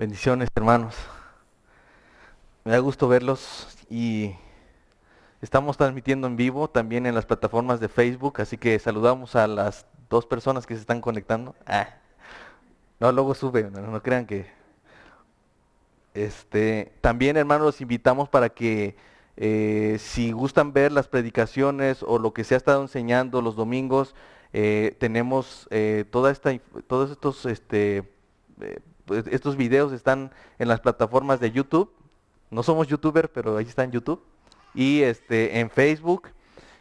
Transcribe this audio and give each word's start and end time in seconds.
Bendiciones, 0.00 0.48
hermanos. 0.54 0.96
Me 2.64 2.72
da 2.72 2.78
gusto 2.78 3.06
verlos 3.06 3.68
y 3.90 4.34
estamos 5.42 5.76
transmitiendo 5.76 6.26
en 6.26 6.38
vivo 6.38 6.70
también 6.70 7.04
en 7.04 7.14
las 7.14 7.26
plataformas 7.26 7.80
de 7.80 7.90
Facebook, 7.90 8.40
así 8.40 8.56
que 8.56 8.78
saludamos 8.78 9.36
a 9.36 9.46
las 9.46 9.84
dos 10.08 10.24
personas 10.24 10.66
que 10.66 10.74
se 10.74 10.80
están 10.80 11.02
conectando. 11.02 11.54
Ah, 11.66 11.86
no, 12.98 13.12
luego 13.12 13.34
sube, 13.34 13.64
no, 13.70 14.02
crean 14.02 14.24
que... 14.24 14.46
Este, 16.14 16.94
también, 17.02 17.36
hermanos, 17.36 17.66
los 17.66 17.80
invitamos 17.82 18.30
para 18.30 18.48
que 18.48 18.96
eh, 19.36 19.98
si 20.00 20.32
gustan 20.32 20.72
ver 20.72 20.92
las 20.92 21.08
predicaciones 21.08 22.02
o 22.02 22.18
lo 22.18 22.32
que 22.32 22.44
se 22.44 22.54
ha 22.54 22.56
estado 22.56 22.80
enseñando 22.80 23.42
los 23.42 23.54
domingos, 23.54 24.14
eh, 24.54 24.96
tenemos 24.98 25.68
eh, 25.70 26.06
toda 26.10 26.30
esta, 26.30 26.58
todos 26.86 27.10
estos, 27.10 27.44
este, 27.44 28.10
estos 29.10 29.56
videos 29.56 29.92
están 29.92 30.32
en 30.58 30.68
las 30.68 30.80
plataformas 30.80 31.40
de 31.40 31.50
YouTube. 31.50 31.92
No 32.50 32.62
somos 32.62 32.88
youtuber, 32.88 33.30
pero 33.30 33.56
ahí 33.56 33.66
está 33.66 33.84
en 33.84 33.92
YouTube. 33.92 34.22
Y 34.74 35.02
este, 35.02 35.60
en 35.60 35.70
Facebook. 35.70 36.28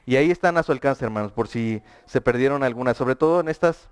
Y 0.06 0.16
ahí 0.16 0.32
están 0.32 0.58
a 0.58 0.64
su 0.64 0.72
alcance, 0.72 1.06
hermanos, 1.06 1.32
por 1.32 1.48
si 1.48 1.82
se 2.06 2.22
perdieron 2.22 2.64
algunas. 2.64 2.98
Sobre 2.98 3.16
todo 3.16 3.40
en 3.40 3.50
estas 3.50 3.90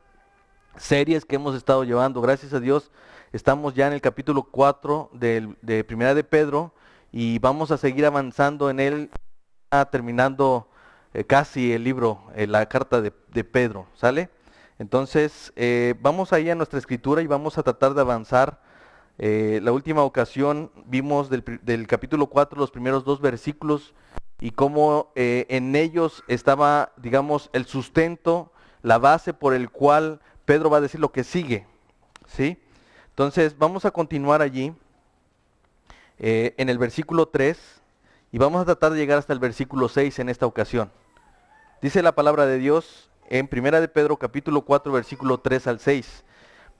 series 0.77 1.25
que 1.25 1.35
hemos 1.35 1.55
estado 1.55 1.83
llevando. 1.83 2.21
Gracias 2.21 2.53
a 2.53 2.59
Dios, 2.59 2.91
estamos 3.33 3.73
ya 3.73 3.87
en 3.87 3.93
el 3.93 4.01
capítulo 4.01 4.43
4 4.43 5.11
de, 5.13 5.83
Primera 5.85 6.13
de 6.13 6.23
Pedro 6.23 6.73
y 7.11 7.39
vamos 7.39 7.71
a 7.71 7.77
seguir 7.77 8.05
avanzando 8.05 8.69
en 8.69 8.79
él, 8.79 9.09
terminando 9.91 10.69
eh, 11.13 11.23
casi 11.23 11.73
el 11.73 11.83
libro, 11.83 12.23
eh, 12.35 12.47
la 12.47 12.67
carta 12.67 13.01
de, 13.01 13.11
Pedro, 13.43 13.87
¿sale? 13.93 14.29
Entonces, 14.79 15.51
eh, 15.55 15.95
vamos 16.01 16.33
ahí 16.33 16.49
a 16.49 16.55
nuestra 16.55 16.79
escritura 16.79 17.21
y 17.21 17.27
vamos 17.27 17.57
a 17.57 17.63
tratar 17.63 17.93
de 17.93 18.01
avanzar. 18.01 18.61
la 19.17 19.71
última 19.71 20.03
ocasión 20.03 20.71
vimos 20.85 21.29
del, 21.29 21.87
capítulo 21.87 22.27
4 22.27 22.59
los 22.59 22.69
primeros 22.69 23.03
dos 23.03 23.19
versículos 23.19 23.95
y 24.39 24.51
cómo 24.51 25.11
en 25.15 25.75
ellos 25.75 26.23
estaba, 26.27 26.91
digamos, 26.97 27.49
el 27.53 27.65
sustento, 27.65 28.51
la 28.83 28.99
base 28.99 29.33
por 29.33 29.55
el 29.55 29.71
cual 29.71 30.19
Pedro 30.45 30.69
va 30.69 30.77
a 30.77 30.81
decir 30.81 30.99
lo 30.99 31.11
que 31.11 31.23
sigue. 31.23 31.65
¿sí? 32.27 32.61
Entonces, 33.09 33.57
vamos 33.57 33.85
a 33.85 33.91
continuar 33.91 34.43
allí 34.43 34.75
en 36.19 36.69
el 36.69 36.77
versículo 36.77 37.27
3 37.27 37.57
y 38.31 38.37
vamos 38.37 38.61
a 38.61 38.65
tratar 38.65 38.91
de 38.91 38.99
llegar 38.99 39.17
hasta 39.17 39.33
el 39.33 39.39
versículo 39.39 39.87
6 39.87 40.19
en 40.19 40.29
esta 40.29 40.45
ocasión. 40.45 40.91
Dice 41.81 42.01
la 42.03 42.13
palabra 42.13 42.45
de 42.45 42.57
Dios 42.57 43.09
en 43.29 43.47
Primera 43.47 43.79
de 43.81 43.87
Pedro 43.87 44.17
capítulo 44.17 44.61
4 44.61 44.91
versículo 44.91 45.39
3 45.39 45.67
al 45.67 45.79
6. 45.79 46.23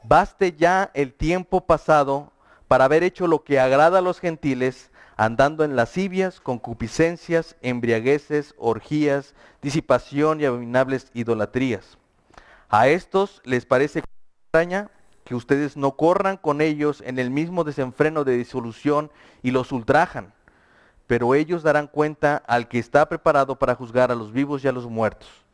Baste 0.03 0.53
ya 0.53 0.91
el 0.93 1.13
tiempo 1.13 1.65
pasado 1.65 2.31
para 2.67 2.85
haber 2.85 3.03
hecho 3.03 3.27
lo 3.27 3.43
que 3.43 3.59
agrada 3.59 3.99
a 3.99 4.01
los 4.01 4.19
gentiles, 4.19 4.91
andando 5.15 5.63
en 5.63 5.75
lascivias, 5.75 6.39
concupiscencias, 6.39 7.55
embriagueces, 7.61 8.53
orgías, 8.57 9.35
disipación 9.61 10.41
y 10.41 10.45
abominables 10.45 11.11
idolatrías. 11.13 11.97
A 12.69 12.87
estos 12.87 13.41
les 13.43 13.65
parece 13.65 14.03
extraña 14.51 14.89
que 15.23 15.35
ustedes 15.35 15.75
no 15.77 15.95
corran 15.95 16.37
con 16.37 16.61
ellos 16.61 17.01
en 17.05 17.19
el 17.19 17.31
mismo 17.31 17.63
desenfreno 17.63 18.23
de 18.23 18.37
disolución 18.37 19.11
y 19.43 19.51
los 19.51 19.71
ultrajan 19.71 20.33
pero 21.07 21.33
ellos 21.33 21.63
darán 21.63 21.87
cuenta 21.87 22.43
al 22.45 22.67
que 22.67 22.79
está 22.79 23.07
preparado 23.07 23.57
para 23.57 23.75
juzgar 23.75 24.11
a 24.11 24.15
los 24.15 24.31
vivos 24.33 24.63
y 24.63 24.67
a 24.67 24.73
los 24.73 24.85
muertos. 24.85 25.46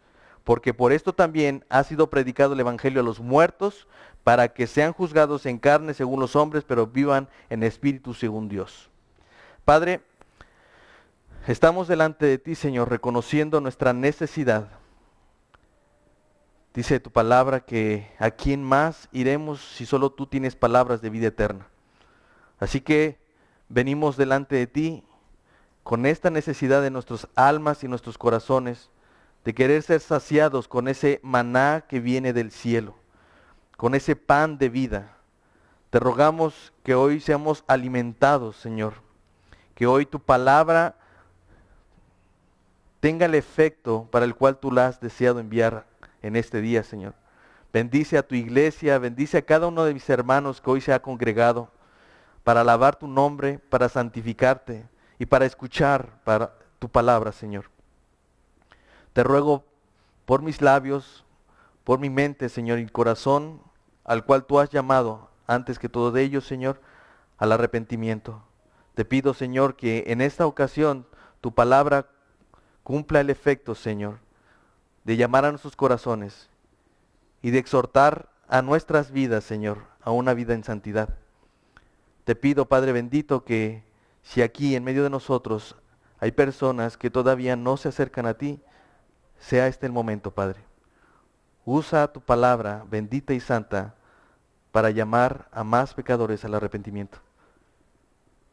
Porque 0.44 0.73
por 0.73 0.91
esto 0.91 1.13
también 1.13 1.63
ha 1.69 1.83
sido 1.83 2.09
predicado 2.09 2.54
el 2.54 2.59
Evangelio 2.59 3.02
a 3.02 3.04
los 3.04 3.20
muertos, 3.20 3.87
para 4.23 4.49
que 4.49 4.67
sean 4.67 4.93
juzgados 4.93 5.45
en 5.45 5.58
carne 5.58 5.93
según 5.93 6.20
los 6.20 6.36
hombres, 6.36 6.64
pero 6.64 6.87
vivan 6.87 7.27
en 7.49 7.64
espíritu 7.64 8.14
según 8.14 8.48
Dios. 8.48 8.89
Padre, 9.65 10.02
estamos 11.48 11.87
delante 11.87 12.26
de 12.26 12.37
ti, 12.37 12.55
Señor, 12.55 12.89
reconociendo 12.89 13.59
nuestra 13.59 13.93
necesidad. 13.93 14.70
Dice 16.73 16.99
tu 16.99 17.11
palabra 17.11 17.59
que 17.59 18.11
a 18.17 18.32
quién 18.32 18.64
más 18.64 19.09
iremos 19.11 19.61
si 19.61 19.86
solo 19.86 20.09
tú 20.09 20.26
tienes 20.26 20.55
palabras 20.55 21.02
de 21.02 21.09
vida 21.09 21.27
eterna. 21.27 21.67
Así 22.59 22.82
que 22.82 23.20
venimos 23.70 24.17
delante 24.17 24.55
de 24.55 24.67
ti 24.67 25.03
con 25.83 26.05
esta 26.05 26.30
necesidad 26.30 26.82
de 26.82 26.89
nuestras 26.89 27.27
almas 27.36 27.83
y 27.83 27.87
nuestros 27.89 28.17
corazones, 28.17 28.89
de 29.43 29.54
querer 29.54 29.83
ser 29.83 29.99
saciados 29.99 30.67
con 30.67 30.87
ese 30.87 31.20
maná 31.23 31.86
que 31.87 31.99
viene 31.99 32.33
del 32.33 32.52
cielo, 32.52 32.95
con 33.77 33.95
ese 33.95 34.15
pan 34.15 34.58
de 34.58 34.70
vida. 34.70 35.17
Te 35.89 35.99
rogamos 35.99 36.73
que 36.83 36.95
hoy 36.95 37.20
seamos 37.20 37.64
alimentados, 37.67 38.55
Señor, 38.58 38.93
que 39.76 39.86
hoy 39.86 40.05
tu 40.05 40.20
palabra 40.20 40.95
tenga 42.99 43.26
el 43.26 43.36
efecto 43.36 44.08
para 44.11 44.26
el 44.26 44.36
cual 44.36 44.58
tú 44.58 44.71
la 44.71 44.87
has 44.87 44.99
deseado 45.02 45.39
enviar 45.39 45.86
en 46.21 46.36
este 46.36 46.61
día, 46.61 46.83
Señor. 46.83 47.14
Bendice 47.73 48.17
a 48.17 48.27
tu 48.27 48.36
iglesia, 48.36 48.98
bendice 48.98 49.39
a 49.39 49.42
cada 49.42 49.67
uno 49.67 49.83
de 49.83 49.93
mis 49.93 50.09
hermanos 50.09 50.61
que 50.61 50.70
hoy 50.70 50.82
se 50.82 50.93
ha 50.93 51.02
congregado 51.02 51.70
para 52.43 52.61
alabar 52.61 52.95
tu 52.95 53.08
nombre, 53.08 53.59
para 53.70 53.89
santificarte, 53.89 54.86
y 55.20 55.26
para 55.26 55.45
escuchar 55.45 56.09
tu 56.80 56.89
palabra, 56.89 57.32
Señor. 57.32 57.73
Te 59.14 59.24
ruego 59.24 59.64
por 60.26 60.42
mis 60.42 60.62
labios, 60.62 61.24
por 61.84 62.00
mi 62.00 62.10
mente, 62.10 62.50
Señor, 62.50 62.80
y 62.80 62.88
corazón, 62.88 63.62
al 64.04 64.26
cual 64.26 64.46
tú 64.46 64.60
has 64.60 64.70
llamado, 64.70 65.30
antes 65.48 65.80
que 65.80 65.90
todo 65.90 66.12
de 66.12 66.24
ellos, 66.24 66.46
Señor, 66.46 66.82
al 67.38 67.52
arrepentimiento. 67.52 68.44
Te 68.96 69.06
pido, 69.06 69.34
Señor, 69.34 69.76
que 69.76 70.06
en 70.08 70.22
esta 70.22 70.46
ocasión 70.46 71.08
tu 71.42 71.54
palabra 71.54 72.08
cumpla 72.84 73.22
el 73.22 73.30
efecto, 73.30 73.76
Señor, 73.76 74.20
de 75.04 75.18
llamar 75.18 75.45
a 75.45 75.52
nuestros 75.52 75.76
corazones 75.76 76.50
y 77.42 77.52
de 77.52 77.60
exhortar 77.60 78.30
a 78.48 78.62
nuestras 78.62 79.12
vidas, 79.12 79.44
Señor, 79.44 79.80
a 80.02 80.12
una 80.12 80.34
vida 80.34 80.54
en 80.54 80.64
santidad. 80.64 81.18
Te 82.24 82.36
pido, 82.36 82.66
Padre 82.66 82.92
bendito, 82.94 83.44
que 83.44 83.84
si 84.22 84.42
aquí 84.42 84.76
en 84.76 84.84
medio 84.84 85.04
de 85.04 85.10
nosotros 85.10 85.76
hay 86.20 86.32
personas 86.32 86.98
que 86.98 87.10
todavía 87.10 87.56
no 87.56 87.76
se 87.76 87.90
acercan 87.90 88.26
a 88.26 88.36
ti, 88.36 88.62
sea 89.43 89.67
este 89.67 89.86
el 89.86 89.92
momento, 89.92 90.31
Padre. 90.31 90.61
Usa 91.65 92.11
tu 92.11 92.21
palabra 92.21 92.86
bendita 92.89 93.33
y 93.33 93.39
santa 93.39 93.95
para 94.71 94.89
llamar 94.89 95.49
a 95.52 95.64
más 95.64 95.93
pecadores 95.93 96.43
al 96.45 96.55
arrepentimiento. 96.55 97.20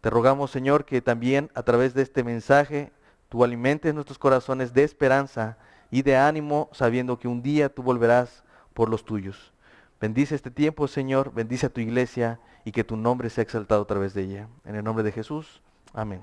Te 0.00 0.10
rogamos, 0.10 0.50
Señor, 0.50 0.84
que 0.84 1.00
también 1.00 1.50
a 1.54 1.62
través 1.62 1.94
de 1.94 2.02
este 2.02 2.24
mensaje 2.24 2.92
tú 3.28 3.44
alimentes 3.44 3.94
nuestros 3.94 4.18
corazones 4.18 4.74
de 4.74 4.82
esperanza 4.82 5.58
y 5.90 6.02
de 6.02 6.16
ánimo, 6.16 6.68
sabiendo 6.72 7.18
que 7.18 7.28
un 7.28 7.42
día 7.42 7.72
tú 7.72 7.82
volverás 7.82 8.42
por 8.74 8.88
los 8.88 9.04
tuyos. 9.04 9.52
Bendice 10.00 10.34
este 10.34 10.50
tiempo, 10.50 10.88
Señor, 10.88 11.32
bendice 11.32 11.66
a 11.66 11.70
tu 11.70 11.80
iglesia 11.80 12.40
y 12.64 12.72
que 12.72 12.84
tu 12.84 12.96
nombre 12.96 13.30
sea 13.30 13.42
exaltado 13.42 13.82
a 13.82 13.86
través 13.86 14.14
de 14.14 14.22
ella. 14.22 14.48
En 14.64 14.74
el 14.74 14.82
nombre 14.84 15.04
de 15.04 15.12
Jesús. 15.12 15.62
Amén. 15.92 16.22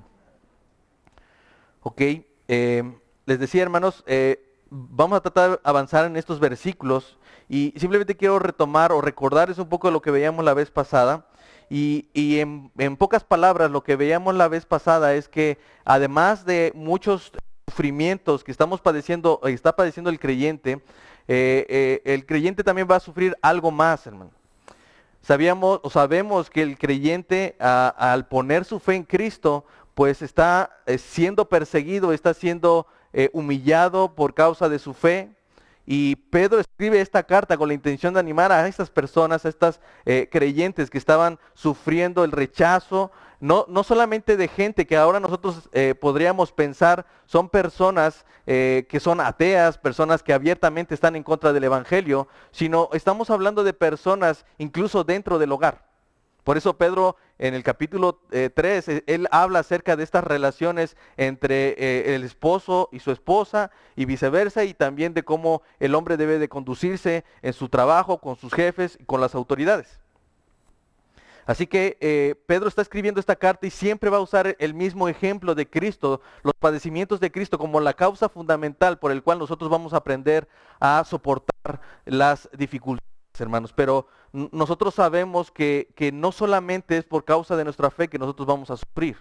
Ok, 1.82 2.02
eh, 2.48 2.98
les 3.26 3.40
decía 3.40 3.62
hermanos, 3.62 4.04
eh, 4.08 4.47
vamos 4.70 5.18
a 5.18 5.22
tratar 5.22 5.52
de 5.52 5.60
avanzar 5.64 6.06
en 6.06 6.18
estos 6.18 6.40
versículos 6.40 7.18
y 7.50 7.74
simplemente 7.78 8.16
quiero 8.18 8.40
retomar 8.40 8.92
o 8.92 9.02
recordarles 9.02 9.58
un 9.58 9.70
poco 9.70 9.92
lo 9.92 10.02
que 10.02 10.12
veíamos 10.12 10.44
la 10.44 10.54
vez 10.54 10.72
pasada. 10.72 11.26
Y, 11.70 12.08
en, 12.40 12.98
pocas 12.98 13.24
palabras, 13.24 13.72
lo 13.72 13.84
que 13.84 13.96
veíamos 13.96 14.36
la 14.36 14.48
vez 14.48 14.66
pasada 14.66 15.16
es 15.16 15.28
que 15.28 15.58
además 15.84 16.46
de 16.46 16.72
muchos 16.76 17.32
sufrimientos 17.68 18.44
que 18.44 18.52
estamos 18.52 18.80
padeciendo, 18.80 19.42
está 19.44 19.76
padeciendo 19.76 20.10
el 20.10 20.20
creyente, 20.20 20.82
eh, 21.28 22.02
el 22.06 22.26
creyente 22.26 22.64
también 22.64 22.88
va 22.90 22.96
a 22.96 23.02
sufrir 23.02 23.36
algo 23.42 23.70
más, 23.72 24.08
hermano. 24.08 24.32
Sabíamos 25.22 25.82
o 25.84 25.90
sabemos 25.90 26.50
que 26.50 26.62
el 26.62 26.78
creyente 26.78 27.58
al 27.60 28.28
poner 28.28 28.64
su 28.64 28.80
fe 28.80 28.96
en 28.96 29.04
Cristo, 29.04 29.66
pues 29.94 30.22
está 30.22 30.80
eh, 30.86 30.98
siendo 30.98 31.50
perseguido, 31.50 32.14
está 32.14 32.34
siendo 32.34 32.88
eh, 33.20 33.32
humillado 33.34 34.14
por 34.14 34.36
causa 34.36 34.70
de 34.70 34.78
su 34.78 34.94
fe. 34.94 35.32
Y 35.88 36.18
Pedro 36.18 36.60
escribe 36.60 37.02
esta 37.02 37.24
carta 37.24 37.58
con 37.58 37.68
la 37.68 37.74
intención 37.74 38.14
de 38.14 38.20
animar 38.20 38.52
a 38.52 38.68
estas 38.68 38.92
personas, 38.92 39.44
a 39.44 39.50
estas 39.50 39.80
eh, 40.06 40.30
creyentes 40.32 40.92
que 40.92 41.00
estaban 41.00 41.40
sufriendo 41.56 42.24
el 42.24 42.32
rechazo, 42.32 43.10
no, 43.40 43.66
no 43.70 43.84
solamente 43.84 44.38
de 44.38 44.48
gente 44.48 44.86
que 44.86 44.98
ahora 44.98 45.20
nosotros 45.20 45.68
eh, 45.74 45.96
podríamos 46.00 46.52
pensar 46.52 47.08
son 47.26 47.50
personas 47.50 48.24
que 48.46 49.00
son 49.02 49.20
ateas, 49.20 49.78
personas 49.78 50.24
que 50.24 50.32
abiertamente 50.32 50.94
están 50.94 51.16
en 51.16 51.24
contra 51.24 51.52
del 51.52 51.66
Evangelio, 51.66 52.28
sino 52.52 52.88
estamos 52.94 53.32
hablando 53.32 53.64
de 53.64 53.74
personas 53.74 54.46
incluso 54.60 55.04
dentro 55.04 55.38
del 55.40 55.52
hogar. 55.52 55.88
Por 56.44 56.56
eso 56.56 56.78
Pedro 56.78 57.18
en 57.40 57.54
el 57.54 57.64
capítulo 57.64 58.22
3, 58.30 58.88
eh, 58.88 59.04
él 59.08 59.28
habla 59.32 59.60
acerca 59.60 59.96
de 59.96 60.04
estas 60.04 60.24
relaciones 60.24 60.98
entre 61.18 62.16
el 62.16 62.24
esposo 62.24 62.90
y 62.92 63.00
su 63.00 63.12
esposa 63.12 63.72
y 63.96 64.06
viceversa, 64.06 64.64
y 64.64 64.74
también 64.74 65.14
de 65.14 65.24
cómo 65.24 65.62
el 65.80 65.96
hombre 65.96 66.18
debe 66.18 66.40
de 66.40 66.50
conducirse 66.50 67.24
en 67.42 67.54
su 67.54 67.70
trabajo 67.70 68.20
con 68.20 68.36
sus 68.36 68.54
jefes 68.54 68.98
y 69.00 69.06
con 69.06 69.22
las 69.22 69.36
autoridades. 69.36 70.00
Así 71.48 71.66
que 71.66 71.98
eh, 72.02 72.36
Pedro 72.46 72.68
está 72.68 72.82
escribiendo 72.82 73.22
esta 73.22 73.38
carta 73.38 73.66
y 73.66 73.70
siempre 73.70 74.10
va 74.10 74.18
a 74.18 74.22
usar 74.22 74.58
el 74.60 74.74
mismo 74.74 75.08
ejemplo 75.08 75.56
de 75.56 75.68
Cristo, 75.68 76.20
los 76.44 76.54
padecimientos 76.60 77.22
de 77.22 77.32
Cristo 77.32 77.58
como 77.58 77.80
la 77.80 77.94
causa 77.94 78.28
fundamental 78.28 79.00
por 79.00 79.14
el 79.14 79.24
cual 79.24 79.40
nosotros 79.40 79.70
vamos 79.70 79.94
a 79.94 79.98
aprender 79.98 80.50
a 80.82 81.06
soportar 81.06 81.80
las 82.04 82.50
dificultades, 82.52 83.08
hermanos. 83.40 83.72
Pero 83.72 84.08
nosotros 84.32 84.94
sabemos 84.94 85.52
que, 85.52 85.90
que 85.96 86.12
no 86.12 86.32
solamente 86.32 86.98
es 86.98 87.06
por 87.06 87.26
causa 87.26 87.56
de 87.56 87.64
nuestra 87.64 87.90
fe 87.90 88.08
que 88.08 88.20
nosotros 88.20 88.48
vamos 88.48 88.70
a 88.70 88.78
sufrir, 88.78 89.18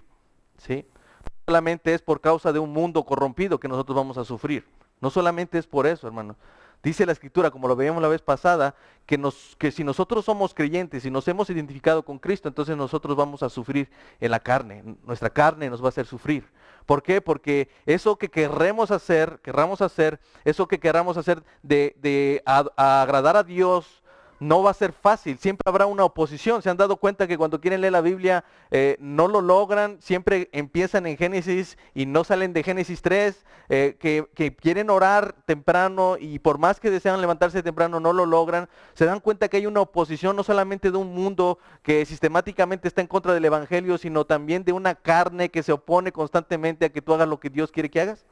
¿sí? 0.59 0.87
No 1.25 1.53
solamente 1.53 1.95
es 1.95 2.03
por 2.03 2.21
causa 2.21 2.53
de 2.53 2.59
un 2.59 2.73
mundo 2.73 3.05
corrompido 3.05 3.61
que 3.61 3.69
nosotros 3.69 3.97
vamos 3.97 4.19
a 4.19 4.25
sufrir. 4.25 4.67
No 5.01 5.11
solamente 5.11 5.59
es 5.59 5.67
por 5.67 5.87
eso, 5.87 6.07
hermanos. 6.07 6.37
Dice 6.83 7.07
la 7.07 7.13
escritura, 7.13 7.51
como 7.51 7.69
lo 7.69 7.77
veíamos 7.77 8.03
la 8.03 8.09
vez 8.09 8.23
pasada, 8.23 8.75
que, 9.07 9.19
nos, 9.19 9.57
que 9.59 9.73
si 9.73 9.83
nosotros 9.83 10.25
somos 10.25 10.55
creyentes 10.55 11.05
y 11.05 11.11
nos 11.11 11.27
hemos 11.27 11.51
identificado 11.51 12.05
con 12.05 12.19
Cristo, 12.19 12.49
entonces 12.49 12.77
nosotros 12.77 13.17
vamos 13.17 13.43
a 13.43 13.49
sufrir 13.49 13.91
en 14.21 14.31
la 14.31 14.41
carne. 14.41 14.85
Nuestra 15.05 15.31
carne 15.31 15.69
nos 15.69 15.83
va 15.83 15.87
a 15.87 15.89
hacer 15.89 16.07
sufrir. 16.07 16.45
¿Por 16.85 17.03
qué? 17.03 17.21
Porque 17.21 17.69
eso 17.87 18.17
que 18.17 18.29
querremos 18.29 18.93
hacer, 18.93 19.41
querramos 19.43 19.81
hacer, 19.83 20.21
eso 20.45 20.69
que 20.69 20.79
queramos 20.79 21.17
hacer 21.17 21.43
de, 21.63 21.97
de 22.01 22.43
agradar 22.45 23.37
a 23.37 23.43
Dios, 23.43 24.05
no 24.39 24.63
va 24.63 24.71
a 24.71 24.75
ser 24.75 24.93
fácil, 24.93 25.39
siempre 25.39 25.63
habrá 25.67 25.87
una 25.87 26.05
oposición. 26.05 26.63
Se 26.63 26.71
han 26.71 26.77
dado 26.77 26.97
cuenta 26.97 27.27
que 27.27 27.39
cuando 27.39 27.61
quieren 27.61 27.81
leer 27.81 27.93
la 27.93 28.01
Biblia 28.01 28.45
eh, 28.71 28.97
no 29.01 29.29
lo 29.29 29.41
logran, 29.41 29.99
siempre 30.01 30.49
empiezan 30.53 31.07
en 31.07 31.17
Génesis 31.17 31.79
y 31.95 32.07
no 32.07 32.25
salen 32.25 32.53
de 32.53 32.63
Génesis 32.63 33.03
3, 33.03 33.45
eh, 33.69 33.97
que, 33.99 34.29
que, 34.35 34.55
quieren 34.55 34.91
orar 34.91 35.35
temprano 35.45 36.17
y 36.21 36.39
por 36.39 36.59
más 36.59 36.79
que 36.79 36.91
desean 36.91 37.21
levantarse 37.21 37.63
temprano 37.63 37.99
no 37.99 38.13
lo 38.13 38.27
logran. 38.27 38.69
Se 38.95 39.07
dan 39.07 39.21
cuenta 39.21 39.49
que 39.49 39.57
hay 39.57 39.67
una 39.67 39.81
oposición 39.81 40.37
no 40.37 40.45
solamente 40.45 40.91
de 40.91 40.99
un 40.99 41.15
mundo 41.15 41.59
que 41.83 42.05
sistemáticamente 42.05 42.89
está 42.89 43.01
en 43.01 43.07
contra 43.07 43.35
del 43.35 43.45
Evangelio, 43.45 43.99
sino 43.99 44.25
también 44.25 44.65
de 44.65 44.73
una 44.73 44.95
carne 44.95 45.51
que 45.51 45.63
se 45.63 45.73
opone 45.73 46.13
constantemente 46.13 46.85
a 46.85 46.89
que 46.91 47.03
tú 47.03 47.15
hagas 47.15 47.29
lo 47.29 47.41
que 47.41 47.51
Dios 47.51 47.73
quiere 47.73 47.91
que 47.91 48.01
hagas. 48.01 48.25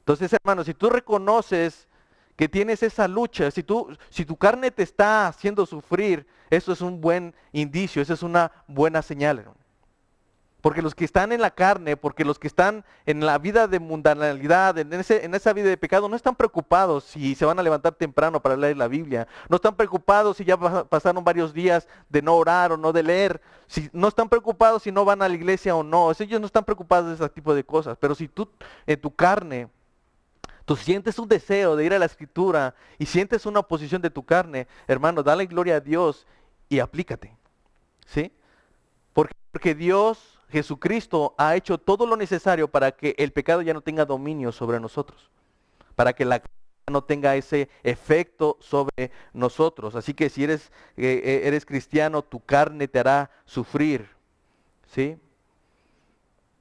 Entonces, 0.00 0.32
hermanos, 0.32 0.66
si 0.66 0.74
tú 0.74 0.90
reconoces 0.90 1.88
que 2.36 2.48
tienes 2.48 2.82
esa 2.82 3.06
lucha, 3.06 3.50
si, 3.50 3.62
tú, 3.62 3.96
si 4.10 4.24
tu 4.24 4.36
carne 4.36 4.70
te 4.70 4.82
está 4.82 5.28
haciendo 5.28 5.66
sufrir, 5.66 6.26
eso 6.50 6.72
es 6.72 6.80
un 6.80 7.00
buen 7.00 7.34
indicio, 7.52 8.02
eso 8.02 8.14
es 8.14 8.22
una 8.22 8.50
buena 8.66 9.02
señal. 9.02 9.44
Porque 10.60 10.80
los 10.80 10.94
que 10.94 11.04
están 11.04 11.30
en 11.30 11.42
la 11.42 11.50
carne, 11.50 11.94
porque 11.94 12.24
los 12.24 12.38
que 12.38 12.46
están 12.46 12.86
en 13.04 13.20
la 13.26 13.36
vida 13.36 13.68
de 13.68 13.80
mundanalidad, 13.80 14.78
en, 14.78 14.90
en 14.94 15.34
esa 15.34 15.52
vida 15.52 15.68
de 15.68 15.76
pecado, 15.76 16.08
no 16.08 16.16
están 16.16 16.34
preocupados 16.34 17.04
si 17.04 17.34
se 17.34 17.44
van 17.44 17.58
a 17.58 17.62
levantar 17.62 17.92
temprano 17.92 18.40
para 18.40 18.56
leer 18.56 18.78
la 18.78 18.88
Biblia. 18.88 19.28
No 19.50 19.56
están 19.56 19.76
preocupados 19.76 20.38
si 20.38 20.44
ya 20.46 20.56
pasaron 20.56 21.22
varios 21.22 21.52
días 21.52 21.86
de 22.08 22.22
no 22.22 22.34
orar 22.34 22.72
o 22.72 22.78
no 22.78 22.94
de 22.94 23.02
leer. 23.02 23.42
Si, 23.66 23.90
no 23.92 24.08
están 24.08 24.30
preocupados 24.30 24.84
si 24.84 24.90
no 24.90 25.04
van 25.04 25.20
a 25.20 25.28
la 25.28 25.34
iglesia 25.34 25.76
o 25.76 25.82
no. 25.82 26.10
Ellos 26.18 26.40
no 26.40 26.46
están 26.46 26.64
preocupados 26.64 27.08
de 27.08 27.14
ese 27.22 27.28
tipo 27.28 27.54
de 27.54 27.62
cosas. 27.62 27.98
Pero 28.00 28.14
si 28.14 28.26
tú 28.26 28.48
en 28.86 28.98
tu 28.98 29.14
carne 29.14 29.68
tú 30.64 30.76
sientes 30.76 31.18
un 31.18 31.28
deseo 31.28 31.76
de 31.76 31.84
ir 31.84 31.94
a 31.94 31.98
la 31.98 32.06
escritura 32.06 32.74
y 32.98 33.06
sientes 33.06 33.46
una 33.46 33.60
oposición 33.60 34.02
de 34.02 34.10
tu 34.10 34.24
carne, 34.24 34.66
hermano, 34.86 35.22
dale 35.22 35.46
gloria 35.46 35.76
a 35.76 35.80
Dios 35.80 36.26
y 36.68 36.78
aplícate. 36.78 37.36
¿Sí? 38.06 38.32
Porque, 39.12 39.74
Dios, 39.76 40.40
Jesucristo, 40.48 41.34
ha 41.38 41.54
hecho 41.54 41.78
todo 41.78 42.06
lo 42.06 42.16
necesario 42.16 42.68
para 42.68 42.90
que 42.90 43.14
el 43.18 43.32
pecado 43.32 43.62
ya 43.62 43.72
no 43.72 43.82
tenga 43.82 44.04
dominio 44.04 44.50
sobre 44.50 44.80
nosotros. 44.80 45.30
Para 45.94 46.12
que 46.12 46.24
la 46.24 46.42
no 46.90 47.04
tenga 47.04 47.36
ese 47.36 47.70
efecto 47.82 48.58
sobre 48.60 49.12
nosotros. 49.32 49.94
Así 49.94 50.12
que 50.12 50.28
si 50.28 50.44
eres, 50.44 50.72
eh, 50.96 51.22
eh, 51.24 51.40
eres 51.44 51.64
cristiano, 51.64 52.22
tu 52.22 52.40
carne 52.40 52.88
te 52.88 52.98
hará 52.98 53.30
sufrir. 53.44 54.08
¿Sí? 54.92 55.16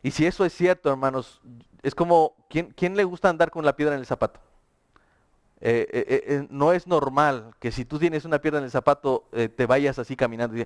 Y 0.03 0.11
si 0.11 0.25
eso 0.25 0.43
es 0.43 0.53
cierto, 0.53 0.91
hermanos, 0.91 1.41
es 1.81 1.95
como, 1.95 2.35
¿quién, 2.49 2.73
¿quién, 2.75 2.95
le 2.95 3.05
gusta 3.05 3.29
andar 3.29 3.49
con 3.49 3.63
la 3.63 3.75
piedra 3.75 3.95
en 3.95 4.01
el 4.01 4.05
zapato? 4.05 4.41
Eh, 5.65 5.87
eh, 5.93 6.23
eh, 6.27 6.47
no 6.49 6.73
es 6.73 6.87
normal 6.87 7.53
que 7.57 7.71
si 7.71 7.85
tú 7.85 7.97
tienes 7.97 8.25
una 8.25 8.39
piedra 8.39 8.59
en 8.59 8.65
el 8.65 8.71
zapato 8.71 9.29
te 9.31 9.65
vayas 9.65 9.97
así 9.97 10.17
caminando 10.17 10.61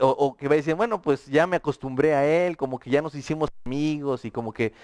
o, 0.00 0.08
o 0.08 0.36
que 0.36 0.48
vayas 0.48 0.64
diciendo, 0.64 0.78
bueno, 0.78 1.00
pues 1.00 1.26
ya 1.26 1.46
me 1.46 1.54
acostumbré 1.54 2.12
a 2.14 2.26
él, 2.26 2.56
como 2.56 2.80
que 2.80 2.90
ya 2.90 3.00
nos 3.02 3.14
hicimos 3.14 3.50
amigos 3.64 4.24
y 4.24 4.32
como 4.32 4.52
que 4.52 4.74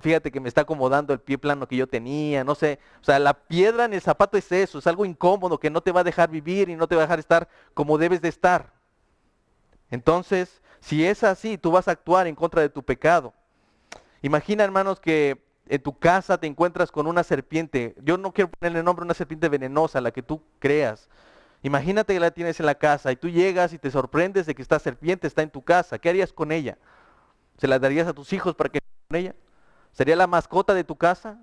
fíjate 0.00 0.32
que 0.32 0.40
me 0.40 0.48
está 0.48 0.62
acomodando 0.62 1.12
el 1.12 1.20
pie 1.20 1.36
plano 1.36 1.68
que 1.68 1.76
yo 1.76 1.86
tenía, 1.86 2.42
no 2.42 2.54
sé. 2.54 2.78
O 3.02 3.04
sea, 3.04 3.18
la 3.18 3.34
piedra 3.34 3.84
en 3.84 3.92
el 3.92 4.00
zapato 4.00 4.38
es 4.38 4.50
eso, 4.50 4.78
es 4.78 4.86
algo 4.86 5.04
incómodo 5.04 5.60
que 5.60 5.68
no 5.68 5.82
te 5.82 5.92
va 5.92 6.00
a 6.00 6.04
dejar 6.04 6.30
vivir 6.30 6.70
y 6.70 6.76
no 6.76 6.88
te 6.88 6.96
va 6.96 7.02
a 7.02 7.04
dejar 7.04 7.18
estar 7.18 7.48
como 7.74 7.98
debes 7.98 8.22
de 8.22 8.28
estar. 8.28 8.72
Entonces, 9.90 10.62
si 10.80 11.04
es 11.04 11.24
así, 11.24 11.58
tú 11.58 11.70
vas 11.70 11.88
a 11.88 11.92
actuar 11.92 12.26
en 12.26 12.34
contra 12.34 12.62
de 12.62 12.68
tu 12.68 12.82
pecado. 12.82 13.32
Imagina, 14.22 14.64
hermanos, 14.64 15.00
que 15.00 15.42
en 15.66 15.82
tu 15.82 15.98
casa 15.98 16.38
te 16.38 16.46
encuentras 16.46 16.90
con 16.90 17.06
una 17.06 17.22
serpiente. 17.22 17.94
Yo 18.02 18.18
no 18.18 18.32
quiero 18.32 18.50
ponerle 18.50 18.82
nombre 18.82 19.04
a 19.04 19.06
una 19.06 19.14
serpiente 19.14 19.48
venenosa, 19.48 20.00
la 20.00 20.10
que 20.10 20.22
tú 20.22 20.42
creas. 20.58 21.08
Imagínate 21.62 22.14
que 22.14 22.20
la 22.20 22.30
tienes 22.30 22.58
en 22.58 22.66
la 22.66 22.74
casa 22.74 23.12
y 23.12 23.16
tú 23.16 23.28
llegas 23.28 23.72
y 23.72 23.78
te 23.78 23.90
sorprendes 23.90 24.46
de 24.46 24.54
que 24.54 24.62
esta 24.62 24.78
serpiente 24.78 25.26
está 25.26 25.42
en 25.42 25.50
tu 25.50 25.62
casa. 25.62 25.98
¿Qué 25.98 26.08
harías 26.08 26.32
con 26.32 26.52
ella? 26.52 26.78
¿Se 27.58 27.68
la 27.68 27.78
darías 27.78 28.08
a 28.08 28.14
tus 28.14 28.32
hijos 28.32 28.54
para 28.54 28.70
que 28.70 28.80
con 29.08 29.16
ella? 29.16 29.34
¿Sería 29.92 30.16
la 30.16 30.26
mascota 30.26 30.72
de 30.72 30.84
tu 30.84 30.96
casa? 30.96 31.38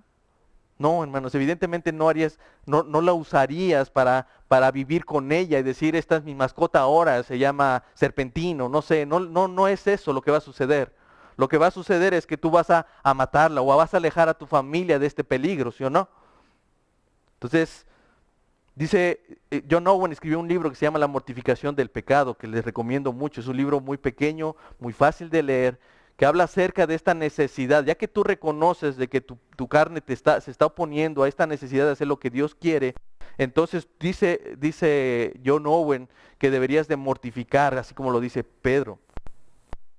No, 0.79 1.03
hermanos, 1.03 1.33
evidentemente 1.33 1.91
no 1.91 2.07
harías, 2.07 2.39
no, 2.65 2.83
no 2.83 3.01
la 3.01 3.13
usarías 3.13 3.89
para, 3.89 4.27
para 4.47 4.69
vivir 4.71 5.05
con 5.05 5.31
ella 5.31 5.57
y 5.57 5.63
decir, 5.63 5.95
esta 5.95 6.17
es 6.17 6.23
mi 6.23 6.35
mascota 6.35 6.79
ahora, 6.79 7.23
se 7.23 7.39
llama 7.39 7.83
serpentino, 7.95 8.69
no 8.69 8.83
sé, 8.83 9.05
no, 9.07 9.19
no, 9.19 9.47
no 9.47 9.67
es 9.67 9.87
eso 9.87 10.13
lo 10.13 10.21
que 10.21 10.31
va 10.31 10.37
a 10.37 10.41
suceder. 10.41 10.93
Lo 11.37 11.47
que 11.47 11.57
va 11.57 11.67
a 11.67 11.71
suceder 11.71 12.13
es 12.13 12.25
que 12.25 12.37
tú 12.37 12.49
vas 12.49 12.69
a, 12.71 12.85
matarla 13.15 13.61
o 13.61 13.65
vas 13.65 13.93
a 13.93 13.97
alejar 13.97 14.27
a 14.27 14.33
tu 14.33 14.47
familia 14.47 14.97
de 14.99 15.05
este 15.05 15.23
peligro, 15.23 15.71
¿sí 15.71 15.83
o 15.83 15.89
no? 15.89 16.09
Entonces, 17.35 17.85
dice, 18.73 19.21
eh, 19.51 19.63
John 19.69 19.87
Owen 19.87 20.11
escribió 20.11 20.39
un 20.39 20.47
libro 20.47 20.69
que 20.69 20.75
se 20.75 20.85
llama 20.85 20.97
La 20.97 21.07
mortificación 21.07 21.75
del 21.75 21.91
pecado, 21.91 22.35
que 22.35 22.47
les 22.47 22.65
recomiendo 22.65 23.13
mucho. 23.13 23.39
Es 23.39 23.47
un 23.47 23.55
libro 23.55 23.79
muy 23.79 23.97
pequeño, 23.97 24.55
muy 24.79 24.93
fácil 24.93 25.29
de 25.29 25.43
leer, 25.43 25.79
que 26.17 26.25
habla 26.25 26.45
acerca 26.45 26.87
de 26.87 26.95
esta 26.95 27.13
necesidad, 27.13 27.85
ya 27.85 27.95
que 27.95 28.07
tú 28.07 28.23
reconoces 28.23 28.97
de 28.97 29.07
que 29.07 29.21
tu, 29.21 29.37
carne 29.67 30.01
te 30.01 30.13
está, 30.13 30.41
se 30.41 30.49
está 30.49 30.65
oponiendo 30.65 31.23
a 31.23 31.27
esta 31.27 31.45
necesidad 31.45 31.85
de 31.85 31.91
hacer 31.91 32.07
lo 32.07 32.19
que 32.19 32.31
Dios 32.31 32.55
quiere, 32.55 32.95
entonces 33.37 33.87
dice, 33.99 34.55
dice 34.57 35.39
John 35.45 35.67
Owen 35.67 36.09
que 36.39 36.49
deberías 36.49 36.87
de 36.87 36.95
mortificar, 36.95 37.77
así 37.77 37.93
como 37.93 38.09
lo 38.09 38.19
dice 38.19 38.43
Pedro. 38.43 38.97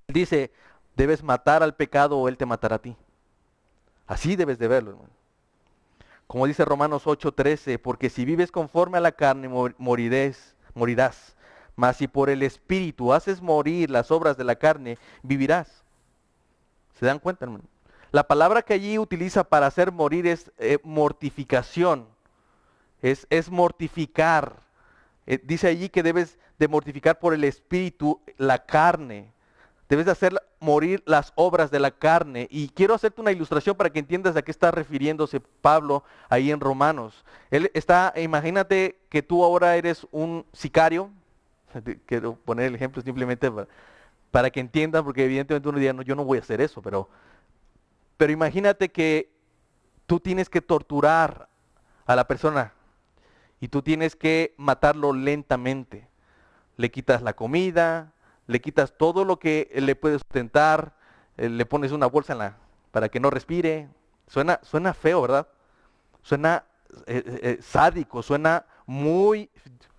Dice, 0.09 0.51
debes 0.95 1.23
matar 1.23 1.63
al 1.63 1.75
pecado 1.75 2.17
o 2.17 2.27
él 2.27 2.35
te 2.35 2.45
matará 2.45 2.75
a 2.75 2.81
ti. 2.81 2.97
Así 4.05 4.35
debes 4.35 4.59
de 4.59 4.67
verlo, 4.67 4.91
hermano. 4.91 5.09
Como 6.27 6.47
dice 6.47 6.65
Romanos 6.65 7.07
8:13, 7.07 7.79
porque 7.79 8.09
si 8.09 8.25
vives 8.25 8.51
conforme 8.51 8.97
a 8.97 9.01
la 9.01 9.13
carne 9.13 9.47
morirás, 9.77 10.55
morirás. 10.73 11.35
Mas 11.75 11.95
si 11.97 12.09
por 12.09 12.29
el 12.29 12.43
Espíritu 12.43 13.13
haces 13.13 13.41
morir 13.41 13.89
las 13.89 14.11
obras 14.11 14.35
de 14.35 14.43
la 14.43 14.55
carne, 14.55 14.97
vivirás. 15.23 15.78
¿Se 16.99 17.05
dan 17.05 17.19
cuenta, 17.19 17.45
hermano? 17.45 17.63
La 18.11 18.27
palabra 18.27 18.61
que 18.61 18.73
allí 18.73 18.97
utiliza 18.99 19.45
para 19.45 19.67
hacer 19.67 19.91
morir 19.91 20.27
es 20.27 20.51
eh, 20.57 20.79
mortificación. 20.83 22.07
Es, 23.01 23.25
es 23.29 23.49
mortificar. 23.49 24.61
Eh, 25.25 25.39
dice 25.41 25.67
allí 25.67 25.87
que 25.87 26.03
debes 26.03 26.37
de 26.57 26.67
mortificar 26.67 27.19
por 27.19 27.33
el 27.33 27.45
Espíritu 27.45 28.19
la 28.37 28.65
carne. 28.65 29.31
Debes 29.87 30.07
de 30.07 30.11
hacer 30.11 30.33
morir 30.59 31.01
las 31.05 31.31
obras 31.35 31.71
de 31.71 31.79
la 31.79 31.91
carne. 31.91 32.47
Y 32.51 32.67
quiero 32.69 32.95
hacerte 32.95 33.21
una 33.21 33.31
ilustración 33.31 33.77
para 33.77 33.91
que 33.91 33.99
entiendas 33.99 34.35
a 34.35 34.41
qué 34.41 34.51
está 34.51 34.71
refiriéndose 34.71 35.39
Pablo 35.39 36.03
ahí 36.27 36.51
en 36.51 36.59
Romanos. 36.59 37.23
Él 37.49 37.71
está, 37.73 38.13
imagínate 38.17 38.99
que 39.07 39.23
tú 39.23 39.45
ahora 39.45 39.77
eres 39.77 40.05
un 40.11 40.45
sicario. 40.51 41.11
Quiero 42.07 42.35
poner 42.35 42.65
el 42.65 42.75
ejemplo 42.75 43.01
simplemente 43.01 43.49
para, 43.49 43.67
que 44.51 44.59
entiendan, 44.59 45.03
porque 45.03 45.25
evidentemente 45.25 45.69
uno 45.69 45.77
diría, 45.77 45.93
no, 45.93 46.01
yo 46.01 46.15
no 46.15 46.23
voy 46.23 46.37
a 46.37 46.41
hacer 46.41 46.61
eso, 46.61 46.81
pero, 46.81 47.09
pero 48.17 48.31
imagínate 48.31 48.89
que 48.89 49.31
tú 50.05 50.19
tienes 50.19 50.49
que 50.49 50.61
torturar 50.61 51.49
a 52.05 52.15
la 52.15 52.27
persona 52.27 52.73
y 53.59 53.67
tú 53.67 53.81
tienes 53.81 54.15
que 54.15 54.53
matarlo 54.57 55.13
lentamente. 55.13 56.07
Le 56.77 56.91
quitas 56.91 57.21
la 57.21 57.35
comida, 57.35 58.13
le 58.47 58.61
quitas 58.61 58.97
todo 58.97 59.25
lo 59.25 59.37
que 59.37 59.69
le 59.75 59.95
puedes 59.95 60.21
sustentar, 60.21 60.95
eh, 61.37 61.49
le 61.49 61.65
pones 61.65 61.91
una 61.91 62.07
bolsa 62.07 62.33
en 62.33 62.39
la, 62.39 62.57
para 62.91 63.09
que 63.09 63.19
no 63.19 63.29
respire. 63.29 63.89
Suena, 64.27 64.59
suena 64.63 64.93
feo, 64.93 65.21
¿verdad? 65.21 65.47
Suena 66.23 66.63
eh, 67.05 67.23
eh, 67.25 67.57
sádico, 67.61 68.23
suena 68.23 68.65
muy, 68.85 69.49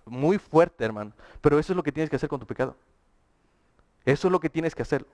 muy 0.05 0.37
fuerte, 0.37 0.83
hermano. 0.83 1.13
Pero 1.39 1.59
eso 1.59 1.73
es 1.73 1.77
lo 1.77 1.83
que 1.83 1.91
tienes 1.91 2.09
que 2.09 2.15
hacer 2.15 2.29
con 2.29 2.39
tu 2.39 2.47
pecado. 2.47 2.75
Eso 4.05 4.27
es 4.27 4.31
lo 4.31 4.39
que 4.39 4.49
tienes 4.49 4.75
que 4.75 4.81
hacer. 4.81 5.05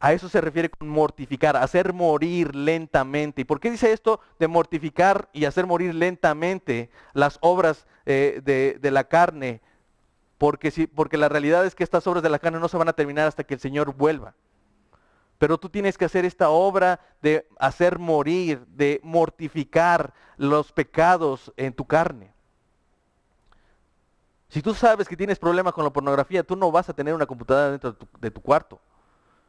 A 0.00 0.12
eso 0.12 0.28
se 0.28 0.40
refiere 0.40 0.68
con 0.68 0.88
mortificar, 0.88 1.56
hacer 1.56 1.92
morir 1.92 2.54
lentamente. 2.54 3.42
¿Y 3.42 3.44
por 3.44 3.58
qué 3.58 3.70
dice 3.70 3.92
esto 3.92 4.20
de 4.38 4.48
mortificar 4.48 5.30
y 5.32 5.46
hacer 5.46 5.66
morir 5.66 5.94
lentamente 5.94 6.90
las 7.14 7.38
obras 7.40 7.86
de, 8.04 8.78
de 8.80 8.90
la 8.90 9.04
carne? 9.04 9.62
porque, 10.44 10.70
si, 10.70 10.86
porque 10.86 11.16
la 11.16 11.30
realidad 11.30 11.64
es 11.64 11.74
que 11.74 11.82
estas 11.82 12.06
obras 12.06 12.22
de 12.22 12.28
la 12.28 12.38
carne 12.38 12.60
no 12.60 12.68
se 12.68 12.76
van 12.76 12.90
a 12.90 12.92
terminar 12.92 13.26
hasta 13.26 13.44
que 13.44 13.54
el 13.54 13.60
Señor 13.60 13.94
vuelva. 13.94 14.34
Pero 15.38 15.56
tú 15.56 15.70
tienes 15.70 15.96
que 15.96 16.04
hacer 16.04 16.26
esta 16.26 16.50
obra 16.50 17.00
de 17.22 17.48
hacer 17.58 17.98
morir, 17.98 18.60
de 18.66 19.00
mortificar 19.02 20.12
los 20.36 20.70
pecados 20.70 21.50
en 21.56 21.72
tu 21.72 21.86
carne. 21.86 22.33
Si 24.54 24.62
tú 24.62 24.72
sabes 24.72 25.08
que 25.08 25.16
tienes 25.16 25.40
problemas 25.40 25.72
con 25.72 25.82
la 25.82 25.92
pornografía, 25.92 26.44
tú 26.44 26.54
no 26.54 26.70
vas 26.70 26.88
a 26.88 26.92
tener 26.92 27.12
una 27.12 27.26
computadora 27.26 27.72
dentro 27.72 27.96
de 28.20 28.30
tu, 28.30 28.40
cuarto. 28.40 28.80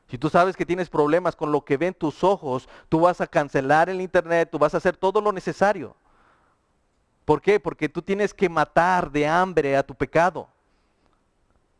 Si 0.08 0.18
tú 0.18 0.32
sabes 0.32 0.58
que 0.58 0.66
tienes 0.66 0.90
problemas 0.90 1.36
con 1.36 1.52
lo 1.52 1.64
que 1.64 1.78
ven 1.78 1.94
tus 1.94 2.24
ojos, 2.24 2.68
tú 2.90 3.02
vas 3.02 3.22
a 3.22 3.28
cancelar 3.28 3.88
el 3.88 4.02
internet, 4.02 4.50
tú 4.52 4.58
vas 4.58 4.74
a 4.74 4.78
hacer 4.78 4.98
todo 4.98 5.22
lo 5.22 5.32
necesario. 5.32 5.96
¿Por 7.24 7.40
qué? 7.40 7.60
Porque 7.60 7.88
tú 7.88 8.02
tienes 8.02 8.34
que 8.34 8.50
matar 8.50 9.12
de 9.12 9.28
hambre 9.28 9.78
a 9.78 9.84
tu 9.84 9.94
pecado. 9.94 10.48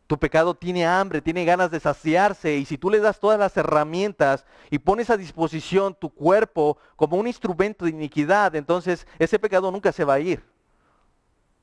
Tu 0.06 0.20
pecado 0.20 0.54
tiene 0.54 0.86
hambre, 0.86 1.20
tiene 1.20 1.46
ganas 1.46 1.72
de 1.72 1.80
saciarse 1.80 2.56
y 2.58 2.66
si 2.66 2.78
tú 2.78 2.92
le 2.92 3.00
das 3.00 3.20
todas 3.20 3.40
las 3.40 3.58
herramientas 3.58 4.46
y 4.70 4.78
pones 4.78 5.10
a 5.10 5.18
disposición 5.18 5.96
tu 5.96 6.12
cuerpo 6.12 6.78
como 6.96 7.18
un 7.18 7.26
instrumento 7.26 7.86
de 7.86 7.90
iniquidad, 7.90 8.56
entonces 8.56 9.08
ese 9.18 9.40
pecado 9.40 9.72
nunca 9.72 9.92
se 9.92 10.06
va 10.06 10.14
a 10.14 10.20
ir. 10.20 10.55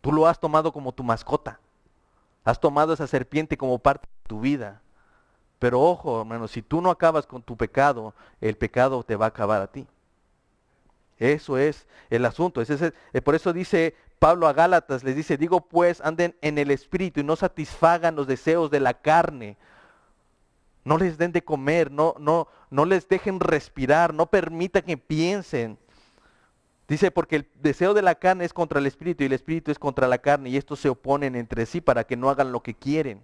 Tú 0.02 0.12
lo 0.12 0.26
has 0.26 0.38
tomado 0.38 0.72
como 0.72 0.92
tu 0.92 1.02
mascota. 1.02 1.58
Has 2.44 2.60
tomado 2.60 2.92
esa 2.92 3.06
serpiente 3.06 3.56
como 3.56 3.78
parte 3.78 4.06
de 4.06 4.28
tu 4.28 4.40
vida. 4.40 4.82
Pero 5.58 5.80
ojo, 5.80 6.20
hermano, 6.20 6.48
si 6.48 6.60
tú 6.60 6.80
no 6.82 6.90
acabas 6.90 7.24
con 7.24 7.40
tu 7.40 7.56
pecado, 7.56 8.12
el 8.40 8.56
pecado 8.56 9.04
te 9.04 9.14
va 9.14 9.26
a 9.26 9.28
acabar 9.28 9.62
a 9.62 9.68
ti. 9.68 9.86
Eso 11.18 11.56
es 11.56 11.86
el 12.10 12.24
asunto. 12.24 12.60
Eh, 12.62 13.20
por 13.20 13.36
eso 13.36 13.52
dice 13.52 13.94
Pablo 14.18 14.48
a 14.48 14.52
Gálatas, 14.52 15.04
les 15.04 15.14
dice, 15.14 15.36
digo 15.36 15.60
pues, 15.60 16.00
anden 16.00 16.34
en 16.40 16.58
el 16.58 16.72
espíritu 16.72 17.20
y 17.20 17.24
no 17.24 17.36
satisfagan 17.36 18.16
los 18.16 18.26
deseos 18.26 18.72
de 18.72 18.80
la 18.80 18.94
carne. 18.94 19.56
No 20.84 20.98
les 20.98 21.16
den 21.16 21.30
de 21.30 21.44
comer, 21.44 21.92
no, 21.92 22.16
no, 22.18 22.48
no 22.70 22.84
les 22.84 23.08
dejen 23.08 23.38
respirar, 23.38 24.12
no 24.12 24.26
permitan 24.26 24.82
que 24.82 24.96
piensen. 24.96 25.78
Dice, 26.88 27.10
porque 27.10 27.36
el 27.36 27.48
deseo 27.60 27.94
de 27.94 28.02
la 28.02 28.16
carne 28.16 28.44
es 28.44 28.52
contra 28.52 28.78
el 28.78 28.86
espíritu 28.86 29.22
y 29.22 29.26
el 29.26 29.32
espíritu 29.32 29.70
es 29.70 29.78
contra 29.78 30.08
la 30.08 30.18
carne 30.18 30.50
y 30.50 30.56
estos 30.56 30.80
se 30.80 30.88
oponen 30.88 31.36
entre 31.36 31.64
sí 31.66 31.80
para 31.80 32.04
que 32.04 32.16
no 32.16 32.28
hagan 32.28 32.52
lo 32.52 32.62
que 32.62 32.74
quieren. 32.74 33.22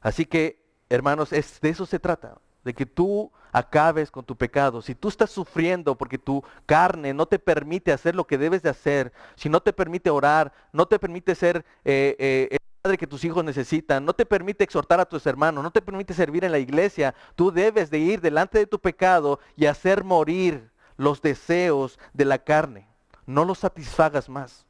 Así 0.00 0.24
que, 0.24 0.62
hermanos, 0.88 1.32
es, 1.32 1.60
de 1.60 1.70
eso 1.70 1.86
se 1.86 1.98
trata, 1.98 2.38
de 2.64 2.72
que 2.72 2.86
tú 2.86 3.30
acabes 3.52 4.10
con 4.10 4.24
tu 4.24 4.36
pecado. 4.36 4.80
Si 4.80 4.94
tú 4.94 5.08
estás 5.08 5.30
sufriendo 5.30 5.96
porque 5.96 6.18
tu 6.18 6.42
carne 6.66 7.12
no 7.12 7.26
te 7.26 7.38
permite 7.38 7.92
hacer 7.92 8.14
lo 8.14 8.26
que 8.26 8.38
debes 8.38 8.62
de 8.62 8.70
hacer, 8.70 9.12
si 9.34 9.48
no 9.48 9.60
te 9.60 9.72
permite 9.72 10.10
orar, 10.10 10.52
no 10.72 10.86
te 10.86 10.98
permite 10.98 11.34
ser 11.34 11.64
eh, 11.84 12.14
eh, 12.18 12.48
el 12.50 12.58
padre 12.82 12.98
que 12.98 13.06
tus 13.06 13.24
hijos 13.24 13.44
necesitan, 13.44 14.04
no 14.04 14.12
te 14.12 14.24
permite 14.24 14.64
exhortar 14.64 15.00
a 15.00 15.04
tus 15.04 15.26
hermanos, 15.26 15.64
no 15.64 15.70
te 15.70 15.82
permite 15.82 16.14
servir 16.14 16.44
en 16.44 16.52
la 16.52 16.58
iglesia, 16.58 17.14
tú 17.34 17.50
debes 17.50 17.90
de 17.90 17.98
ir 17.98 18.20
delante 18.20 18.58
de 18.58 18.66
tu 18.66 18.78
pecado 18.78 19.40
y 19.56 19.66
hacer 19.66 20.04
morir 20.04 20.70
los 20.98 21.22
deseos 21.22 21.98
de 22.12 22.26
la 22.26 22.38
carne. 22.38 22.86
No 23.24 23.46
los 23.46 23.60
satisfagas 23.60 24.28
más. 24.28 24.66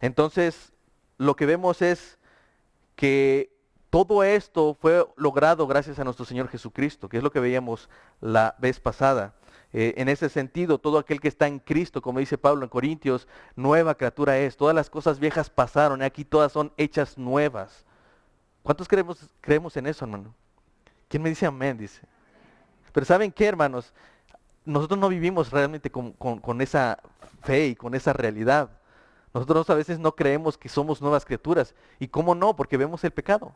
Entonces, 0.00 0.74
lo 1.16 1.34
que 1.34 1.46
vemos 1.46 1.80
es 1.80 2.18
que 2.94 3.50
todo 3.88 4.22
esto 4.22 4.76
fue 4.78 5.06
logrado 5.16 5.66
gracias 5.66 5.98
a 5.98 6.04
nuestro 6.04 6.26
Señor 6.26 6.48
Jesucristo, 6.48 7.08
que 7.08 7.16
es 7.16 7.22
lo 7.22 7.30
que 7.30 7.40
veíamos 7.40 7.88
la 8.20 8.56
vez 8.58 8.80
pasada. 8.80 9.34
Eh, 9.72 9.94
en 9.96 10.08
ese 10.08 10.28
sentido, 10.28 10.78
todo 10.78 10.98
aquel 10.98 11.20
que 11.20 11.28
está 11.28 11.46
en 11.46 11.58
Cristo, 11.58 12.02
como 12.02 12.18
dice 12.18 12.36
Pablo 12.36 12.64
en 12.64 12.68
Corintios, 12.68 13.26
nueva 13.56 13.94
criatura 13.94 14.38
es. 14.38 14.56
Todas 14.56 14.74
las 14.74 14.90
cosas 14.90 15.18
viejas 15.18 15.48
pasaron 15.48 16.02
y 16.02 16.04
aquí 16.04 16.24
todas 16.24 16.52
son 16.52 16.72
hechas 16.76 17.16
nuevas. 17.16 17.84
¿Cuántos 18.62 18.88
creemos, 18.88 19.28
creemos 19.40 19.76
en 19.76 19.86
eso, 19.86 20.04
hermano? 20.04 20.34
¿Quién 21.08 21.22
me 21.22 21.28
dice 21.28 21.46
amén? 21.46 21.78
Dice. 21.78 22.00
Pero 22.94 23.04
¿saben 23.04 23.30
qué, 23.30 23.46
hermanos? 23.46 23.92
Nosotros 24.64 24.98
no 24.98 25.10
vivimos 25.10 25.50
realmente 25.50 25.90
con 25.90 26.60
esa 26.62 26.98
fe 27.42 27.66
y 27.66 27.74
con 27.74 27.94
esa 27.94 28.14
realidad. 28.14 28.70
Nosotros 29.34 29.68
a 29.68 29.74
veces 29.74 29.98
no 29.98 30.14
creemos 30.14 30.56
que 30.56 30.68
somos 30.68 31.02
nuevas 31.02 31.24
criaturas. 31.24 31.74
¿Y 31.98 32.06
cómo 32.06 32.36
no? 32.36 32.54
Porque 32.54 32.76
vemos 32.76 33.02
el 33.02 33.10
pecado. 33.10 33.52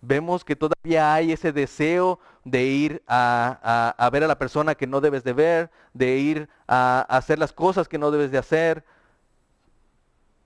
Vemos 0.00 0.42
que 0.42 0.56
todavía 0.56 1.12
hay 1.12 1.32
ese 1.32 1.52
deseo 1.52 2.18
de 2.44 2.64
ir 2.64 3.02
a, 3.06 4.08
ver 4.10 4.24
a 4.24 4.26
la 4.26 4.38
persona 4.38 4.74
que 4.74 4.86
no 4.86 5.02
debes 5.02 5.22
de 5.22 5.34
ver, 5.34 5.70
de 5.92 6.16
ir 6.16 6.48
a, 6.66 7.06
hacer 7.10 7.38
las 7.38 7.52
cosas 7.52 7.88
que 7.88 7.98
no 7.98 8.10
debes 8.10 8.30
de 8.30 8.38
hacer. 8.38 8.84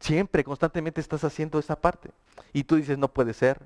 Siempre, 0.01 0.43
constantemente 0.43 1.01
estás 1.01 1.23
haciendo 1.23 1.61
esa 1.61 1.77
parte. 1.77 2.11
Y 2.53 2.65
tú 2.65 2.75
dices, 2.75 2.99
no 2.99 3.07
puede 3.09 3.33
ser. 3.35 3.61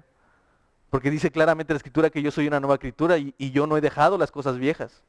Porque 0.92 1.10
dice 1.10 1.32
claramente 1.32 1.72
la 1.72 1.78
escritura 1.78 2.10
que 2.10 2.22
yo 2.22 2.30
soy 2.30 2.46
una 2.46 2.60
nueva 2.60 2.78
criatura 2.78 3.18
y, 3.18 3.34
y 3.36 3.50
yo 3.50 3.66
no 3.66 3.76
he 3.76 3.80
dejado 3.80 4.16
las 4.16 4.30
cosas 4.30 4.58
viejas. 4.58 5.02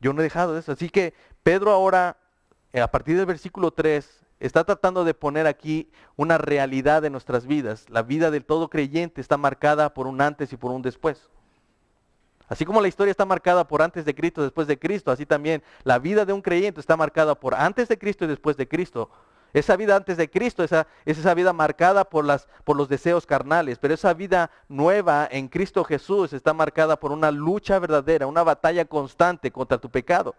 Yo 0.00 0.12
no 0.12 0.20
he 0.20 0.24
dejado 0.24 0.58
eso. 0.58 0.72
Así 0.72 0.88
que 0.88 1.14
Pedro 1.44 1.70
ahora 1.70 2.16
eh, 2.76 2.80
a 2.82 2.90
partir 2.90 3.16
del 3.16 3.24
versículo 3.24 3.70
3, 3.70 4.06
está 4.38 4.62
tratando 4.62 5.04
de 5.04 5.14
poner 5.14 5.46
aquí 5.46 5.90
una 6.14 6.36
realidad 6.36 7.00
de 7.00 7.08
nuestras 7.08 7.46
vidas. 7.46 7.88
La 7.88 8.02
vida 8.02 8.30
del 8.30 8.44
todo 8.44 8.68
creyente 8.68 9.22
está 9.22 9.38
marcada 9.38 9.94
por 9.94 10.06
un 10.06 10.20
antes 10.20 10.52
y 10.52 10.58
por 10.58 10.72
un 10.72 10.82
después. 10.82 11.30
Así 12.48 12.66
como 12.66 12.82
la 12.82 12.88
historia 12.88 13.10
está 13.10 13.24
marcada 13.24 13.66
por 13.66 13.80
antes 13.80 14.04
de 14.04 14.14
Cristo, 14.14 14.42
después 14.42 14.66
de 14.66 14.78
Cristo, 14.78 15.10
así 15.10 15.24
también 15.24 15.62
la 15.84 15.98
vida 15.98 16.26
de 16.26 16.34
un 16.34 16.42
creyente 16.42 16.80
está 16.80 16.98
marcada 16.98 17.34
por 17.34 17.54
antes 17.54 17.88
de 17.88 17.98
Cristo 17.98 18.26
y 18.26 18.28
después 18.28 18.58
de 18.58 18.68
Cristo. 18.68 19.10
Esa 19.56 19.74
vida 19.74 19.96
antes 19.96 20.18
de 20.18 20.28
Cristo 20.28 20.62
esa, 20.62 20.86
es 21.06 21.16
esa 21.16 21.32
vida 21.32 21.54
marcada 21.54 22.04
por, 22.04 22.26
las, 22.26 22.46
por 22.62 22.76
los 22.76 22.90
deseos 22.90 23.24
carnales, 23.24 23.78
pero 23.78 23.94
esa 23.94 24.12
vida 24.12 24.50
nueva 24.68 25.26
en 25.30 25.48
Cristo 25.48 25.82
Jesús 25.82 26.34
está 26.34 26.52
marcada 26.52 27.00
por 27.00 27.10
una 27.10 27.30
lucha 27.30 27.78
verdadera, 27.78 28.26
una 28.26 28.42
batalla 28.42 28.84
constante 28.84 29.50
contra 29.50 29.78
tu 29.78 29.88
pecado. 29.88 30.34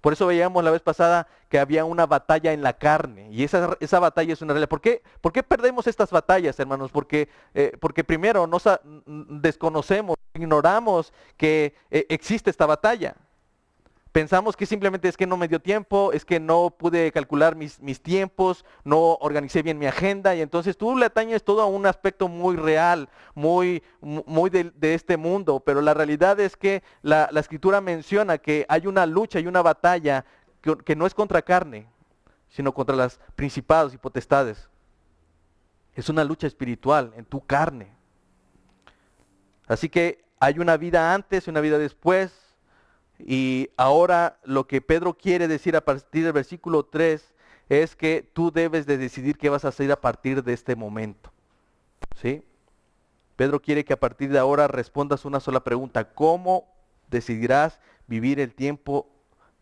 Por 0.00 0.12
eso 0.12 0.24
veíamos 0.24 0.62
la 0.62 0.70
vez 0.70 0.82
pasada 0.82 1.26
que 1.48 1.58
había 1.58 1.84
una 1.84 2.06
batalla 2.06 2.52
en 2.52 2.62
la 2.62 2.74
carne 2.74 3.28
y 3.32 3.42
esa, 3.42 3.76
esa 3.80 3.98
batalla 3.98 4.34
es 4.34 4.40
una 4.40 4.52
realidad. 4.52 4.68
¿Por 4.68 4.80
qué, 4.80 5.02
¿Por 5.20 5.32
qué 5.32 5.42
perdemos 5.42 5.88
estas 5.88 6.12
batallas, 6.12 6.56
hermanos? 6.60 6.92
Porque, 6.92 7.28
eh, 7.54 7.76
porque 7.80 8.04
primero 8.04 8.46
nos 8.46 8.68
desconocemos, 9.04 10.14
ignoramos 10.32 11.12
que 11.36 11.74
eh, 11.90 12.06
existe 12.08 12.50
esta 12.50 12.66
batalla. 12.66 13.16
Pensamos 14.12 14.56
que 14.56 14.66
simplemente 14.66 15.08
es 15.08 15.16
que 15.16 15.26
no 15.26 15.36
me 15.36 15.46
dio 15.46 15.60
tiempo, 15.60 16.12
es 16.12 16.24
que 16.24 16.40
no 16.40 16.70
pude 16.76 17.12
calcular 17.12 17.54
mis, 17.54 17.80
mis 17.80 18.02
tiempos, 18.02 18.64
no 18.82 19.14
organicé 19.20 19.62
bien 19.62 19.78
mi 19.78 19.86
agenda 19.86 20.34
y 20.34 20.40
entonces 20.40 20.76
tú 20.76 20.96
le 20.96 21.06
atañes 21.06 21.44
todo 21.44 21.62
a 21.62 21.66
un 21.66 21.86
aspecto 21.86 22.26
muy 22.26 22.56
real, 22.56 23.08
muy, 23.34 23.84
muy 24.00 24.50
de, 24.50 24.72
este 24.94 25.16
mundo, 25.16 25.60
pero 25.60 25.80
la 25.80 25.94
realidad 25.94 26.40
es 26.40 26.56
que 26.56 26.82
la, 27.02 27.30
escritura 27.36 27.80
menciona 27.80 28.38
que 28.38 28.66
hay 28.68 28.88
una 28.88 29.06
lucha 29.06 29.38
y 29.38 29.46
una 29.46 29.62
batalla 29.62 30.24
que, 30.60 30.76
que 30.78 30.96
no 30.96 31.06
es 31.06 31.14
contra 31.14 31.40
carne, 31.42 31.86
sino 32.48 32.74
contra 32.74 32.96
las 32.96 33.20
principados 33.36 33.94
y 33.94 33.98
potestades. 33.98 34.68
Es 35.94 36.08
una 36.08 36.24
lucha 36.24 36.48
espiritual 36.48 37.12
en 37.16 37.24
tu 37.24 37.46
carne. 37.46 37.94
Así 39.68 39.88
que 39.88 40.24
hay 40.40 40.58
una 40.58 40.76
vida 40.76 41.14
antes 41.14 41.46
y 41.46 41.50
una 41.50 41.60
vida 41.60 41.78
después 41.78 42.49
y 43.26 43.70
ahora 43.76 44.38
lo 44.44 44.66
que 44.66 44.80
Pedro 44.80 45.14
quiere 45.14 45.48
decir 45.48 45.76
a 45.76 45.80
partir 45.80 46.24
del 46.24 46.32
versículo 46.32 46.84
3 46.84 47.34
es 47.68 47.94
que 47.94 48.28
tú 48.32 48.50
debes 48.50 48.86
de 48.86 48.98
decidir 48.98 49.38
qué 49.38 49.48
vas 49.48 49.64
a 49.64 49.68
hacer 49.68 49.90
a 49.92 50.00
partir 50.00 50.42
de 50.42 50.52
este 50.52 50.76
momento. 50.76 51.30
¿Sí? 52.20 52.42
Pedro 53.36 53.60
quiere 53.60 53.84
que 53.84 53.92
a 53.92 54.00
partir 54.00 54.30
de 54.30 54.38
ahora 54.38 54.68
respondas 54.68 55.24
una 55.24 55.40
sola 55.40 55.60
pregunta. 55.60 56.12
¿Cómo 56.12 56.66
decidirás 57.08 57.78
vivir 58.06 58.40
el 58.40 58.54
tiempo 58.54 59.08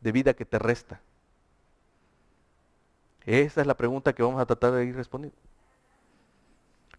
de 0.01 0.13
vida 0.13 0.35
que 0.35 0.45
te 0.45 0.59
resta? 0.59 1.01
Esa 3.27 3.61
es 3.61 3.67
la 3.67 3.77
pregunta 3.77 4.15
que 4.15 4.23
vamos 4.23 4.41
a 4.41 4.47
tratar 4.47 4.73
de 4.73 4.87
ir 4.87 4.97
respondiendo. 4.97 5.39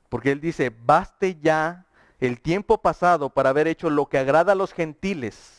Porque 0.10 0.32
él 0.32 0.40
dice, 0.40 0.72
baste 0.86 1.38
ya 1.42 1.86
el 2.20 2.40
tiempo 2.40 2.78
pasado 2.78 3.30
para 3.30 3.50
haber 3.50 3.68
hecho 3.68 3.90
lo 3.90 4.08
que 4.08 4.18
agrada 4.18 4.52
a 4.52 4.56
los 4.56 4.74
gentiles 4.74 5.59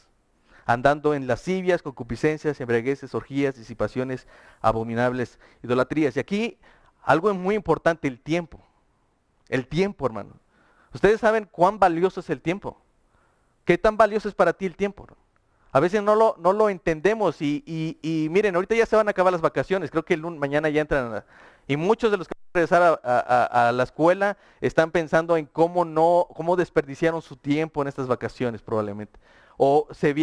andando 0.72 1.14
en 1.14 1.26
lascivias, 1.26 1.82
concupiscencias, 1.82 2.60
embriagueces, 2.60 3.14
orgías, 3.14 3.56
disipaciones, 3.56 4.28
abominables, 4.60 5.40
idolatrías. 5.64 6.16
Y 6.16 6.20
aquí 6.20 6.58
algo 7.02 7.30
es 7.30 7.36
muy 7.36 7.56
importante, 7.56 8.06
el 8.06 8.20
tiempo. 8.20 8.60
El 9.48 9.66
tiempo, 9.66 10.06
hermano. 10.06 10.34
Ustedes 10.94 11.20
saben 11.20 11.48
cuán 11.50 11.80
valioso 11.80 12.20
es 12.20 12.30
el 12.30 12.40
tiempo. 12.40 12.80
¿Qué 13.64 13.78
tan 13.78 13.96
valioso 13.96 14.28
es 14.28 14.34
para 14.34 14.52
ti 14.52 14.64
el 14.64 14.76
tiempo? 14.76 15.08
A 15.72 15.80
veces 15.80 16.04
no 16.04 16.14
lo, 16.14 16.36
no 16.38 16.52
lo 16.52 16.68
entendemos 16.68 17.42
y, 17.42 17.64
y, 17.66 18.28
miren, 18.30 18.54
ahorita 18.54 18.74
ya 18.76 18.86
se 18.86 18.96
van 18.96 19.08
a 19.08 19.10
acabar 19.10 19.32
las 19.32 19.42
vacaciones, 19.42 19.90
creo 19.90 20.04
que 20.04 20.14
el 20.14 20.20
lunes, 20.20 20.40
mañana 20.40 20.68
ya 20.68 20.80
entran. 20.80 21.24
y 21.68 21.76
muchos 21.76 22.10
de 22.10 22.16
los 22.16 22.26
que 22.26 22.32
van 22.36 22.50
a 22.50 22.58
regresar 22.58 23.00
a, 23.04 23.68
a, 23.68 23.72
la 23.72 23.82
escuela 23.84 24.36
están 24.60 24.90
pensando 24.90 25.36
en 25.36 25.46
cómo 25.46 25.84
no, 25.84 26.26
cómo 26.34 26.56
desperdiciaron 26.56 27.22
su 27.22 27.36
tiempo 27.36 27.82
en 27.82 27.88
estas 27.88 28.08
vacaciones 28.08 28.62
probablemente 28.62 29.18
o 29.62 29.86
se 29.90 30.14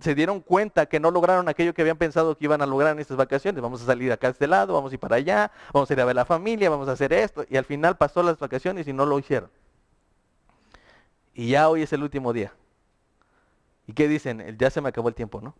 se 0.00 0.14
dieron 0.14 0.40
cuenta 0.40 0.86
que 0.86 0.98
no 0.98 1.10
lograron 1.10 1.46
aquello 1.46 1.74
que 1.74 1.82
habían 1.82 1.98
pensado 1.98 2.38
que 2.38 2.46
iban 2.46 2.62
a 2.62 2.66
lograr 2.66 2.94
en 2.94 3.00
estas 3.00 3.18
vacaciones. 3.18 3.60
Vamos 3.60 3.82
a 3.82 3.84
salir 3.84 4.10
acá 4.10 4.28
a 4.28 4.30
este 4.30 4.46
lado, 4.46 4.72
vamos 4.72 4.90
a 4.90 4.94
ir 4.94 4.98
para 4.98 5.16
allá, 5.16 5.52
vamos 5.74 5.90
a 5.90 5.92
ir 5.92 6.00
a 6.00 6.06
ver 6.06 6.16
la 6.16 6.24
familia, 6.24 6.70
vamos 6.70 6.88
a 6.88 6.92
hacer 6.92 7.12
esto. 7.12 7.44
Y 7.50 7.58
al 7.58 7.66
final 7.66 7.98
pasó 7.98 8.22
las 8.22 8.38
vacaciones 8.38 8.88
y 8.88 8.94
no 8.94 9.04
lo 9.04 9.18
hicieron. 9.18 9.50
Y 11.34 11.50
ya 11.50 11.68
hoy 11.68 11.82
es 11.82 11.92
el 11.92 12.02
último 12.02 12.32
día. 12.32 12.54
¿Y 13.86 13.92
qué 13.92 14.08
dicen? 14.08 14.56
Ya 14.58 14.70
se 14.70 14.80
me 14.80 14.88
acabó 14.88 15.10
el 15.10 15.14
tiempo, 15.14 15.42
¿no? 15.42 15.54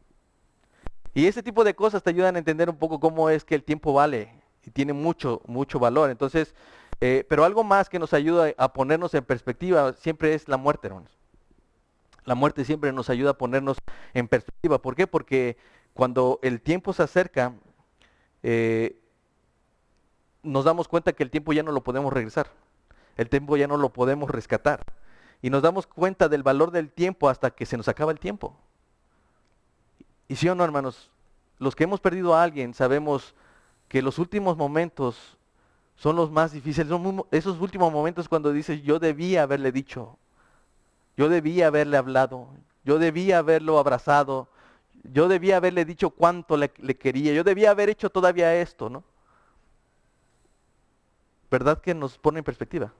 Y 1.12 1.26
ese 1.26 1.42
tipo 1.42 1.64
de 1.64 1.74
cosas 1.74 2.02
te 2.02 2.08
ayudan 2.08 2.36
a 2.36 2.38
entender 2.38 2.70
un 2.70 2.78
poco 2.78 2.98
cómo 2.98 3.28
es 3.28 3.44
que 3.44 3.56
el 3.56 3.62
tiempo 3.62 3.92
vale 3.92 4.32
y 4.64 4.70
tiene 4.70 4.94
mucho, 4.94 5.42
mucho 5.46 5.78
valor. 5.78 6.08
Entonces, 6.08 6.54
eh, 7.02 7.26
pero 7.28 7.44
algo 7.44 7.62
más 7.62 7.90
que 7.90 7.98
nos 7.98 8.14
ayuda 8.14 8.54
a 8.56 8.72
ponernos 8.72 9.12
en 9.12 9.22
perspectiva 9.22 9.92
siempre 9.92 10.32
es 10.32 10.48
la 10.48 10.56
muerte, 10.56 10.86
hermanos. 10.86 11.17
La 12.28 12.34
muerte 12.34 12.66
siempre 12.66 12.92
nos 12.92 13.08
ayuda 13.08 13.30
a 13.30 13.38
ponernos 13.38 13.78
en 14.12 14.28
perspectiva. 14.28 14.82
¿Por 14.82 14.94
qué? 14.94 15.06
Porque 15.06 15.56
cuando 15.94 16.38
el 16.42 16.60
tiempo 16.60 16.92
se 16.92 17.02
acerca, 17.02 17.54
eh, 18.42 19.00
nos 20.42 20.66
damos 20.66 20.88
cuenta 20.88 21.14
que 21.14 21.22
el 21.22 21.30
tiempo 21.30 21.54
ya 21.54 21.62
no 21.62 21.72
lo 21.72 21.82
podemos 21.82 22.12
regresar. 22.12 22.50
El 23.16 23.30
tiempo 23.30 23.56
ya 23.56 23.66
no 23.66 23.78
lo 23.78 23.94
podemos 23.94 24.30
rescatar. 24.30 24.84
Y 25.40 25.48
nos 25.48 25.62
damos 25.62 25.86
cuenta 25.86 26.28
del 26.28 26.42
valor 26.42 26.70
del 26.70 26.90
tiempo 26.90 27.30
hasta 27.30 27.50
que 27.50 27.64
se 27.64 27.78
nos 27.78 27.88
acaba 27.88 28.12
el 28.12 28.20
tiempo. 28.20 28.54
Y 30.28 30.36
sí 30.36 30.50
o 30.50 30.54
no, 30.54 30.64
hermanos, 30.64 31.10
los 31.58 31.74
que 31.74 31.84
hemos 31.84 31.98
perdido 31.98 32.34
a 32.34 32.42
alguien 32.42 32.74
sabemos 32.74 33.34
que 33.88 34.02
los 34.02 34.18
últimos 34.18 34.54
momentos 34.58 35.38
son 35.96 36.14
los 36.14 36.30
más 36.30 36.52
difíciles. 36.52 36.90
Son 36.90 37.24
esos 37.30 37.58
últimos 37.58 37.90
momentos 37.90 38.28
cuando 38.28 38.52
dices, 38.52 38.82
yo 38.82 38.98
debía 38.98 39.44
haberle 39.44 39.72
dicho, 39.72 40.18
yo 41.18 41.28
debía 41.28 41.66
haberle 41.66 41.98
hablado, 41.98 42.48
yo 42.84 42.98
debía 42.98 43.38
haberlo 43.38 43.78
abrazado, 43.78 44.48
yo 45.02 45.28
debía 45.28 45.58
haberle 45.58 45.84
dicho 45.84 46.10
cuánto 46.10 46.56
le, 46.56 46.70
quería, 46.70 47.34
yo 47.34 47.44
debía 47.44 47.72
haber 47.72 47.90
hecho 47.90 48.08
todavía 48.08 48.54
esto, 48.54 48.88
¿no? 48.88 49.04
¿Verdad 51.50 51.80
que 51.80 51.92
nos 51.92 52.16
pone 52.16 52.38
en 52.38 52.44
perspectiva? 52.44 52.92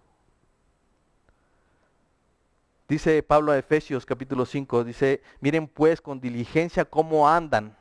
Dice 2.88 3.22
Pablo 3.22 3.52
a 3.52 3.58
Efesios 3.58 4.04
capítulo 4.04 4.44
5, 4.44 4.84
dice, 4.84 5.22
miren 5.40 5.68
pues 5.68 6.00
con 6.00 6.20
diligencia 6.20 6.84
cómo 6.84 7.28
andan 7.28 7.76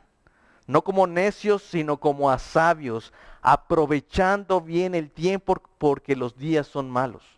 no 0.67 0.83
como 0.83 1.07
necios, 1.07 1.63
sino 1.63 1.97
como 1.97 2.29
a 2.29 2.37
sabios, 2.37 3.13
aprovechando 3.41 4.59
bien 4.61 4.93
el 4.93 5.09
tiempo 5.09 5.55
porque 5.77 6.15
los 6.15 6.37
días 6.37 6.67
son 6.67 6.89
malos. 6.89 7.36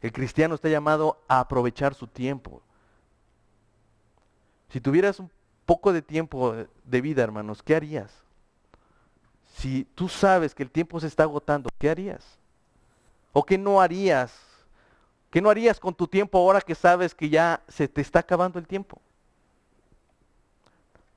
El 0.00 0.12
cristiano 0.12 0.54
está 0.54 0.68
llamado 0.68 1.18
a 1.28 1.40
aprovechar 1.40 1.94
su 1.94 2.06
tiempo. 2.06 2.62
Si 4.70 4.80
tuvieras 4.80 5.20
un 5.20 5.30
poco 5.66 5.92
de 5.92 6.02
tiempo 6.02 6.54
de 6.84 7.00
vida, 7.00 7.22
hermanos, 7.22 7.62
¿qué 7.62 7.74
harías? 7.74 8.12
Si 9.56 9.84
tú 9.94 10.08
sabes 10.08 10.54
que 10.54 10.62
el 10.62 10.70
tiempo 10.70 11.00
se 11.00 11.06
está 11.06 11.24
agotando, 11.24 11.68
¿qué 11.78 11.90
harías? 11.90 12.38
¿O 13.32 13.44
qué 13.44 13.58
no 13.58 13.80
harías? 13.80 14.32
¿Qué 15.30 15.40
no 15.40 15.50
harías 15.50 15.78
con 15.78 15.94
tu 15.94 16.06
tiempo 16.06 16.38
ahora 16.38 16.60
que 16.60 16.74
sabes 16.74 17.14
que 17.14 17.28
ya 17.28 17.62
se 17.68 17.86
te 17.86 18.00
está 18.00 18.20
acabando 18.20 18.58
el 18.58 18.66
tiempo? 18.66 19.00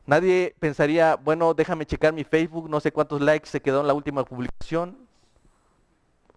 Nadie 0.06 0.54
pensaría, 0.60 1.16
bueno, 1.16 1.54
déjame 1.54 1.86
checar 1.86 2.12
mi 2.12 2.24
Facebook, 2.24 2.70
no 2.70 2.80
sé 2.80 2.92
cuántos 2.92 3.22
likes 3.22 3.48
se 3.48 3.62
quedó 3.62 3.82
en 3.82 3.88
la 3.88 3.94
última 3.94 4.26
publicación. 4.26 4.98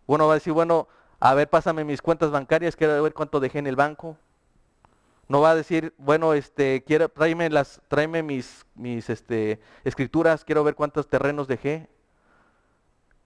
Uno 0.06 0.26
va 0.26 0.34
a 0.34 0.36
decir, 0.36 0.52
bueno, 0.52 0.86
a 1.20 1.34
ver, 1.34 1.48
pásame 1.48 1.84
mis 1.84 2.02
cuentas 2.02 2.30
bancarias, 2.30 2.76
quiero 2.76 3.02
ver 3.02 3.14
cuánto 3.14 3.40
dejé 3.40 3.58
en 3.58 3.66
el 3.66 3.76
banco. 3.76 4.16
No 5.28 5.40
va 5.40 5.50
a 5.50 5.54
decir, 5.54 5.92
bueno, 5.98 6.34
este, 6.34 6.84
quiero, 6.84 7.08
tráeme 7.08 7.50
las, 7.50 7.80
tráeme 7.88 8.22
mis, 8.22 8.64
mis 8.74 9.10
este, 9.10 9.60
escrituras, 9.84 10.44
quiero 10.44 10.62
ver 10.62 10.74
cuántos 10.74 11.08
terrenos 11.08 11.48
dejé. 11.48 11.88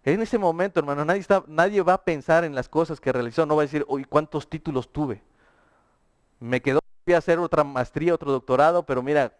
En 0.04 0.22
ese 0.22 0.38
momento, 0.38 0.80
hermano, 0.80 1.04
nadie, 1.04 1.20
está, 1.20 1.44
nadie 1.46 1.82
va 1.82 1.94
a 1.94 2.04
pensar 2.04 2.44
en 2.44 2.54
las 2.54 2.68
cosas 2.68 3.00
que 3.00 3.12
realizó, 3.12 3.44
no 3.44 3.56
va 3.56 3.62
a 3.62 3.66
decir, 3.66 3.84
uy, 3.86 4.04
cuántos 4.04 4.48
títulos 4.48 4.90
tuve. 4.90 5.22
Me 6.38 6.62
quedó, 6.62 6.80
voy 7.04 7.14
a 7.14 7.18
hacer 7.18 7.38
otra 7.38 7.64
maestría, 7.64 8.14
otro 8.14 8.32
doctorado, 8.32 8.86
pero 8.86 9.02
mira, 9.02 9.34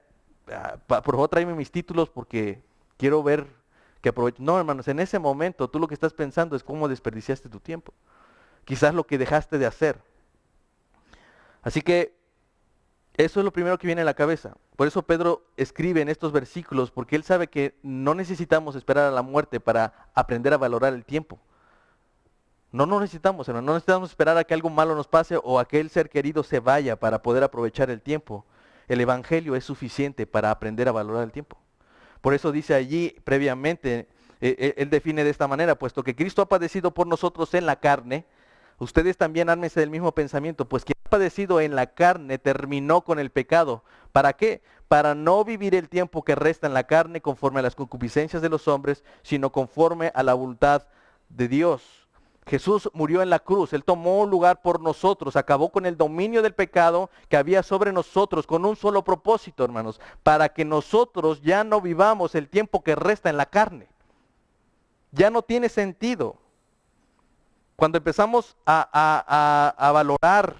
Ah, 0.52 0.76
por 0.86 1.04
favor 1.04 1.28
tráeme 1.28 1.54
mis 1.54 1.70
títulos 1.70 2.08
porque 2.08 2.62
quiero 2.96 3.22
ver 3.22 3.46
que 4.00 4.08
aprovecho. 4.08 4.42
No, 4.42 4.58
hermanos, 4.58 4.88
en 4.88 4.98
ese 4.98 5.18
momento 5.18 5.68
tú 5.68 5.78
lo 5.78 5.86
que 5.86 5.94
estás 5.94 6.12
pensando 6.12 6.56
es 6.56 6.64
cómo 6.64 6.88
desperdiciaste 6.88 7.48
tu 7.48 7.60
tiempo. 7.60 7.92
Quizás 8.64 8.94
lo 8.94 9.06
que 9.06 9.18
dejaste 9.18 9.58
de 9.58 9.66
hacer. 9.66 10.00
Así 11.62 11.82
que 11.82 12.14
eso 13.16 13.40
es 13.40 13.44
lo 13.44 13.52
primero 13.52 13.78
que 13.78 13.86
viene 13.86 14.02
a 14.02 14.04
la 14.04 14.14
cabeza. 14.14 14.56
Por 14.76 14.86
eso 14.86 15.02
Pedro 15.02 15.44
escribe 15.56 16.00
en 16.00 16.08
estos 16.08 16.32
versículos, 16.32 16.90
porque 16.90 17.16
él 17.16 17.24
sabe 17.24 17.48
que 17.48 17.74
no 17.82 18.14
necesitamos 18.14 18.76
esperar 18.76 19.04
a 19.04 19.10
la 19.10 19.22
muerte 19.22 19.60
para 19.60 20.08
aprender 20.14 20.54
a 20.54 20.58
valorar 20.58 20.94
el 20.94 21.04
tiempo. 21.04 21.38
No 22.72 22.86
nos 22.86 23.00
necesitamos, 23.00 23.48
no 23.48 23.60
necesitamos 23.60 24.10
esperar 24.10 24.38
a 24.38 24.44
que 24.44 24.54
algo 24.54 24.70
malo 24.70 24.94
nos 24.94 25.08
pase 25.08 25.38
o 25.42 25.58
a 25.58 25.66
que 25.66 25.80
el 25.80 25.90
ser 25.90 26.08
querido 26.08 26.42
se 26.44 26.60
vaya 26.60 26.96
para 26.96 27.20
poder 27.20 27.42
aprovechar 27.42 27.90
el 27.90 28.00
tiempo 28.00 28.46
el 28.90 29.00
Evangelio 29.00 29.54
es 29.54 29.64
suficiente 29.64 30.26
para 30.26 30.50
aprender 30.50 30.88
a 30.88 30.92
valorar 30.92 31.22
el 31.22 31.30
tiempo. 31.30 31.56
Por 32.20 32.34
eso 32.34 32.50
dice 32.50 32.74
allí 32.74 33.14
previamente, 33.22 34.08
eh, 34.40 34.56
eh, 34.58 34.74
él 34.78 34.90
define 34.90 35.22
de 35.22 35.30
esta 35.30 35.46
manera, 35.46 35.76
puesto 35.76 36.02
que 36.02 36.16
Cristo 36.16 36.42
ha 36.42 36.48
padecido 36.48 36.92
por 36.92 37.06
nosotros 37.06 37.54
en 37.54 37.66
la 37.66 37.76
carne, 37.76 38.26
ustedes 38.80 39.16
también 39.16 39.48
ármense 39.48 39.78
del 39.78 39.90
mismo 39.90 40.12
pensamiento, 40.12 40.68
pues 40.68 40.84
quien 40.84 40.96
ha 41.04 41.10
padecido 41.10 41.60
en 41.60 41.76
la 41.76 41.86
carne 41.86 42.38
terminó 42.38 43.02
con 43.02 43.18
el 43.18 43.30
pecado. 43.30 43.84
¿Para 44.10 44.32
qué? 44.32 44.62
Para 44.88 45.14
no 45.14 45.44
vivir 45.44 45.76
el 45.76 45.88
tiempo 45.88 46.24
que 46.24 46.34
resta 46.34 46.66
en 46.66 46.74
la 46.74 46.84
carne 46.84 47.20
conforme 47.20 47.60
a 47.60 47.62
las 47.62 47.76
concupiscencias 47.76 48.42
de 48.42 48.48
los 48.48 48.66
hombres, 48.66 49.04
sino 49.22 49.52
conforme 49.52 50.10
a 50.14 50.22
la 50.24 50.34
voluntad 50.34 50.86
de 51.28 51.46
Dios. 51.46 52.00
Jesús 52.46 52.90
murió 52.94 53.22
en 53.22 53.30
la 53.30 53.38
cruz, 53.38 53.72
Él 53.72 53.84
tomó 53.84 54.26
lugar 54.26 54.60
por 54.62 54.80
nosotros, 54.80 55.36
acabó 55.36 55.70
con 55.70 55.86
el 55.86 55.96
dominio 55.96 56.42
del 56.42 56.54
pecado 56.54 57.10
que 57.28 57.36
había 57.36 57.62
sobre 57.62 57.92
nosotros 57.92 58.46
con 58.46 58.64
un 58.64 58.74
solo 58.74 59.04
propósito, 59.04 59.64
hermanos, 59.64 60.00
para 60.24 60.48
que 60.48 60.64
nosotros 60.64 61.42
ya 61.42 61.62
no 61.62 61.80
vivamos 61.80 62.34
el 62.34 62.48
tiempo 62.48 62.82
que 62.82 62.96
resta 62.96 63.30
en 63.30 63.36
la 63.36 63.46
carne. 63.46 63.86
Ya 65.12 65.30
no 65.30 65.42
tiene 65.42 65.68
sentido. 65.68 66.36
Cuando 67.80 67.96
empezamos 67.96 68.58
a, 68.66 69.74
a 69.74 69.90
valorar 69.90 70.54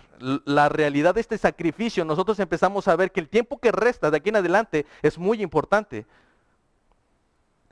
la 0.47 0.71
realidad 0.71 1.15
de 1.15 1.21
este 1.21 1.37
sacrificio, 1.37 2.03
nosotros 2.03 2.41
empezamos 2.41 2.89
a 2.89 2.97
ver 2.97 3.13
que 3.13 3.21
el 3.21 3.29
tiempo 3.29 3.59
que 3.59 3.71
resta 3.71 4.11
de 4.11 4.17
aquí 4.17 4.31
en 4.31 4.37
adelante 4.37 4.87
es 5.03 5.19
muy 5.19 5.43
importante. 5.43 6.07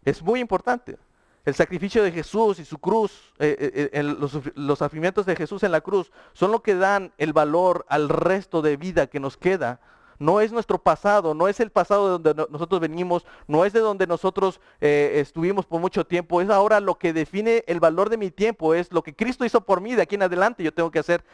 Es 0.04 0.22
muy 0.22 0.40
importante. 0.40 0.98
El 1.46 1.54
sacrificio 1.54 2.02
de 2.02 2.12
Jesús 2.12 2.58
y 2.58 2.66
su 2.66 2.76
cruz, 2.76 3.32
eh, 3.38 3.56
eh, 3.58 3.90
eh, 3.94 4.02
los, 4.02 4.38
los 4.54 4.78
de 5.24 5.34
Jesús 5.34 5.62
en 5.62 5.72
la 5.72 5.80
cruz, 5.80 6.12
son 6.34 6.52
lo 6.52 6.62
que 6.62 6.74
dan 6.74 7.14
el 7.16 7.32
valor 7.32 7.86
al 7.88 8.10
resto 8.10 8.60
de 8.60 8.76
vida 8.76 9.06
que 9.06 9.18
nos 9.18 9.38
queda. 9.38 9.80
No 10.18 10.40
es 10.40 10.52
nuestro 10.52 10.78
pasado, 10.78 11.34
no 11.34 11.48
es 11.48 11.60
el 11.60 11.70
pasado 11.70 12.06
de 12.06 12.10
donde 12.10 12.46
nosotros 12.50 12.80
venimos, 12.80 13.24
no 13.46 13.64
es 13.64 13.72
de 13.72 13.80
donde 13.80 14.06
nosotros 14.06 14.60
estuvimos 14.80 15.66
por 15.66 15.80
mucho 15.80 16.06
tiempo, 16.06 16.40
es 16.40 16.50
ahora 16.50 16.80
lo 16.80 16.98
que 16.98 17.12
define 17.12 17.64
el 17.66 17.80
valor 17.80 18.10
de 18.10 18.16
mi 18.16 18.30
tiempo, 18.30 18.74
es 18.74 18.92
lo 18.92 19.02
que 19.02 19.14
Cristo 19.14 19.44
hizo 19.44 19.60
por 19.60 19.80
mí, 19.80 19.94
de 19.94 20.02
aquí 20.02 20.16
en 20.16 20.22
adelante 20.22 20.62
yo 20.62 20.74
tengo 20.74 20.90
que 20.90 20.98
hacer 20.98 21.24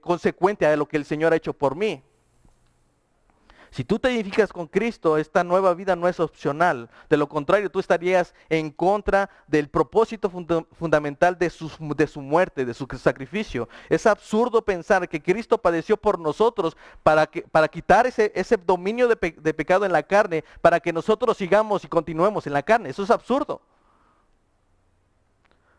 consecuente 0.00 0.66
a 0.66 0.76
lo 0.76 0.86
que 0.86 0.96
el 0.96 1.04
Señor 1.04 1.32
ha 1.32 1.36
hecho 1.36 1.52
por 1.52 1.74
mí. 1.74 2.02
Si 3.74 3.82
tú 3.82 3.98
te 3.98 4.12
identificas 4.12 4.52
con 4.52 4.68
Cristo, 4.68 5.18
esta 5.18 5.42
nueva 5.42 5.74
vida 5.74 5.96
no 5.96 6.06
es 6.06 6.20
opcional. 6.20 6.88
De 7.10 7.16
lo 7.16 7.28
contrario, 7.28 7.72
tú 7.72 7.80
estarías 7.80 8.32
en 8.48 8.70
contra 8.70 9.28
del 9.48 9.68
propósito 9.68 10.30
fundamental 10.30 11.36
de 11.36 11.50
su, 11.50 11.68
de 11.96 12.06
su, 12.06 12.20
muerte, 12.20 12.64
de 12.64 12.72
su 12.72 12.86
sacrificio. 12.96 13.68
Es 13.90 14.06
absurdo 14.06 14.64
pensar 14.64 15.08
que 15.08 15.20
Cristo 15.20 15.58
padeció 15.58 15.96
por 15.96 16.20
nosotros 16.20 16.76
para, 17.02 17.26
que, 17.26 17.42
para 17.42 17.66
quitar 17.66 18.06
ese, 18.06 18.30
ese 18.36 18.56
dominio 18.56 19.08
de, 19.08 19.16
de 19.16 19.54
pecado 19.54 19.84
en 19.84 19.90
la 19.90 20.04
carne, 20.04 20.44
para 20.60 20.78
que 20.78 20.92
nosotros 20.92 21.36
sigamos 21.36 21.82
y 21.82 21.88
continuemos 21.88 22.46
en 22.46 22.52
la 22.52 22.62
carne. 22.62 22.90
Eso 22.90 23.02
es 23.02 23.10
absurdo. 23.10 23.60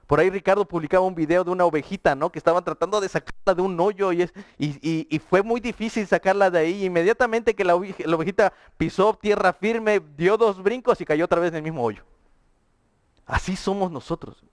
Por 0.08 0.20
ahí 0.20 0.30
Ricardo 0.30 0.66
publicaba 0.66 1.06
un 1.06 1.16
video 1.16 1.44
de 1.44 1.50
una 1.50 1.66
ovejita, 1.66 2.14
¿no? 2.14 2.32
Que 2.32 2.38
estaban 2.38 2.64
tratando 2.64 3.02
de 3.02 3.10
sacarla 3.10 3.56
de 3.56 3.62
un 3.62 3.80
hoyo 3.80 4.12
y, 4.12 4.22
es, 4.22 4.34
y, 4.60 5.20
fue 5.28 5.42
muy 5.42 5.60
difícil 5.60 6.06
sacarla 6.06 6.52
de 6.52 6.60
ahí. 6.60 6.86
Inmediatamente 6.86 7.56
que 7.56 7.64
la, 7.64 7.76
ovejita 7.76 8.54
pisó 8.78 9.16
tierra 9.16 9.54
firme, 9.54 10.02
dio 10.16 10.38
dos 10.38 10.62
brincos 10.62 11.02
y 11.02 11.06
cayó 11.06 11.26
otra 11.26 11.40
vez 11.40 11.50
en 11.50 11.58
el 11.58 11.64
mismo 11.64 11.84
hoyo. 11.84 12.04
Así 13.26 13.56
somos 13.56 13.92
nosotros. 13.92 14.44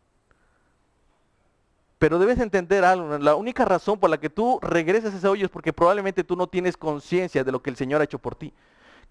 Pero 1.99 2.19
debes 2.19 2.41
entender 2.41 2.85
algo, 2.85 3.19
la 3.19 3.37
única 3.37 3.65
razón 3.65 4.01
por 4.01 4.11
la 4.11 4.19
que 4.19 4.31
tú 4.31 4.59
regresas 4.63 5.13
a 5.15 5.19
ese 5.19 5.29
hoyo 5.29 5.45
es 5.45 5.53
porque 5.53 5.73
probablemente 5.73 6.25
tú 6.25 6.35
no 6.35 6.47
tienes 6.47 6.77
conciencia 6.77 7.45
de 7.45 7.53
lo 7.53 7.63
que 7.63 7.71
el 7.71 7.77
Señor 7.77 8.01
ha 8.01 8.05
hecho 8.05 8.19
por 8.19 8.35
ti. 8.35 8.53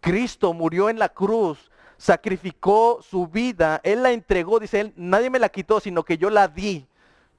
Cristo 0.02 0.52
murió 0.54 0.90
en 0.90 0.98
la 0.98 1.10
cruz 1.10 1.72
sacrificó 2.02 3.00
su 3.08 3.28
vida, 3.28 3.80
Él 3.84 4.02
la 4.02 4.12
entregó, 4.12 4.60
dice 4.60 4.80
Él, 4.80 4.94
nadie 4.96 5.30
me 5.30 5.38
la 5.38 5.50
quitó, 5.50 5.80
sino 5.80 6.04
que 6.04 6.18
yo 6.18 6.32
la 6.32 6.48
di, 6.48 6.88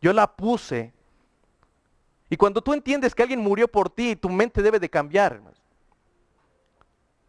yo 0.01 0.12
la 0.12 0.37
puse. 0.37 0.92
Y 2.31 2.37
cuando 2.37 2.62
tú 2.62 2.72
entiendes 2.72 3.12
que 3.12 3.22
alguien 3.22 3.40
murió 3.40 3.66
por 3.66 3.90
ti, 3.90 4.14
tu 4.14 4.29
mente 4.29 4.62
debe 4.62 4.79
de 4.79 4.88
cambiar. 4.88 5.40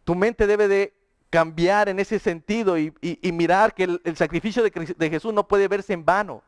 Tu 0.04 0.14
mente 0.14 0.46
debe 0.46 0.68
de 0.68 0.94
cambiar 1.32 1.90
en 1.90 2.00
ese 2.00 2.20
sentido 2.20 2.78
y, 2.78 2.94
mirar 3.24 3.74
que 3.74 4.00
el, 4.04 4.16
sacrificio 4.16 4.62
de, 4.62 5.10
Jesús 5.10 5.34
no 5.34 5.48
puede 5.48 5.68
verse 5.68 5.94
en 5.94 6.06
vano. 6.06 6.44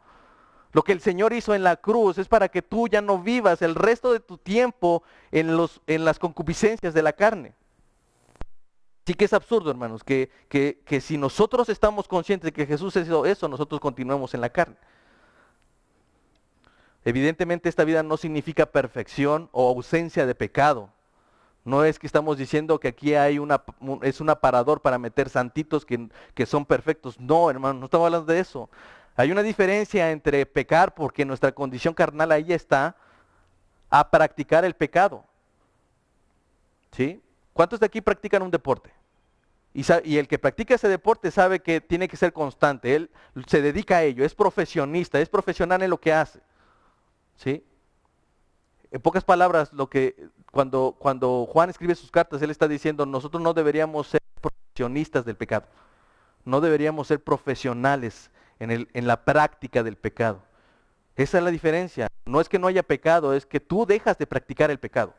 Lo 0.72 0.84
que 0.84 0.92
el 0.92 1.02
Señor 1.02 1.34
hizo 1.34 1.56
en 1.56 1.64
la 1.64 1.78
cruz 1.78 2.20
es 2.20 2.28
para 2.28 2.48
que 2.48 2.62
tú 2.62 2.88
ya 2.88 3.02
no 3.02 3.18
vivas 3.18 3.64
el 3.64 3.74
resto 3.74 4.14
de 4.14 4.20
tu 4.20 4.38
tiempo 4.38 5.02
en 5.32 6.06
las 6.06 6.20
concupiscencias 6.20 6.94
de 6.94 7.02
la 7.02 7.14
carne. 7.14 7.56
Sí 9.06 9.14
que 9.14 9.26
es 9.26 9.34
absurdo, 9.34 9.70
hermanos, 9.70 10.04
que, 10.04 10.32
que, 10.50 11.00
si 11.00 11.18
nosotros 11.18 11.70
estamos 11.70 12.08
conscientes 12.08 12.46
de 12.46 12.54
que 12.54 12.66
Jesús 12.66 12.96
hizo 12.96 13.26
eso, 13.26 13.48
nosotros 13.48 13.80
continuemos 13.80 14.34
en 14.34 14.42
la 14.42 14.50
carne. 14.50 14.78
Evidentemente 17.04 17.70
esta 17.70 17.84
vida 17.84 18.02
no 18.02 18.18
significa 18.18 18.66
perfección 18.66 19.48
o 19.52 19.70
ausencia 19.70 20.26
de 20.26 20.34
pecado. 20.34 20.90
No 21.64 21.84
es 21.84 22.00
que 22.00 22.08
estamos 22.08 22.38
diciendo 22.38 22.80
que 22.80 22.88
aquí 22.88 23.14
hay 23.14 23.38
una, 23.38 23.64
es 24.02 24.22
un 24.22 24.30
aparador 24.32 24.82
para 24.82 24.98
meter 24.98 25.30
santitos 25.30 25.86
que, 25.86 26.10
que 26.34 26.48
son 26.48 26.66
perfectos. 26.66 27.20
No, 27.20 27.52
hermano, 27.52 27.80
no 27.80 27.86
estamos 27.86 28.06
hablando 28.06 28.34
de 28.34 28.40
eso. 28.40 28.72
Hay 29.16 29.32
una 29.32 29.44
diferencia 29.44 30.10
entre 30.10 30.48
pecar, 30.48 30.96
porque 30.96 31.26
nuestra 31.26 31.52
condición 31.52 31.94
carnal 31.94 32.32
ahí 32.32 32.52
está, 32.52 32.96
a 33.92 34.10
practicar 34.10 34.66
el 34.66 34.74
pecado. 34.74 35.24
¿Sí? 36.92 37.22
¿Cuántos 37.56 37.80
de 37.80 37.86
aquí 37.86 38.02
practican 38.02 38.42
un 38.42 38.52
deporte? 38.52 38.92
Y, 39.74 40.18
el 40.18 40.28
que 40.28 40.38
practica 40.38 40.76
ese 40.76 40.90
deporte 40.90 41.32
sabe 41.32 41.62
que 41.62 41.80
tiene 41.80 42.10
que 42.10 42.18
ser 42.18 42.34
constante. 42.34 42.94
Él 42.94 43.10
se 43.48 43.62
dedica 43.62 43.96
a 43.96 44.04
ello, 44.04 44.26
es 44.26 44.36
profesionista, 44.36 45.22
es 45.22 45.30
profesional 45.30 45.82
en 45.82 45.90
lo 45.90 45.98
que 45.98 46.12
hace. 46.12 46.42
¿Sí? 47.38 47.66
En 48.92 49.02
pocas 49.02 49.24
palabras, 49.24 49.72
lo 49.72 49.90
que 49.90 50.28
cuando, 50.52 50.98
cuando 51.00 51.46
Juan 51.46 51.70
escribe 51.70 51.96
sus 51.96 52.12
cartas, 52.12 52.42
él 52.42 52.52
está 52.52 52.68
diciendo, 52.68 53.06
nosotros 53.06 53.42
no 53.42 53.54
deberíamos 53.54 54.08
ser 54.08 54.20
profesionistas 54.42 55.24
del 55.24 55.38
pecado, 55.38 55.66
no 56.44 56.60
deberíamos 56.60 57.08
ser 57.08 57.24
profesionales 57.24 58.32
en, 58.60 58.70
el, 58.70 58.90
en 58.94 59.08
la 59.08 59.24
práctica 59.24 59.82
del 59.82 59.96
pecado. 59.96 60.42
Esa 61.16 61.38
es 61.38 61.44
la 61.46 61.52
diferencia. 61.52 62.08
No 62.26 62.42
es 62.42 62.50
que 62.50 62.60
no 62.60 62.68
haya 62.68 62.84
pecado, 62.84 63.34
es 63.34 63.46
que 63.46 63.62
tú 63.62 63.86
dejas 63.86 64.18
de 64.18 64.28
practicar 64.28 64.72
el 64.72 64.80
pecado. 64.80 65.14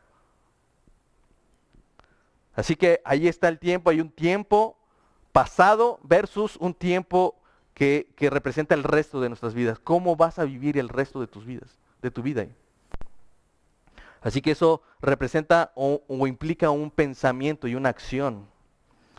Así 2.57 2.75
que 2.75 3.01
ahí 3.05 3.29
está 3.29 3.47
el 3.47 3.59
tiempo, 3.59 3.91
hay 3.91 4.01
un 4.01 4.09
tiempo 4.09 4.77
pasado 5.31 5.99
versus 6.03 6.57
un 6.57 6.73
tiempo 6.73 7.35
que, 7.73 8.11
que 8.17 8.29
representa 8.29 8.75
el 8.75 8.83
resto 8.83 9.21
de 9.21 9.29
nuestras 9.29 9.53
vidas. 9.53 9.79
¿Cómo 9.79 10.17
vas 10.17 10.39
a 10.39 10.43
vivir 10.43 10.77
el 10.77 10.89
resto 10.89 11.21
de 11.21 11.27
tus 11.27 11.45
vidas, 11.45 11.77
de 12.01 12.11
tu 12.11 12.21
vida? 12.21 12.47
Así 14.21 14.41
que 14.41 14.51
eso 14.51 14.81
representa 15.01 15.71
o, 15.75 16.01
implica 16.27 16.69
un 16.69 16.91
pensamiento 16.91 17.67
y 17.67 17.75
una 17.75 17.89
acción. 17.89 18.47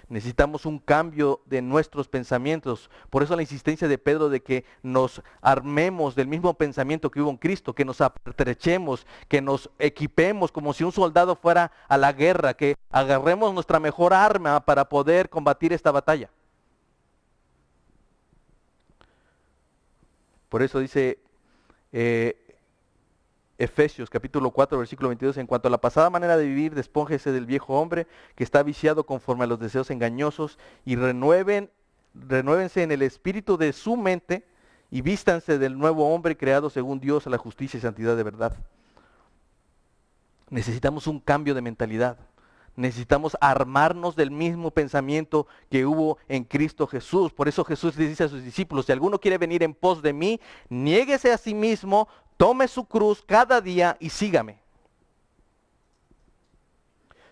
Necesitamos 0.08 0.64
un 0.64 0.78
cambio 0.78 1.42
de 1.44 1.60
nuestros 1.60 2.08
pensamientos. 2.08 2.88
Por 3.10 3.22
eso 3.22 3.36
la 3.36 3.42
insistencia 3.42 3.88
de 3.88 3.98
Pedro 3.98 4.30
de 4.30 4.40
que 4.40 4.64
nos 4.82 5.22
armemos 5.42 6.14
del 6.14 6.28
mismo 6.28 6.54
pensamiento 6.54 7.10
que 7.10 7.20
hubo 7.20 7.30
en 7.30 7.36
Cristo, 7.36 7.74
que 7.74 7.84
nos 7.84 8.00
apertrechemos, 8.00 9.06
que 9.28 9.42
nos 9.42 9.68
equipemos 9.78 10.50
como 10.50 10.72
si 10.72 10.82
un 10.82 10.92
soldado 10.92 11.36
fuera 11.36 11.72
a 11.88 11.98
la 11.98 12.12
guerra, 12.12 12.54
que 12.54 12.76
agarremos 12.90 13.52
nuestra 13.52 13.80
mejor 13.80 14.14
arma 14.14 14.60
para 14.60 14.88
poder 14.88 15.28
combatir 15.28 15.74
esta 15.74 15.90
batalla. 15.90 16.30
Por 20.48 20.62
eso 20.62 20.78
dice 20.78 21.18
eh, 21.92 22.47
Efesios 23.58 24.08
capítulo 24.08 24.52
4 24.52 24.78
versículo 24.78 25.08
22, 25.08 25.36
en 25.36 25.48
cuanto 25.48 25.66
a 25.66 25.70
la 25.70 25.80
pasada 25.80 26.10
manera 26.10 26.36
de 26.36 26.46
vivir, 26.46 26.76
despóngese 26.76 27.32
del 27.32 27.44
viejo 27.44 27.74
hombre 27.74 28.06
que 28.36 28.44
está 28.44 28.62
viciado 28.62 29.04
conforme 29.04 29.44
a 29.44 29.46
los 29.48 29.58
deseos 29.58 29.90
engañosos 29.90 30.58
y 30.84 30.94
renueven, 30.94 31.68
renuévense 32.14 32.84
en 32.84 32.92
el 32.92 33.02
espíritu 33.02 33.56
de 33.56 33.72
su 33.72 33.96
mente 33.96 34.44
y 34.92 35.02
vístanse 35.02 35.58
del 35.58 35.76
nuevo 35.76 36.14
hombre 36.14 36.36
creado 36.36 36.70
según 36.70 37.00
Dios 37.00 37.26
a 37.26 37.30
la 37.30 37.38
justicia 37.38 37.78
y 37.78 37.80
santidad 37.80 38.16
de 38.16 38.22
verdad. 38.22 38.56
Necesitamos 40.50 41.08
un 41.08 41.18
cambio 41.18 41.52
de 41.54 41.60
mentalidad. 41.60 42.16
Necesitamos 42.76 43.36
armarnos 43.40 44.14
del 44.14 44.30
mismo 44.30 44.70
pensamiento 44.70 45.48
que 45.68 45.84
hubo 45.84 46.18
en 46.28 46.44
Cristo 46.44 46.86
Jesús. 46.86 47.32
Por 47.32 47.48
eso 47.48 47.64
Jesús 47.64 47.96
le 47.96 48.06
dice 48.06 48.22
a 48.22 48.28
sus 48.28 48.44
discípulos, 48.44 48.86
si 48.86 48.92
alguno 48.92 49.18
quiere 49.18 49.36
venir 49.36 49.64
en 49.64 49.74
pos 49.74 50.00
de 50.00 50.12
mí, 50.12 50.40
niéguese 50.68 51.32
a 51.32 51.38
sí 51.38 51.54
mismo, 51.54 52.06
tome 52.38 52.66
su 52.68 52.86
cruz 52.86 53.22
cada 53.26 53.60
día 53.60 53.98
y 54.00 54.08
sígame. 54.08 54.58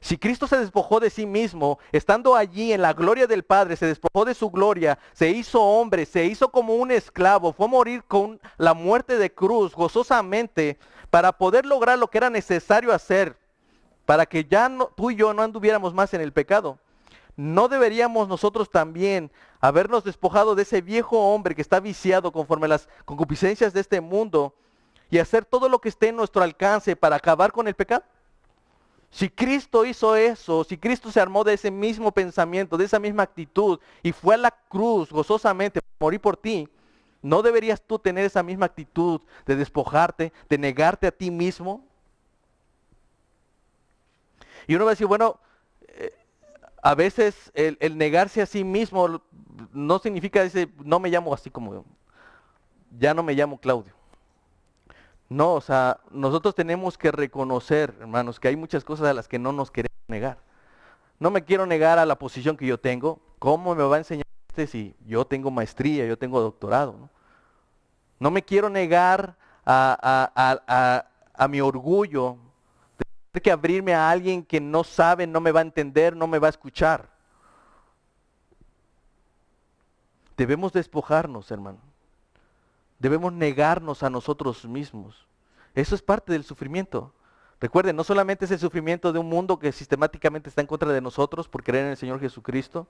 Si 0.00 0.18
Cristo 0.18 0.46
se 0.46 0.58
despojó 0.58 1.00
de 1.00 1.10
sí 1.10 1.24
mismo, 1.24 1.78
estando 1.90 2.36
allí 2.36 2.72
en 2.72 2.82
la 2.82 2.92
gloria 2.92 3.26
del 3.26 3.42
Padre, 3.42 3.76
se 3.76 3.86
despojó 3.86 4.24
de 4.24 4.34
su 4.34 4.50
gloria, 4.50 4.98
se 5.14 5.30
hizo 5.30 5.62
hombre, 5.62 6.04
se 6.04 6.26
hizo 6.26 6.50
como 6.50 6.74
un 6.74 6.90
esclavo, 6.90 7.52
fue 7.52 7.66
a 7.66 7.70
morir 7.70 8.04
con 8.04 8.38
la 8.58 8.74
muerte 8.74 9.16
de 9.16 9.32
cruz 9.32 9.74
gozosamente 9.74 10.78
para 11.10 11.32
poder 11.32 11.64
lograr 11.64 11.98
lo 11.98 12.08
que 12.08 12.18
era 12.18 12.30
necesario 12.30 12.92
hacer 12.92 13.36
para 14.04 14.26
que 14.26 14.44
ya 14.44 14.70
tú 14.94 15.10
y 15.10 15.16
yo 15.16 15.34
no 15.34 15.42
anduviéramos 15.42 15.92
más 15.92 16.14
en 16.14 16.20
el 16.20 16.32
pecado. 16.32 16.78
¿No 17.36 17.68
deberíamos 17.68 18.28
nosotros 18.28 18.70
también 18.70 19.30
habernos 19.60 20.04
despojado 20.04 20.54
de 20.54 20.62
ese 20.62 20.80
viejo 20.80 21.18
hombre 21.34 21.54
que 21.54 21.62
está 21.62 21.80
viciado 21.80 22.32
conforme 22.32 22.66
a 22.66 22.70
las 22.70 22.88
concupiscencias 23.04 23.72
de 23.72 23.80
este 23.80 24.00
mundo 24.00 24.54
y 25.10 25.18
hacer 25.18 25.44
todo 25.44 25.68
lo 25.68 25.80
que 25.80 25.88
esté 25.88 26.08
en 26.08 26.16
nuestro 26.16 26.42
alcance 26.42 26.96
para 26.96 27.16
acabar 27.16 27.52
con 27.52 27.68
el 27.68 27.74
pecado? 27.74 28.04
Si 29.10 29.28
Cristo 29.28 29.84
hizo 29.84 30.16
eso, 30.16 30.64
si 30.64 30.76
Cristo 30.76 31.10
se 31.10 31.20
armó 31.20 31.44
de 31.44 31.54
ese 31.54 31.70
mismo 31.70 32.12
pensamiento, 32.12 32.76
de 32.76 32.84
esa 32.84 32.98
misma 32.98 33.22
actitud 33.22 33.78
y 34.02 34.12
fue 34.12 34.34
a 34.34 34.38
la 34.38 34.50
cruz 34.50 35.10
gozosamente 35.10 35.80
morir 35.98 36.20
por 36.20 36.36
ti, 36.36 36.68
¿no 37.22 37.42
deberías 37.42 37.80
tú 37.80 37.98
tener 37.98 38.24
esa 38.24 38.42
misma 38.42 38.66
actitud 38.66 39.20
de 39.46 39.56
despojarte, 39.56 40.32
de 40.48 40.58
negarte 40.58 41.06
a 41.06 41.12
ti 41.12 41.30
mismo? 41.30 41.84
Y 44.66 44.74
uno 44.74 44.84
va 44.84 44.90
a 44.90 44.94
decir, 44.94 45.06
bueno, 45.06 45.38
eh, 45.88 46.12
a 46.82 46.94
veces 46.94 47.50
el, 47.54 47.96
negarse 47.96 48.42
a 48.42 48.46
sí 48.46 48.64
mismo 48.64 49.22
no 49.72 49.98
significa 49.98 50.42
decir, 50.42 50.72
no 50.84 51.00
me 51.00 51.08
llamo 51.08 51.32
así 51.32 51.50
como, 51.50 51.84
ya 52.98 53.14
no 53.14 53.22
me 53.22 53.34
llamo 53.34 53.58
Claudio. 53.58 53.94
No, 55.28 55.54
o 55.54 55.60
sea, 55.60 55.98
nosotros 56.10 56.54
tenemos 56.54 56.96
que 56.96 57.10
reconocer, 57.10 57.94
hermanos, 58.00 58.38
que 58.38 58.48
hay 58.48 58.56
muchas 58.56 58.84
cosas 58.84 59.08
a 59.08 59.14
las 59.14 59.26
que 59.28 59.38
no 59.38 59.52
nos 59.52 59.70
queremos 59.70 59.98
negar. 60.08 60.38
No 61.18 61.30
me 61.30 61.44
quiero 61.44 61.66
negar 61.66 61.98
a 61.98 62.06
la 62.06 62.18
posición 62.18 62.56
que 62.56 62.66
yo 62.66 62.78
tengo. 62.78 63.20
¿Cómo 63.38 63.74
me 63.74 63.82
va 63.82 63.96
a 63.96 63.98
enseñar 63.98 64.26
este 64.48 64.66
si 64.66 64.94
yo 65.06 65.26
tengo 65.26 65.50
maestría, 65.50 66.06
yo 66.06 66.16
tengo 66.16 66.40
doctorado? 66.40 66.92
No, 66.92 67.10
no 68.20 68.30
me 68.30 68.42
quiero 68.42 68.70
negar 68.70 69.36
a, 69.64 71.02
a 71.34 71.48
mi 71.48 71.60
orgullo, 71.60 72.38
que 73.40 73.50
abrirme 73.50 73.94
a 73.94 74.10
alguien 74.10 74.44
que 74.44 74.60
no 74.60 74.84
sabe, 74.84 75.26
no 75.26 75.40
me 75.40 75.52
va 75.52 75.60
a 75.60 75.62
entender, 75.62 76.16
no 76.16 76.26
me 76.26 76.38
va 76.38 76.48
a 76.48 76.50
escuchar. 76.50 77.08
Debemos 80.36 80.72
despojarnos, 80.72 81.50
hermano. 81.50 81.78
Debemos 82.98 83.32
negarnos 83.32 84.02
a 84.02 84.10
nosotros 84.10 84.64
mismos. 84.64 85.26
Eso 85.74 85.94
es 85.94 86.02
parte 86.02 86.32
del 86.32 86.44
sufrimiento. 86.44 87.12
Recuerden, 87.60 87.96
no 87.96 88.04
solamente 88.04 88.44
es 88.44 88.50
el 88.50 88.58
sufrimiento 88.58 89.12
de 89.12 89.18
un 89.18 89.28
mundo 89.28 89.58
que 89.58 89.72
sistemáticamente 89.72 90.48
está 90.48 90.60
en 90.60 90.66
contra 90.66 90.92
de 90.92 91.00
nosotros 91.00 91.48
por 91.48 91.62
creer 91.62 91.84
en 91.84 91.90
el 91.92 91.96
Señor 91.96 92.20
Jesucristo, 92.20 92.86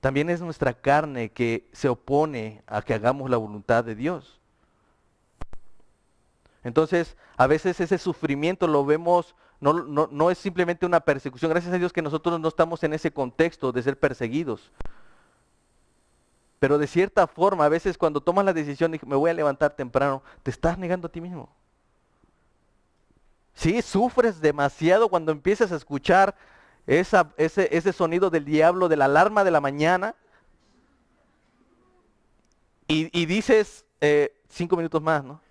también 0.00 0.30
es 0.30 0.40
nuestra 0.40 0.74
carne 0.74 1.30
que 1.30 1.68
se 1.72 1.88
opone 1.88 2.62
a 2.66 2.82
que 2.82 2.94
hagamos 2.94 3.28
la 3.30 3.36
voluntad 3.36 3.84
de 3.84 3.96
Dios. 3.96 4.40
Entonces, 6.62 7.16
a 7.36 7.46
veces 7.46 7.80
ese 7.80 7.98
sufrimiento 7.98 8.68
lo 8.68 8.84
vemos, 8.84 9.34
no, 9.60 9.72
no, 9.72 10.30
es 10.30 10.38
simplemente 10.38 10.86
una 10.86 11.00
persecución. 11.00 11.50
Gracias 11.50 11.74
a 11.74 11.78
Dios 11.78 11.92
que 11.92 12.02
nosotros 12.02 12.38
no 12.38 12.48
estamos 12.48 12.82
en 12.84 12.94
ese 12.94 13.10
contexto 13.10 13.72
de 13.72 13.82
ser 13.82 13.98
perseguidos. 13.98 14.70
Pero 16.58 16.78
de 16.78 16.86
cierta 16.86 17.26
forma, 17.26 17.64
a 17.64 17.68
veces 17.68 17.96
cuando 17.96 18.20
tomas 18.20 18.44
la 18.44 18.52
decisión 18.52 18.90
de 18.90 19.00
me 19.06 19.16
voy 19.16 19.30
a 19.30 19.34
levantar 19.34 19.76
temprano, 19.76 20.22
te 20.42 20.50
estás 20.50 20.78
negando 20.78 21.06
a 21.08 21.12
ti 21.12 21.20
mismo. 21.20 21.48
Sí, 23.54 23.82
sufres 23.82 24.40
demasiado 24.40 25.08
cuando 25.08 25.32
empiezas 25.32 25.72
a 25.72 25.76
escuchar 25.76 26.36
ese, 26.86 27.26
ese 27.36 27.92
sonido 27.92 28.30
del 28.30 28.44
diablo, 28.44 28.88
de 28.88 28.96
la 28.96 29.06
alarma 29.06 29.44
de 29.44 29.50
la 29.50 29.60
mañana, 29.60 30.14
y, 32.90 33.26
dices 33.26 33.84
eh, 34.00 34.34
cinco 34.48 34.74
minutos 34.74 35.02
más, 35.02 35.22
¿no? 35.22 35.42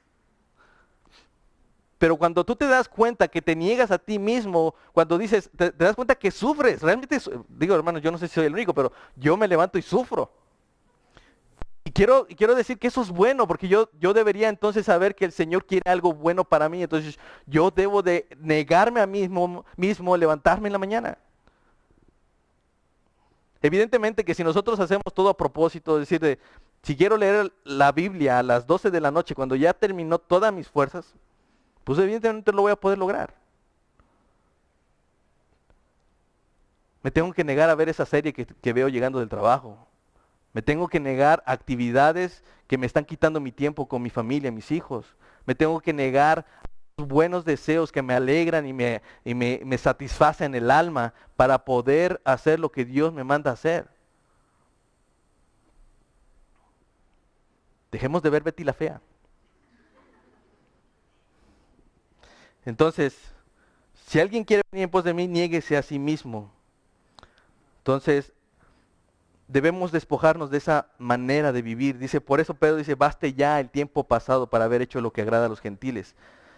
Pero 2.00 2.18
cuando 2.18 2.44
tú 2.44 2.56
te 2.56 2.66
das 2.66 2.90
cuenta 2.90 3.28
que 3.28 3.44
te 3.44 3.56
niegas 3.56 3.92
a 3.92 4.00
ti 4.00 4.18
mismo, 4.18 4.74
cuando 4.92 5.20
dices, 5.20 5.50
te, 5.56 5.72
das 5.72 5.96
cuenta 5.96 6.16
que 6.16 6.32
sufres, 6.32 6.82
realmente, 6.82 7.20
digo 7.50 7.76
hermano, 7.76 8.00
yo 8.00 8.12
no 8.12 8.18
sé 8.18 8.28
si 8.28 8.36
soy 8.36 8.46
el 8.46 8.54
único, 8.54 8.74
pero 8.74 8.92
yo 9.16 9.38
me 9.38 9.48
levanto 9.48 9.78
y 9.78 9.84
sufro. 9.84 10.32
Y 11.88 11.92
quiero, 11.92 12.28
quiero 12.36 12.54
decir 12.54 12.78
que 12.78 12.88
eso 12.88 13.02
es 13.02 13.10
bueno, 13.10 13.48
porque 13.48 13.70
yo, 13.70 13.90
yo 13.98 14.14
debería 14.14 14.50
entonces 14.50 14.86
saber 14.86 15.16
que 15.16 15.24
el 15.24 15.32
Señor 15.32 15.66
quiere 15.66 15.90
algo 15.90 16.14
bueno 16.14 16.44
para 16.44 16.68
mí, 16.68 16.84
entonces 16.84 17.18
yo 17.46 17.72
debo 17.72 18.04
de 18.04 18.28
negarme 18.42 19.00
a 19.00 19.08
mí 19.08 19.22
mismo, 19.22 19.64
mismo 19.78 20.18
levantarme 20.18 20.68
en 20.68 20.74
la 20.74 20.80
mañana. 20.80 21.18
Evidentemente 23.62 24.26
que 24.26 24.36
si 24.36 24.44
nosotros 24.44 24.78
hacemos 24.82 25.14
todo 25.14 25.30
a 25.30 25.38
propósito, 25.38 25.94
es 25.96 26.02
decir, 26.02 26.20
de, 26.20 26.40
si 26.84 26.98
quiero 26.98 27.16
leer 27.16 27.54
la 27.64 27.94
Biblia 27.94 28.40
a 28.40 28.44
las 28.44 28.68
12 28.68 28.92
de 28.92 29.00
la 29.00 29.10
noche, 29.10 29.34
cuando 29.34 29.56
ya 29.56 29.74
terminó 29.74 30.20
todas 30.20 30.52
mis 30.52 30.68
fuerzas, 30.68 31.14
pues 31.86 31.98
evidentemente 32.00 32.52
lo 32.52 32.64
voy 32.64 32.74
a 32.74 32.76
poder 32.76 32.98
lograr. 32.98 33.34
Me 37.02 37.12
tengo 37.12 37.32
que 37.32 37.46
negar 37.46 37.70
a 37.70 37.76
ver 37.76 37.88
esa 37.88 38.06
serie 38.06 38.34
que, 38.34 38.46
que 38.46 38.74
veo 38.74 38.90
llegando 38.90 39.20
del 39.20 39.30
trabajo. 39.30 39.87
Me 40.54 40.62
tengo 40.62 40.88
que 40.88 41.00
negar 41.00 41.44
actividades 41.46 42.44
que 42.68 42.78
me 42.78 42.86
están 42.86 43.06
quitando 43.06 43.40
mi 43.40 43.52
tiempo 43.52 43.88
con 43.88 44.02
mi 44.02 44.10
familia, 44.10 44.52
mis 44.52 44.72
hijos. 44.72 45.16
Me 45.46 45.56
tengo 45.56 45.80
que 45.80 45.94
negar 45.94 46.46
buenos 46.98 47.46
deseos 47.46 47.92
que 47.92 48.02
me 48.02 48.14
alegran 48.14 48.66
y 48.66 48.74
me, 48.74 49.02
y 49.24 49.36
me, 49.36 49.62
me 49.64 49.78
satisfacen 49.78 50.56
el 50.56 50.72
alma 50.72 51.14
para 51.36 51.64
poder 51.64 52.20
hacer 52.26 52.60
lo 52.60 52.72
que 52.72 52.86
Dios 52.86 53.14
me 53.14 53.24
manda 53.24 53.52
hacer. 53.52 53.88
Dejemos 57.92 58.22
de 58.22 58.30
ver 58.30 58.44
Betty 58.44 58.64
la 58.64 58.74
fea. 58.74 59.02
Entonces, 62.66 63.18
si 64.08 64.20
alguien 64.20 64.44
quiere 64.44 64.62
venir 64.72 64.86
en 64.86 64.90
pos 64.90 65.04
de 65.04 65.14
mí, 65.14 65.28
niéguese 65.28 65.78
a 65.78 65.82
sí 65.82 66.00
mismo. 66.00 66.52
Entonces, 67.80 68.34
debemos 69.48 69.92
despojarnos 69.92 70.52
de 70.52 70.58
esa 70.58 70.90
manera 70.98 71.52
de 71.52 71.62
vivir. 71.62 71.98
Dice, 71.98 72.22
por 72.22 72.40
eso 72.40 72.54
Pedro 72.54 72.78
dice, 72.78 72.96
baste 72.96 73.34
ya 73.34 73.60
el 73.60 73.70
tiempo 73.70 74.04
pasado 74.04 74.50
para 74.50 74.66
haber 74.66 74.82
hecho 74.82 75.02
lo 75.02 75.12
que 75.12 75.22
agrada 75.22 75.46
a 75.46 75.50
los 75.50 75.62
gentiles. 75.62 76.16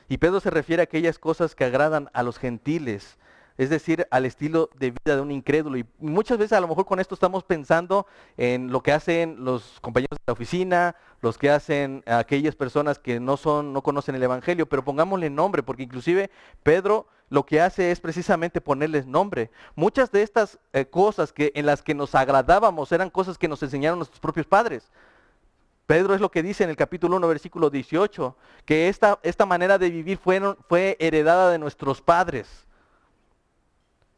Y 0.07 0.17
Pedro 0.17 0.39
se 0.39 0.49
refiere 0.49 0.81
a 0.81 0.85
aquellas 0.85 1.19
cosas 1.19 1.55
que 1.55 1.65
agradan 1.65 2.09
a 2.13 2.23
los 2.23 2.39
gentiles, 2.39 3.19
es 3.59 3.69
decir, 3.69 4.07
al 4.09 4.25
estilo 4.25 4.69
de 4.79 4.91
vida 4.91 5.15
de 5.15 5.21
un 5.21 5.31
incrédulo. 5.31 5.77
Y 5.77 5.85
muchas 5.99 6.37
veces 6.37 6.53
a 6.53 6.61
lo 6.61 6.67
mejor 6.67 6.85
con 6.85 6.99
esto 6.99 7.13
estamos 7.13 7.43
pensando 7.43 8.07
en 8.37 8.71
lo 8.71 8.81
que 8.81 8.91
hacen 8.91 9.43
los 9.43 9.79
compañeros 9.81 10.17
de 10.17 10.23
la 10.25 10.33
oficina, 10.33 10.95
los 11.21 11.37
que 11.37 11.51
hacen 11.51 12.03
aquellas 12.07 12.55
personas 12.55 12.97
que 12.97 13.19
no 13.19 13.37
son, 13.37 13.71
no 13.71 13.83
conocen 13.83 14.15
el 14.15 14.23
evangelio, 14.23 14.67
pero 14.67 14.83
pongámosle 14.83 15.29
nombre, 15.29 15.61
porque 15.61 15.83
inclusive 15.83 16.31
Pedro 16.63 17.07
lo 17.29 17.45
que 17.45 17.61
hace 17.61 17.91
es 17.91 17.99
precisamente 17.99 18.61
ponerles 18.61 19.05
nombre. 19.05 19.51
Muchas 19.75 20.11
de 20.11 20.21
estas 20.21 20.59
eh, 20.73 20.85
cosas 20.85 21.31
que 21.31 21.51
en 21.55 21.65
las 21.65 21.81
que 21.81 21.93
nos 21.93 22.15
agradábamos 22.15 22.91
eran 22.91 23.09
cosas 23.09 23.37
que 23.37 23.47
nos 23.47 23.61
enseñaron 23.63 23.99
nuestros 23.99 24.19
propios 24.19 24.47
padres. 24.47 24.91
Pedro 25.85 26.13
es 26.13 26.21
lo 26.21 26.29
que 26.29 26.43
dice 26.43 26.63
en 26.63 26.69
el 26.69 26.75
capítulo 26.75 27.17
1, 27.17 27.27
versículo 27.27 27.69
18, 27.69 28.35
que 28.65 28.89
esta, 28.89 29.19
esta 29.23 29.45
manera 29.45 29.77
de 29.77 29.89
vivir 29.89 30.19
fue 30.19 30.97
heredada 30.99 31.51
de 31.51 31.57
nuestros 31.57 32.01
padres. 32.01 32.67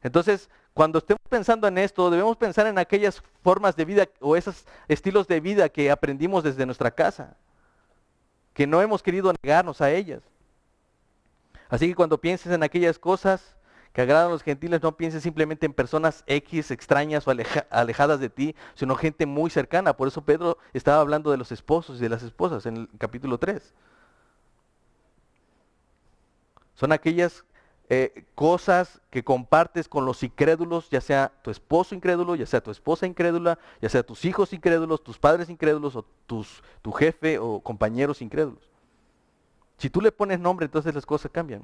Entonces, 0.02 0.50
cuando 0.74 1.00
estemos 1.00 1.22
pensando 1.30 1.68
en 1.68 1.78
esto, 1.78 2.10
debemos 2.10 2.38
pensar 2.38 2.66
en 2.68 2.78
aquellas 2.78 3.22
formas 3.44 3.76
de 3.76 3.86
vida 3.86 4.08
o 4.20 4.36
esos 4.36 4.66
estilos 4.88 5.28
de 5.28 5.40
vida 5.40 5.70
que 5.70 5.92
aprendimos 5.92 6.44
desde 6.44 6.66
nuestra 6.66 6.92
casa, 6.92 7.36
que 8.54 8.68
no 8.68 8.82
hemos 8.82 9.04
querido 9.04 9.34
negarnos 9.44 9.82
a 9.82 9.92
ellas. 9.92 10.22
Así 11.72 11.88
que 11.88 11.96
cuando 11.96 12.20
pienses 12.20 12.52
en 12.52 12.64
aquellas 12.64 13.00
cosas 13.00 13.56
que 13.94 14.02
agradan 14.02 14.28
a 14.28 14.32
los 14.32 14.44
gentiles, 14.44 14.82
no 14.84 14.98
pienses 14.98 15.24
simplemente 15.24 15.66
en 15.66 15.74
personas 15.74 16.26
X 16.28 16.70
extrañas 16.70 17.26
o 17.28 17.32
alejadas 17.70 18.20
de 18.20 18.30
ti, 18.30 18.56
sino 18.76 18.96
gente 18.96 19.26
muy 19.26 19.50
cercana. 19.50 19.96
Por 19.96 20.10
eso 20.10 20.22
Pedro 20.22 20.58
estaba 20.74 21.00
hablando 21.00 21.32
de 21.32 21.38
los 21.38 21.52
esposos 21.54 21.98
y 21.98 22.02
de 22.02 22.10
las 22.10 22.24
esposas 22.24 22.66
en 22.66 22.76
el 22.76 22.90
capítulo 22.98 23.38
3. 23.38 23.74
Son 26.76 26.92
aquellas 26.92 27.46
eh, 27.88 28.26
cosas 28.36 29.00
que 29.10 29.24
compartes 29.24 29.88
con 29.88 30.06
los 30.06 30.24
incrédulos, 30.24 30.90
ya 30.90 31.00
sea 31.00 31.32
tu 31.42 31.52
esposo 31.52 31.96
incrédulo, 31.96 32.36
ya 32.36 32.46
sea 32.46 32.62
tu 32.62 32.72
esposa 32.72 33.08
incrédula, 33.08 33.60
ya 33.82 33.88
sea 33.88 34.04
tus 34.04 34.26
hijos 34.26 34.52
incrédulos, 34.52 35.06
tus 35.06 35.18
padres 35.18 35.50
incrédulos 35.50 35.96
o 35.96 36.06
tu 36.26 36.92
jefe 36.92 37.40
o 37.40 37.62
compañeros 37.62 38.22
incrédulos. 38.22 38.71
Si 39.82 39.90
tú 39.90 40.00
le 40.00 40.12
pones 40.12 40.40
nombre, 40.40 40.66
entonces 40.66 40.96
las 40.96 41.06
cosas 41.06 41.32
cambian. 41.32 41.64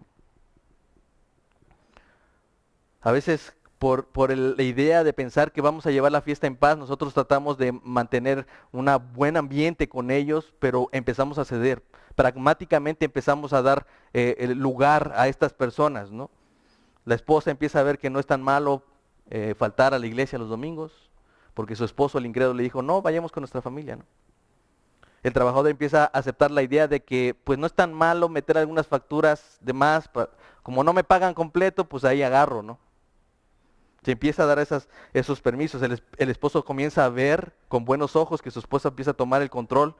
A 3.01 3.11
veces 3.11 3.53
por, 3.77 4.07
por 4.07 4.35
la 4.35 4.63
idea 4.63 5.03
de 5.03 5.13
pensar 5.13 5.51
que 5.51 5.61
vamos 5.61 5.85
a 5.85 5.91
llevar 5.91 6.11
la 6.11 6.21
fiesta 6.21 6.47
en 6.47 6.55
paz, 6.55 6.77
nosotros 6.77 7.13
tratamos 7.13 7.57
de 7.57 7.71
mantener 7.71 8.47
un 8.71 8.89
buen 9.13 9.37
ambiente 9.37 9.87
con 9.87 10.09
ellos, 10.09 10.53
pero 10.59 10.89
empezamos 10.91 11.37
a 11.37 11.45
ceder 11.45 11.83
pragmáticamente 12.17 13.05
empezamos 13.05 13.53
a 13.53 13.61
dar 13.61 13.85
eh, 14.11 14.37
el 14.39 14.53
lugar 14.57 15.13
a 15.15 15.27
estas 15.27 15.53
personas, 15.53 16.09
¿no? 16.09 16.31
La 17.05 17.13
esposa 17.13 17.51
empieza 17.51 17.79
a 17.79 17.83
ver 17.83 17.99
que 17.99 18.09
no 18.09 18.19
es 18.19 18.25
tan 18.25 18.41
malo 18.41 18.81
eh, 19.29 19.53
faltar 19.55 19.93
a 19.93 19.99
la 19.99 20.07
iglesia 20.07 20.39
los 20.39 20.49
domingos, 20.49 21.11
porque 21.53 21.75
su 21.75 21.85
esposo, 21.85 22.17
el 22.17 22.25
incrédulo, 22.25 22.57
le 22.57 22.63
dijo, 22.63 22.81
no, 22.81 23.03
vayamos 23.03 23.31
con 23.31 23.41
nuestra 23.41 23.61
familia, 23.61 23.97
¿no? 23.97 24.03
El 25.23 25.33
trabajador 25.33 25.69
empieza 25.69 26.03
a 26.03 26.05
aceptar 26.05 26.51
la 26.51 26.61
idea 26.61 26.87
de 26.87 27.03
que 27.03 27.35
pues 27.43 27.57
no 27.57 27.65
es 27.65 27.73
tan 27.73 27.93
malo 27.93 28.29
meter 28.29 28.57
algunas 28.57 28.87
facturas 28.87 29.57
de 29.61 29.73
más, 29.73 30.09
como 30.63 30.83
no 30.83 30.93
me 30.93 31.03
pagan 31.03 31.33
completo, 31.33 31.85
pues 31.85 32.03
ahí 32.03 32.21
agarro, 32.21 32.61
¿no? 32.61 32.79
Se 34.03 34.11
empieza 34.11 34.43
a 34.43 34.45
dar 34.45 34.65
esos 35.13 35.41
permisos. 35.41 35.81
El, 35.81 36.29
esposo 36.29 36.63
comienza 36.63 37.03
a 37.03 37.09
ver 37.09 37.53
con 37.67 37.83
buenos 37.83 38.15
ojos 38.15 38.41
que 38.41 38.51
su 38.51 38.59
esposa 38.59 38.89
empieza 38.89 39.11
a 39.11 39.15
tomar 39.15 39.41
el 39.41 39.49
control 39.49 39.95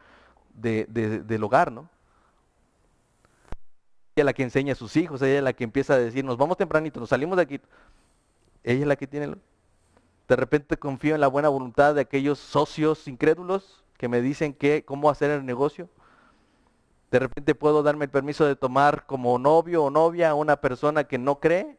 de, 0.53 0.85
del 0.85 1.43
hogar, 1.43 1.71
¿no? 1.71 1.89
Ella 4.15 4.23
es 4.23 4.25
la 4.25 4.33
que 4.33 4.43
enseña 4.43 4.73
a 4.73 4.75
sus 4.75 4.95
hijos, 4.95 5.21
ella 5.21 5.37
es 5.39 5.43
la 5.43 5.53
que 5.53 5.63
empieza 5.63 5.93
a 5.93 5.99
decir, 5.99 6.23
nos 6.23 6.37
vamos 6.37 6.57
tempranito, 6.57 6.99
nos 6.99 7.09
salimos 7.09 7.37
de 7.37 7.43
aquí. 7.43 7.61
Ella 8.63 8.81
es 8.81 8.87
la 8.87 8.95
que 8.95 9.07
tiene... 9.07 9.35
De 10.27 10.35
repente 10.35 10.77
confío 10.77 11.15
en 11.15 11.21
la 11.21 11.27
buena 11.27 11.49
voluntad 11.49 11.95
de 11.95 12.01
aquellos 12.01 12.39
socios 12.39 13.07
incrédulos 13.07 13.83
que 13.97 14.07
me 14.07 14.21
dicen 14.21 14.53
que, 14.53 14.85
cómo 14.85 15.09
hacer 15.09 15.31
el 15.31 15.45
negocio. 15.45 15.89
De 17.11 17.19
repente 17.19 17.55
puedo 17.55 17.83
darme 17.83 18.05
el 18.05 18.11
permiso 18.11 18.45
de 18.45 18.55
tomar 18.55 19.05
como 19.05 19.39
novio 19.39 19.83
o 19.85 19.89
novia 19.89 20.29
a 20.29 20.35
una 20.35 20.57
persona 20.57 21.05
que 21.05 21.17
no 21.17 21.39
cree. 21.39 21.77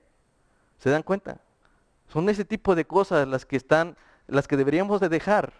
¿Se 0.78 0.90
dan 0.90 1.02
cuenta? 1.02 1.40
Son 2.08 2.28
ese 2.28 2.44
tipo 2.44 2.74
de 2.74 2.86
cosas 2.86 3.28
las 3.28 3.44
que 3.44 3.56
están, 3.56 3.96
las 4.26 4.48
que 4.48 4.56
deberíamos 4.56 5.00
de 5.00 5.08
dejar. 5.08 5.52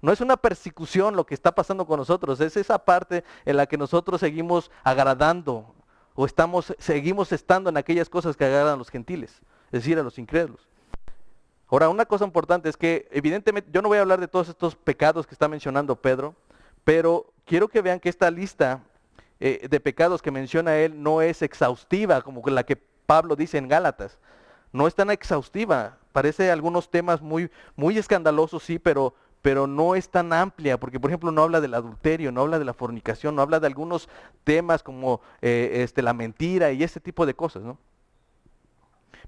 No 0.00 0.10
es 0.10 0.20
una 0.20 0.36
persecución 0.36 1.14
lo 1.14 1.24
que 1.24 1.34
está 1.34 1.54
pasando 1.54 1.86
con 1.86 1.98
nosotros, 1.98 2.40
es 2.40 2.56
esa 2.56 2.84
parte 2.84 3.22
en 3.44 3.56
la 3.56 3.66
que 3.66 3.78
nosotros 3.78 4.20
seguimos 4.20 4.72
agradando 4.82 5.76
o 6.14 6.26
estamos, 6.26 6.74
seguimos 6.78 7.30
estando 7.30 7.70
en 7.70 7.76
aquellas 7.76 8.08
cosas 8.08 8.36
que 8.36 8.44
agradan 8.44 8.74
a 8.74 8.76
los 8.76 8.90
gentiles, 8.90 9.40
es 9.66 9.84
decir, 9.84 9.98
a 10.00 10.02
los 10.02 10.18
incrédulos. 10.18 10.68
Ahora, 11.72 11.88
una 11.88 12.04
cosa 12.04 12.26
importante 12.26 12.68
es 12.68 12.76
que 12.76 13.08
evidentemente 13.10 13.70
yo 13.72 13.80
no 13.80 13.88
voy 13.88 13.96
a 13.96 14.02
hablar 14.02 14.20
de 14.20 14.28
todos 14.28 14.50
estos 14.50 14.76
pecados 14.76 15.26
que 15.26 15.34
está 15.34 15.48
mencionando 15.48 15.96
Pedro, 15.96 16.34
pero 16.84 17.32
quiero 17.46 17.66
que 17.66 17.80
vean 17.80 17.98
que 17.98 18.10
esta 18.10 18.30
lista 18.30 18.82
eh, 19.40 19.66
de 19.70 19.80
pecados 19.80 20.20
que 20.20 20.30
menciona 20.30 20.76
él 20.76 21.02
no 21.02 21.22
es 21.22 21.40
exhaustiva 21.40 22.20
como 22.20 22.42
la 22.50 22.64
que 22.64 22.76
Pablo 22.76 23.36
dice 23.36 23.56
en 23.56 23.68
Gálatas. 23.68 24.18
No 24.70 24.86
es 24.86 24.94
tan 24.94 25.10
exhaustiva. 25.10 25.96
Parece 26.12 26.50
algunos 26.50 26.90
temas 26.90 27.22
muy, 27.22 27.50
muy 27.74 27.96
escandalosos, 27.96 28.62
sí, 28.62 28.78
pero 28.78 29.14
pero 29.40 29.66
no 29.66 29.96
es 29.96 30.08
tan 30.10 30.32
amplia, 30.32 30.78
porque 30.78 31.00
por 31.00 31.10
ejemplo 31.10 31.32
no 31.32 31.42
habla 31.42 31.60
del 31.60 31.74
adulterio, 31.74 32.30
no 32.30 32.42
habla 32.42 32.60
de 32.60 32.64
la 32.66 32.74
fornicación, 32.74 33.34
no 33.34 33.42
habla 33.42 33.58
de 33.58 33.66
algunos 33.66 34.08
temas 34.44 34.82
como 34.82 35.20
eh, 35.40 35.80
este, 35.82 36.02
la 36.02 36.12
mentira 36.12 36.70
y 36.70 36.84
ese 36.84 37.00
tipo 37.00 37.26
de 37.26 37.34
cosas, 37.34 37.62
¿no? 37.64 37.78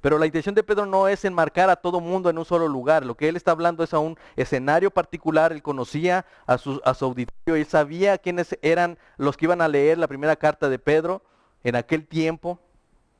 Pero 0.04 0.18
la 0.18 0.26
intención 0.26 0.54
de 0.54 0.62
Pedro 0.62 0.84
no 0.84 1.08
es 1.08 1.24
enmarcar 1.24 1.70
a 1.70 1.76
todo 1.76 1.98
mundo 1.98 2.28
en 2.28 2.36
un 2.36 2.44
solo 2.44 2.68
lugar. 2.68 3.06
Lo 3.06 3.16
que 3.16 3.26
él 3.26 3.36
está 3.36 3.52
hablando 3.52 3.82
es 3.82 3.94
a 3.94 4.00
un 4.00 4.18
escenario 4.36 4.90
particular. 4.90 5.50
Él 5.50 5.62
conocía 5.62 6.26
a 6.46 6.58
su, 6.58 6.78
auditorio, 6.84 7.56
él 7.56 7.64
sabía 7.64 8.18
quiénes 8.18 8.58
eran 8.60 8.98
los 9.16 9.38
que 9.38 9.46
iban 9.46 9.62
a 9.62 9.68
leer 9.68 9.96
la 9.96 10.06
primera 10.06 10.36
carta 10.36 10.68
de 10.68 10.78
Pedro 10.78 11.22
en 11.62 11.74
aquel 11.74 12.06
tiempo, 12.06 12.60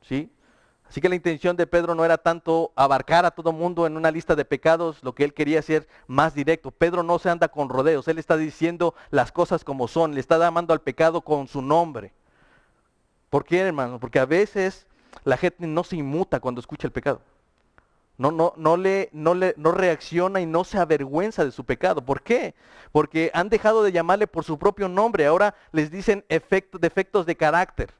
¿sí? 0.03 0.29
Así 0.87 1.01
que 1.01 1.09
la 1.09 1.15
intención 1.15 1.55
de 1.55 1.65
Pedro 1.65 1.95
no 1.95 2.05
era 2.05 2.19
tanto 2.19 2.71
abarcar 2.75 3.25
a 3.25 3.31
todo 3.31 3.51
mundo 3.51 3.87
en 3.87 3.97
una 3.97 4.11
lista 4.11 4.35
de 4.35 4.45
pecados, 4.45 4.99
lo 5.01 5.15
que 5.15 5.23
él 5.23 5.33
quería 5.33 5.61
hacer 5.61 5.87
más 6.05 6.35
directo. 6.35 6.69
Pedro 6.69 7.01
no 7.01 7.17
se 7.17 7.31
anda 7.31 7.47
con 7.47 7.67
rodeos, 7.67 8.07
él 8.07 8.19
está 8.19 8.37
diciendo 8.37 8.93
las 9.09 9.31
cosas 9.31 9.63
como 9.63 9.87
son, 9.87 10.13
le 10.13 10.19
está 10.19 10.37
llamando 10.37 10.71
al 10.71 10.81
pecado 10.81 11.21
con 11.21 11.47
su 11.47 11.63
nombre. 11.63 12.13
¿Por 13.31 13.43
qué, 13.43 13.61
hermano? 13.61 13.99
Porque 13.99 14.19
a 14.19 14.27
veces 14.27 14.85
la 15.23 15.37
gente 15.37 15.65
no 15.67 15.83
se 15.83 15.95
inmuta 15.95 16.39
cuando 16.39 16.61
escucha 16.61 16.87
el 16.87 16.93
pecado. 16.93 17.21
No, 18.17 18.31
no, 18.31 18.53
no, 18.55 18.77
le, 18.77 19.09
no, 19.11 19.33
le, 19.33 19.53
no 19.57 19.71
reacciona 19.71 20.39
y 20.39 20.45
no 20.45 20.63
se 20.63 20.77
avergüenza 20.77 21.43
de 21.43 21.51
su 21.51 21.65
pecado. 21.65 22.03
¿Por 22.03 22.21
qué? 22.21 22.55
Porque 22.91 23.29
han 23.33 23.49
dejado 23.49 23.83
de 23.83 23.91
llamarle 23.91 24.25
por 24.25 24.45
su 24.45 24.57
propio 24.57 24.87
nombre. 24.87 25.25
Ahora 25.25 25.53
les 25.73 25.91
dicen 25.91 26.23
defectos 26.29 27.25
de 27.25 27.35
carácter, 27.35 27.93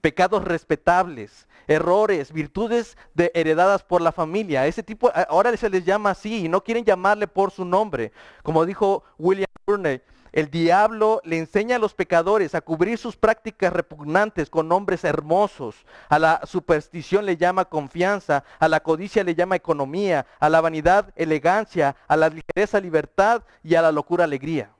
pecados 0.00 0.44
respetables, 0.44 1.48
errores, 1.66 2.32
virtudes 2.32 2.96
de, 3.14 3.32
heredadas 3.34 3.82
por 3.82 4.02
la 4.02 4.12
familia. 4.12 4.66
Ese 4.68 4.84
tipo, 4.84 5.10
ahora 5.28 5.56
se 5.56 5.68
les 5.68 5.84
llama 5.84 6.10
así 6.10 6.44
y 6.44 6.48
no 6.48 6.62
quieren 6.62 6.84
llamarle 6.84 7.26
por 7.26 7.50
su 7.50 7.64
nombre. 7.64 8.12
Como 8.44 8.64
dijo 8.64 9.02
William 9.18 9.48
Burney, 9.66 10.00
El 10.32 10.50
diablo 10.50 11.20
le 11.24 11.38
enseña 11.38 11.76
a 11.76 11.78
los 11.78 11.94
pecadores 11.94 12.54
a 12.54 12.60
cubrir 12.60 12.98
sus 12.98 13.16
prácticas 13.16 13.72
repugnantes 13.72 14.48
con 14.48 14.68
nombres 14.68 15.04
hermosos. 15.04 15.74
A 16.08 16.18
la 16.18 16.40
superstición 16.44 17.26
le 17.26 17.36
llama 17.36 17.64
confianza, 17.64 18.44
a 18.58 18.68
la 18.68 18.80
codicia 18.80 19.24
le 19.24 19.34
llama 19.34 19.56
economía, 19.56 20.26
a 20.38 20.48
la 20.48 20.60
vanidad 20.60 21.12
elegancia, 21.16 21.96
a 22.06 22.16
la 22.16 22.28
ligereza 22.28 22.80
libertad 22.80 23.42
y 23.62 23.74
a 23.74 23.82
la 23.82 23.92
locura 23.92 24.24
alegría. 24.24 24.70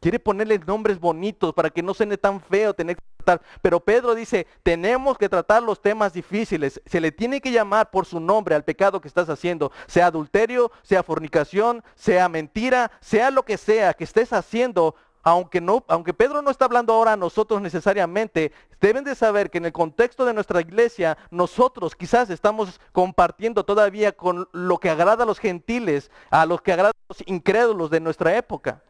Quiere 0.00 0.18
ponerle 0.18 0.58
nombres 0.58 1.00
bonitos 1.00 1.54
para 1.54 1.70
que 1.70 1.82
no 1.82 1.94
suene 1.94 2.18
tan 2.18 2.40
feo 2.40 2.74
tener 2.74 2.96
que 2.96 3.02
tratar. 3.16 3.44
Pero 3.62 3.80
Pedro 3.80 4.14
dice, 4.14 4.46
tenemos 4.62 5.16
que 5.16 5.28
tratar 5.28 5.62
los 5.62 5.80
temas 5.80 6.12
difíciles. 6.12 6.80
Se 6.86 7.00
le 7.00 7.12
tiene 7.12 7.40
que 7.40 7.50
llamar 7.50 7.90
por 7.90 8.06
su 8.06 8.20
nombre 8.20 8.54
al 8.54 8.64
pecado 8.64 9.00
que 9.00 9.08
estás 9.08 9.28
haciendo. 9.28 9.72
Sea 9.86 10.06
adulterio, 10.06 10.70
sea 10.82 11.02
fornicación, 11.02 11.82
sea 11.94 12.28
mentira, 12.28 12.90
sea 13.00 13.30
lo 13.30 13.44
que 13.44 13.56
sea 13.56 13.94
que 13.94 14.04
estés 14.04 14.32
haciendo. 14.32 14.94
Aunque, 15.22 15.60
no, 15.60 15.84
aunque 15.88 16.14
Pedro 16.14 16.40
no 16.40 16.52
está 16.52 16.66
hablando 16.66 16.92
ahora 16.92 17.14
a 17.14 17.16
nosotros 17.16 17.60
necesariamente, 17.60 18.52
deben 18.80 19.02
de 19.02 19.16
saber 19.16 19.50
que 19.50 19.58
en 19.58 19.64
el 19.64 19.72
contexto 19.72 20.24
de 20.24 20.32
nuestra 20.32 20.60
iglesia, 20.60 21.18
nosotros 21.32 21.96
quizás 21.96 22.30
estamos 22.30 22.80
compartiendo 22.92 23.64
todavía 23.64 24.12
con 24.12 24.48
lo 24.52 24.78
que 24.78 24.88
agrada 24.88 25.24
a 25.24 25.26
los 25.26 25.40
gentiles, 25.40 26.12
a 26.30 26.46
los 26.46 26.62
que 26.62 26.72
agrada 26.72 26.90
a 26.90 27.12
los 27.12 27.24
incrédulos 27.26 27.90
de 27.90 27.98
nuestra 27.98 28.36
época. 28.36 28.84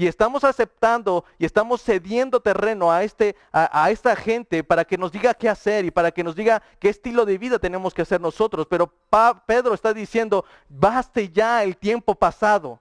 Y 0.00 0.06
estamos 0.06 0.44
aceptando 0.44 1.26
y 1.38 1.44
estamos 1.44 1.82
cediendo 1.82 2.40
terreno 2.40 2.90
a, 2.90 3.04
este, 3.04 3.36
a, 3.52 3.90
esta 3.90 4.16
gente 4.16 4.64
para 4.64 4.82
que 4.82 4.96
nos 4.96 5.12
diga 5.12 5.34
qué 5.34 5.46
hacer 5.46 5.84
y 5.84 5.90
para 5.90 6.10
que 6.10 6.24
nos 6.24 6.34
diga 6.34 6.62
qué 6.78 6.88
estilo 6.88 7.26
de 7.26 7.36
vida 7.36 7.58
tenemos 7.58 7.92
que 7.92 8.00
hacer 8.00 8.18
nosotros. 8.18 8.66
Pero 8.66 8.90
Pedro 9.44 9.74
está 9.74 9.92
diciendo, 9.92 10.46
baste 10.70 11.28
ya 11.28 11.62
el 11.62 11.76
tiempo 11.76 12.14
pasado. 12.14 12.80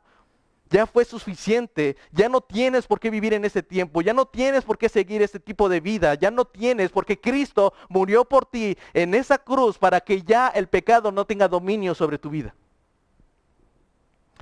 Ya 0.70 0.86
fue 0.86 1.04
suficiente, 1.04 1.98
ya 2.14 2.30
no 2.30 2.40
tienes 2.40 2.88
por 2.88 3.02
qué 3.02 3.10
vivir 3.10 3.34
en 3.34 3.44
ese 3.44 3.64
tiempo, 3.64 4.02
ya 4.02 4.14
no 4.14 4.26
tienes 4.26 4.64
por 4.64 4.78
qué 4.78 4.88
seguir 4.88 5.22
ese 5.22 5.42
tipo 5.42 5.68
de 5.68 5.82
vida, 5.82 6.14
ya 6.14 6.32
no 6.32 6.46
tienes 6.46 6.90
porque 6.90 7.20
Cristo 7.20 7.74
murió 7.90 8.24
por 8.24 8.46
ti 8.46 8.78
en 8.94 9.14
esa 9.14 9.38
cruz 9.40 9.78
para 9.78 10.00
que 10.00 10.22
ya 10.22 10.48
el 10.48 10.70
pecado 10.70 11.12
no 11.12 11.26
tenga 11.26 11.50
dominio 11.50 11.94
sobre 11.94 12.18
tu 12.18 12.30
vida. 12.30 12.56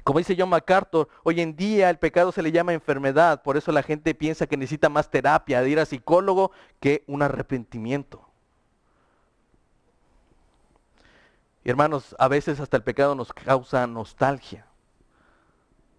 Como 0.08 0.20
dice 0.20 0.38
John 0.40 0.48
MacArthur, 0.48 1.10
hoy 1.24 1.42
en 1.42 1.54
día 1.58 1.90
el 1.90 2.00
pecado 2.00 2.32
se 2.32 2.42
le 2.42 2.54
llama 2.54 2.72
enfermedad, 2.72 3.44
por 3.44 3.58
eso 3.58 3.74
la 3.74 3.84
gente 3.84 4.16
piensa 4.16 4.48
que 4.48 4.56
necesita 4.56 4.88
más 4.88 5.12
terapia, 5.12 5.62
de 5.62 5.70
ir 5.70 5.82
a 5.82 5.86
psicólogo, 5.86 6.52
que 6.80 7.04
un 7.08 7.24
arrepentimiento. 7.24 8.26
Y 11.66 11.70
hermanos, 11.70 12.16
a 12.20 12.30
veces 12.30 12.62
hasta 12.62 12.78
el 12.78 12.84
pecado 12.84 13.16
nos 13.16 13.34
causa 13.34 13.86
nostalgia. 13.86 14.66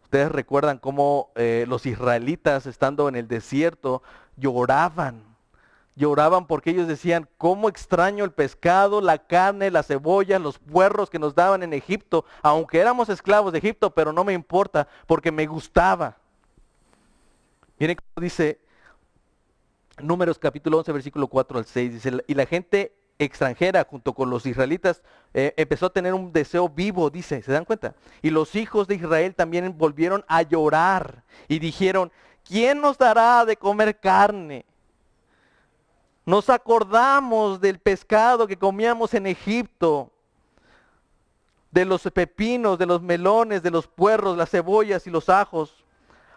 Ustedes 0.05 0.33
recuerdan 0.33 0.79
cómo 0.79 1.31
eh, 1.35 1.67
los 1.69 1.85
israelitas 1.85 2.65
estando 2.65 3.11
en 3.11 3.15
el 3.15 3.29
desierto 3.29 4.03
lloraban 4.39 5.28
lloraban 5.99 6.47
porque 6.47 6.71
ellos 6.71 6.89
decían, 6.89 7.29
¿cómo 7.37 7.69
extraño 7.69 8.25
el 8.25 8.33
pescado, 8.33 9.01
la 9.03 9.19
carne, 9.19 9.71
las 9.71 9.89
cebollas, 9.89 10.41
los 10.41 10.59
puerros 10.59 11.11
que 11.11 11.19
nos 11.19 11.35
daban 11.35 11.63
en 11.63 11.75
Egipto? 11.75 12.25
Aunque 12.43 12.81
éramos 12.81 13.11
esclavos 13.11 13.53
de 13.53 13.59
Egipto, 13.59 13.91
pero 13.91 14.13
no 14.13 14.25
me 14.25 14.33
importa 14.33 14.89
porque 15.07 15.31
me 15.31 15.47
gustaba. 15.47 16.17
Miren 17.79 17.97
cómo 17.97 18.25
dice 18.25 18.59
Números 20.01 20.39
capítulo 20.39 20.79
11, 20.79 20.93
versículo 20.93 21.27
4 21.27 21.59
al 21.59 21.67
6. 21.67 21.93
Dice, 21.93 22.25
y 22.27 22.35
la 22.35 22.47
gente 22.47 22.95
extranjera 23.19 23.85
junto 23.89 24.15
con 24.15 24.31
los 24.31 24.47
israelitas 24.47 25.03
eh, 25.35 25.53
empezó 25.57 25.87
a 25.87 25.93
tener 25.93 26.15
un 26.15 26.33
deseo 26.33 26.69
vivo, 26.69 27.11
dice, 27.11 27.43
¿se 27.43 27.53
dan 27.53 27.65
cuenta? 27.65 27.95
Y 28.23 28.31
los 28.31 28.55
hijos 28.55 28.87
de 28.87 28.95
Israel 28.95 29.35
también 29.35 29.77
volvieron 29.77 30.25
a 30.29 30.43
llorar 30.43 31.25
y 31.49 31.59
dijeron, 31.59 32.13
¿quién 32.45 32.81
nos 32.81 32.97
dará 32.97 33.45
de 33.45 33.57
comer 33.57 33.99
carne? 33.99 34.65
Nos 36.29 36.51
acordamos 36.51 37.59
del 37.59 37.79
pescado 37.79 38.47
que 38.47 38.59
comíamos 38.59 39.15
en 39.15 39.27
Egipto, 39.27 40.13
de 41.71 41.87
los 41.87 42.03
pepinos, 42.03 42.79
de 42.79 42.85
los 42.85 43.01
melones, 43.01 43.63
de 43.63 43.71
los 43.71 43.87
puerros, 43.87 44.37
las 44.37 44.51
cebollas 44.51 45.07
y 45.07 45.11
los 45.11 45.31
ajos. 45.31 45.87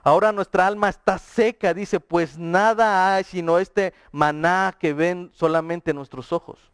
Ahora 0.01 0.31
nuestra 0.31 0.65
alma 0.65 0.87
está 0.87 1.17
seca, 1.17 1.73
dice, 1.73 1.99
pues 1.99 2.37
nada 2.37 3.13
hay 3.13 3.25
sino 3.25 3.59
este 3.59 3.93
maná 4.13 4.73
que 4.79 4.93
ven 4.93 5.29
solamente 5.33 5.93
nuestros 5.93 6.31
ojos. 6.31 6.70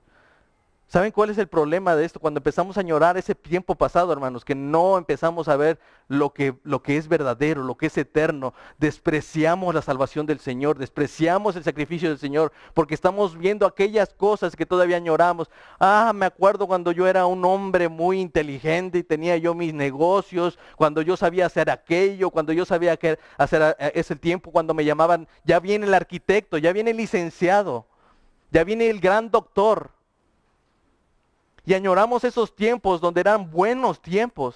¿Saben 0.89 1.12
cuál 1.12 1.30
es 1.30 1.38
el 1.38 1.47
problema 1.47 1.97
de 1.97 2.06
esto? 2.06 2.21
Cuando 2.21 2.38
empezamos 2.38 2.78
a 2.78 2.80
añorar 2.80 3.17
ese 3.17 3.36
tiempo 3.36 3.76
pasado, 3.76 4.13
hermanos, 4.13 4.45
que 4.45 4.56
no 4.56 4.97
empezamos 4.97 5.50
a 5.50 5.58
ver 5.58 5.80
lo 6.08 6.34
que, 6.34 6.56
lo 6.63 6.82
que 6.82 6.95
es 6.95 7.10
verdadero, 7.10 7.62
lo 7.62 7.76
que 7.76 7.88
es 7.88 7.97
eterno, 7.97 8.54
despreciamos 8.78 9.76
la 9.76 9.82
salvación 9.82 10.26
del 10.26 10.39
Señor, 10.39 10.78
despreciamos 10.78 11.58
el 11.58 11.65
sacrificio 11.65 12.08
del 12.08 12.19
Señor, 12.19 12.54
porque 12.73 12.95
estamos 12.95 13.38
viendo 13.38 13.65
aquellas 13.65 14.13
cosas 14.13 14.56
que 14.56 14.65
todavía 14.65 14.95
añoramos. 14.95 15.50
Ah, 15.78 16.13
me 16.15 16.26
acuerdo 16.26 16.67
cuando 16.67 16.93
yo 16.93 17.06
era 17.06 17.26
un 17.26 17.43
hombre 17.43 17.89
muy 17.89 18.21
inteligente 18.21 19.00
y 19.00 19.04
tenía 19.04 19.36
yo 19.36 19.54
mis 19.54 19.73
negocios, 19.73 20.58
cuando 20.78 21.02
yo 21.02 21.17
sabía 21.17 21.47
hacer 21.47 21.69
aquello, 21.69 22.30
cuando 22.30 22.54
yo 22.54 22.63
sabía 22.63 22.97
hacer 23.38 23.76
eh, 23.78 23.91
ese 23.93 24.15
tiempo, 24.15 24.52
cuando 24.52 24.73
me 24.73 24.86
llamaban, 24.86 25.28
ya 25.43 25.60
viene 25.60 25.86
el 25.86 25.93
arquitecto, 25.93 26.58
ya 26.58 26.71
viene 26.71 26.91
el 26.91 26.97
licenciado, 26.97 27.86
ya 28.52 28.63
viene 28.63 28.89
el 28.89 29.02
gran 29.02 29.30
doctor. 29.30 29.96
Y 31.67 31.73
añoramos 31.73 32.23
esos 32.23 32.56
tiempos 32.56 33.01
donde 33.01 33.19
eran 33.19 33.51
buenos 33.51 34.01
tiempos. 34.01 34.56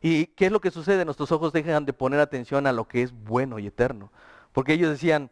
¿Y 0.00 0.26
qué 0.26 0.46
es 0.46 0.52
lo 0.52 0.60
que 0.60 0.70
sucede? 0.70 1.04
Nuestros 1.04 1.32
ojos 1.32 1.52
dejan 1.52 1.84
de 1.84 1.92
poner 1.92 2.20
atención 2.20 2.68
a 2.68 2.72
lo 2.72 2.86
que 2.86 3.02
es 3.02 3.10
bueno 3.24 3.58
y 3.58 3.66
eterno. 3.66 4.12
Porque 4.52 4.74
ellos 4.74 4.90
decían, 4.90 5.30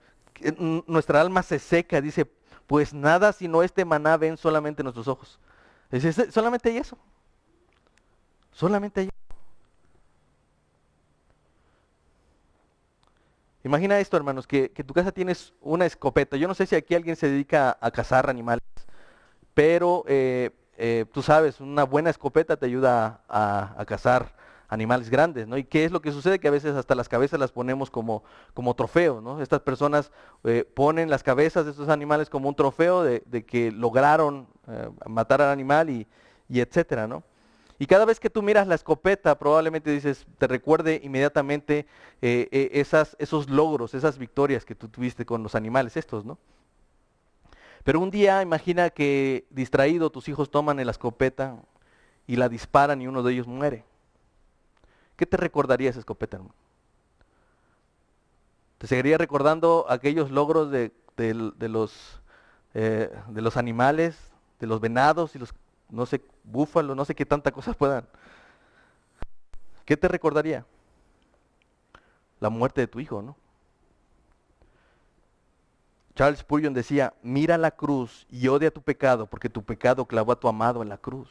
nuestra 0.88 1.20
alma 1.20 1.44
se 1.44 1.60
seca, 1.60 2.00
dice, 2.00 2.28
pues 2.66 2.92
nada 2.92 3.32
sino 3.32 3.62
este 3.62 3.84
maná 3.84 4.16
ven 4.16 4.36
solamente 4.36 4.82
nuestros 4.82 5.06
ojos. 5.06 5.38
Dice, 5.88 6.32
solamente 6.32 6.70
hay 6.70 6.78
eso. 6.78 6.98
Solamente 8.50 9.02
hay 9.02 9.10
Imagina 13.66 13.98
esto, 13.98 14.16
hermanos, 14.16 14.46
que, 14.46 14.70
que 14.70 14.84
tu 14.84 14.94
casa 14.94 15.10
tienes 15.10 15.52
una 15.60 15.86
escopeta. 15.86 16.36
Yo 16.36 16.46
no 16.46 16.54
sé 16.54 16.66
si 16.66 16.76
aquí 16.76 16.94
alguien 16.94 17.16
se 17.16 17.28
dedica 17.28 17.76
a, 17.80 17.90
cazar 17.90 18.30
animales, 18.30 18.62
pero 19.54 20.04
eh, 20.06 20.52
eh, 20.78 21.04
tú 21.12 21.20
sabes, 21.20 21.60
una 21.60 21.82
buena 21.82 22.10
escopeta 22.10 22.56
te 22.56 22.66
ayuda 22.66 23.22
a, 23.28 23.84
cazar 23.84 24.36
animales 24.68 25.10
grandes, 25.10 25.48
¿no? 25.48 25.58
¿Y 25.58 25.64
qué 25.64 25.84
es 25.84 25.90
lo 25.90 26.00
que 26.00 26.12
sucede? 26.12 26.38
Que 26.38 26.46
a 26.46 26.52
veces 26.52 26.76
hasta 26.76 26.94
las 26.94 27.08
cabezas 27.08 27.40
las 27.40 27.50
ponemos 27.50 27.90
como, 27.90 28.22
como 28.54 28.74
trofeo, 28.74 29.20
¿no? 29.20 29.42
Estas 29.42 29.62
personas 29.62 30.12
eh, 30.44 30.64
ponen 30.72 31.10
las 31.10 31.24
cabezas 31.24 31.64
de 31.64 31.72
estos 31.72 31.88
animales 31.88 32.30
como 32.30 32.48
un 32.48 32.54
trofeo 32.54 33.02
de, 33.02 33.20
que 33.48 33.72
lograron 33.72 34.46
matar 35.06 35.42
al 35.42 35.50
animal 35.50 35.90
y, 35.90 36.06
y 36.48 36.60
etcétera, 36.60 37.08
¿no? 37.08 37.24
Y 37.78 37.86
cada 37.86 38.04
vez 38.04 38.18
que 38.20 38.30
tú 38.30 38.42
miras 38.42 38.66
la 38.66 38.74
escopeta, 38.74 39.38
probablemente 39.38 39.90
dices, 39.90 40.26
te 40.38 40.46
recuerde 40.46 41.00
inmediatamente 41.02 41.86
eh, 42.22 42.48
eh, 42.50 42.86
esos 43.18 43.50
logros, 43.50 43.92
esas 43.94 44.16
victorias 44.16 44.64
que 44.64 44.74
tú 44.74 44.88
tuviste 44.88 45.26
con 45.26 45.42
los 45.42 45.54
animales 45.54 45.96
estos, 45.96 46.24
¿no? 46.24 46.38
Pero 47.84 48.00
un 48.00 48.10
día 48.10 48.42
imagina 48.42 48.90
que 48.90 49.46
distraído 49.50 50.10
tus 50.10 50.28
hijos 50.28 50.50
toman 50.50 50.84
la 50.84 50.90
escopeta 50.90 51.56
y 52.26 52.36
la 52.36 52.48
disparan 52.48 53.00
y 53.00 53.06
uno 53.06 53.22
de 53.22 53.32
ellos 53.32 53.46
muere. 53.46 53.84
¿Qué 55.14 55.26
te 55.26 55.36
recordaría 55.36 55.90
esa 55.90 56.00
escopeta? 56.00 56.40
¿Te 58.78 58.86
seguiría 58.86 59.18
recordando 59.18 59.86
aquellos 59.88 60.30
logros 60.30 60.70
de, 60.70 60.92
los, 61.16 62.20
eh, 62.74 63.10
de 63.28 63.40
los 63.40 63.56
animales, 63.56 64.18
de 64.58 64.66
los 64.66 64.80
venados 64.80 65.36
y 65.36 65.38
los 65.38 65.54
no 65.88 66.06
sé, 66.06 66.22
búfalo, 66.44 66.94
no 66.94 67.04
sé 67.04 67.14
qué 67.14 67.26
tantas 67.26 67.52
cosas 67.52 67.76
puedan. 67.76 68.06
¿Qué 69.84 69.96
te 69.96 70.08
recordaría? 70.08 70.64
La 72.40 72.50
muerte 72.50 72.80
de 72.82 72.86
tu 72.86 73.00
hijo, 73.00 73.22
¿no? 73.22 73.36
Charles 76.14 76.40
Spurgeon 76.40 76.72
decía, 76.72 77.12
mira 77.22 77.58
la 77.58 77.70
cruz 77.70 78.26
y 78.30 78.48
odia 78.48 78.70
tu 78.70 78.80
pecado, 78.80 79.26
porque 79.26 79.50
tu 79.50 79.62
pecado 79.62 80.06
clavó 80.06 80.32
a 80.32 80.40
tu 80.40 80.48
amado 80.48 80.82
en 80.82 80.88
la 80.88 80.96
cruz. 80.96 81.28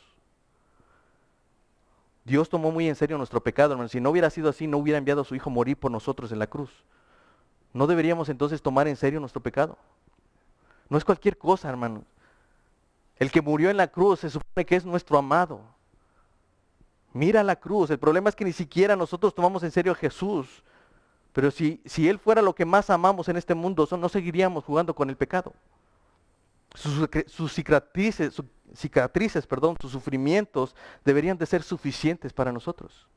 Dios 2.24 2.50
tomó 2.50 2.72
muy 2.72 2.88
en 2.88 2.96
serio 2.96 3.18
nuestro 3.18 3.42
pecado, 3.42 3.74
hermano. 3.74 3.90
Si 3.90 4.00
no 4.00 4.10
hubiera 4.10 4.30
sido 4.30 4.50
así, 4.50 4.68
no 4.68 4.78
hubiera 4.78 4.98
enviado 4.98 5.22
a 5.22 5.26
su 5.26 5.36
Hijo 5.36 5.50
a 5.50 5.54
morir 5.54 5.78
por 5.78 5.92
nosotros 5.92 6.32
en 6.32 6.40
la 6.40 6.48
cruz. 6.48 6.72
¿No 7.74 7.88
deberíamos 7.88 8.30
entonces 8.30 8.62
tomar 8.62 8.88
en 8.88 8.96
serio 8.96 9.20
nuestro 9.20 9.42
pecado? 9.42 9.78
No 10.90 10.98
es 10.98 11.04
cualquier 11.04 11.38
cosa, 11.38 11.68
hermano. 11.68 12.04
El 13.18 13.32
que 13.32 13.42
murió 13.42 13.70
en 13.70 13.78
la 13.78 13.88
cruz 13.88 14.20
se 14.20 14.30
supone 14.30 14.66
que 14.66 14.76
es 14.76 14.86
nuestro 14.86 15.18
amado. 15.18 15.62
Mira 17.14 17.44
la 17.44 17.56
cruz. 17.56 17.90
El 17.90 18.00
problema 18.00 18.30
es 18.30 18.36
que 18.36 18.44
ni 18.44 18.52
siquiera 18.52 18.96
nosotros 18.96 19.34
tomamos 19.34 19.64
en 19.64 19.72
serio 19.72 19.94
a 19.94 19.96
Jesús. 19.96 20.64
Pero 21.32 21.50
si, 21.50 21.82
si 21.86 22.10
Él 22.10 22.20
fuera 22.20 22.42
lo 22.42 22.54
que 22.54 22.66
más 22.66 22.90
amamos 22.90 23.30
en 23.30 23.38
este 23.38 23.56
mundo, 23.56 23.88
no 23.98 24.10
seguiríamos 24.10 24.64
jugando 24.64 24.94
con 24.94 25.10
el 25.10 25.16
pecado. 25.16 25.54
Sus, 26.74 27.54
cicatrices, 27.54 28.42
cicatrices, 28.76 29.48
perdón, 29.48 29.78
sus 29.80 29.94
sufrimientos 29.94 30.76
deberían 31.06 31.38
de 31.38 31.46
ser 31.46 31.64
suficientes 31.64 32.34
para 32.34 32.52
nosotros. 32.52 33.08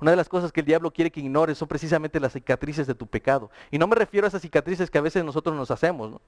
Una 0.00 0.12
de 0.12 0.16
las 0.16 0.28
cosas 0.28 0.52
que 0.52 0.60
el 0.60 0.66
diablo 0.66 0.92
quiere 0.92 1.10
que 1.10 1.20
ignores 1.20 1.58
son 1.58 1.68
precisamente 1.68 2.20
las 2.20 2.32
cicatrices 2.32 2.86
de 2.86 2.94
tu 2.94 3.06
pecado. 3.06 3.50
Y 3.70 3.78
no 3.78 3.86
me 3.88 3.96
refiero 3.96 4.24
a 4.24 4.28
esas 4.28 4.42
cicatrices 4.42 4.90
que 4.90 4.98
a 4.98 5.02
veces 5.02 5.24
nosotros 5.24 5.56
nos 5.56 5.70
hacemos. 5.70 6.10
¿no? 6.10 6.20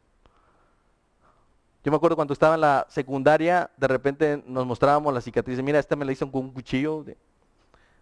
Yo 1.84 1.90
me 1.90 1.98
acuerdo 1.98 2.16
cuando 2.16 2.32
estaba 2.32 2.54
en 2.54 2.62
la 2.62 2.86
secundaria, 2.88 3.70
de 3.76 3.88
repente 3.88 4.42
nos 4.46 4.64
mostrábamos 4.64 5.12
las 5.12 5.22
cicatrices. 5.22 5.62
Mira, 5.62 5.78
esta 5.78 5.96
me 5.96 6.06
la 6.06 6.12
hice 6.12 6.30
con 6.30 6.44
un 6.44 6.50
cuchillo. 6.50 7.04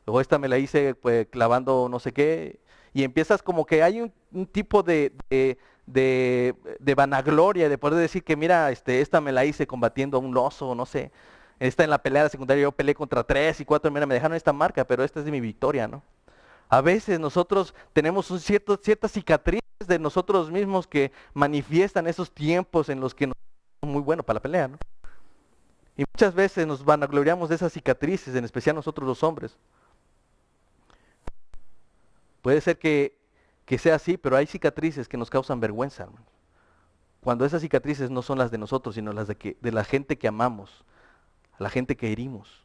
luego 0.07 0.20
esta 0.20 0.39
me 0.39 0.47
la 0.47 0.57
hice 0.57 0.95
pues, 0.95 1.26
clavando 1.26 1.89
no 1.91 1.99
sé 1.99 2.12
qué. 2.12 2.61
Y 2.95 3.03
empiezas 3.03 3.43
como 3.43 3.66
que 3.66 3.83
hay 3.83 4.01
un, 4.01 4.47
tipo 4.47 4.85
de, 4.85 5.12
de, 5.28 6.55
de, 6.78 6.95
vanagloria, 6.95 7.68
de 7.68 7.76
poder 7.76 7.99
decir 7.99 8.22
que 8.22 8.37
mira, 8.37 8.70
este, 8.70 9.01
esta 9.01 9.20
me 9.20 9.33
la 9.33 9.45
hice 9.45 9.66
combatiendo 9.66 10.16
a 10.16 10.20
un 10.20 10.37
oso, 10.37 10.76
no 10.76 10.87
sé. 10.87 11.11
Esta 11.59 11.83
en 11.83 11.91
la 11.91 11.99
pelea 11.99 12.22
de 12.22 12.28
secundaria 12.28 12.62
yo 12.62 12.72
peleé 12.72 12.95
contra 12.95 13.24
tres 13.24 13.61
y 13.61 13.64
cuatro, 13.64 13.91
mira, 13.91 14.07
me 14.07 14.14
dejaron 14.14 14.37
esta 14.37 14.53
marca, 14.53 14.85
pero 14.85 15.03
esta 15.03 15.18
es 15.18 15.26
de 15.26 15.33
mi 15.33 15.41
victoria, 15.41 15.89
¿no? 15.89 16.03
A 16.68 16.80
veces 16.83 17.18
nosotros 17.18 17.74
tenemos 17.93 18.26
ciertas 18.41 19.11
cicatrices 19.11 19.62
de 19.89 19.99
nosotros 19.99 20.53
mismos 20.53 20.87
que 20.87 21.11
manifiestan 21.35 22.07
esos 22.07 22.30
tiempos 22.30 22.89
en 22.89 23.01
los 23.01 23.14
que 23.14 23.26
nos 23.26 23.41
muy 23.87 24.03
bueno 24.03 24.22
para 24.22 24.37
la 24.37 24.43
pelea, 24.43 24.68
¿no? 24.68 24.78
Y 25.97 26.05
muchas 26.14 26.35
veces 26.35 26.66
nos 26.66 26.85
vanagloriamos 26.85 27.49
de 27.49 27.57
esas 27.57 27.72
cicatrices, 27.72 28.35
en 28.35 28.45
especial 28.45 28.76
nosotros 28.76 29.07
los 29.07 29.22
hombres. 29.22 29.57
Puede 32.41 32.61
ser 32.61 32.78
que, 32.78 33.18
que 33.66 33.78
sea 33.78 33.97
así, 33.97 34.16
pero 34.16 34.37
hay 34.37 34.47
cicatrices 34.47 35.09
que 35.09 35.16
nos 35.16 35.30
causan 35.30 35.61
vergüenza, 35.61 36.05
hermano. 36.05 36.24
Cuando 37.22 37.45
esas 37.45 37.62
cicatrices 37.62 38.11
no 38.11 38.22
son 38.22 38.39
las 38.39 38.51
de 38.51 38.59
nosotros, 38.59 38.95
sino 38.95 39.12
las 39.12 39.28
de, 39.28 39.37
que, 39.37 39.57
de 39.61 39.70
la 39.70 39.85
gente 39.85 40.18
que 40.18 40.26
amamos, 40.26 40.85
a 41.53 41.62
la 41.62 41.70
gente 41.70 41.97
que 41.97 42.11
herimos. 42.11 42.64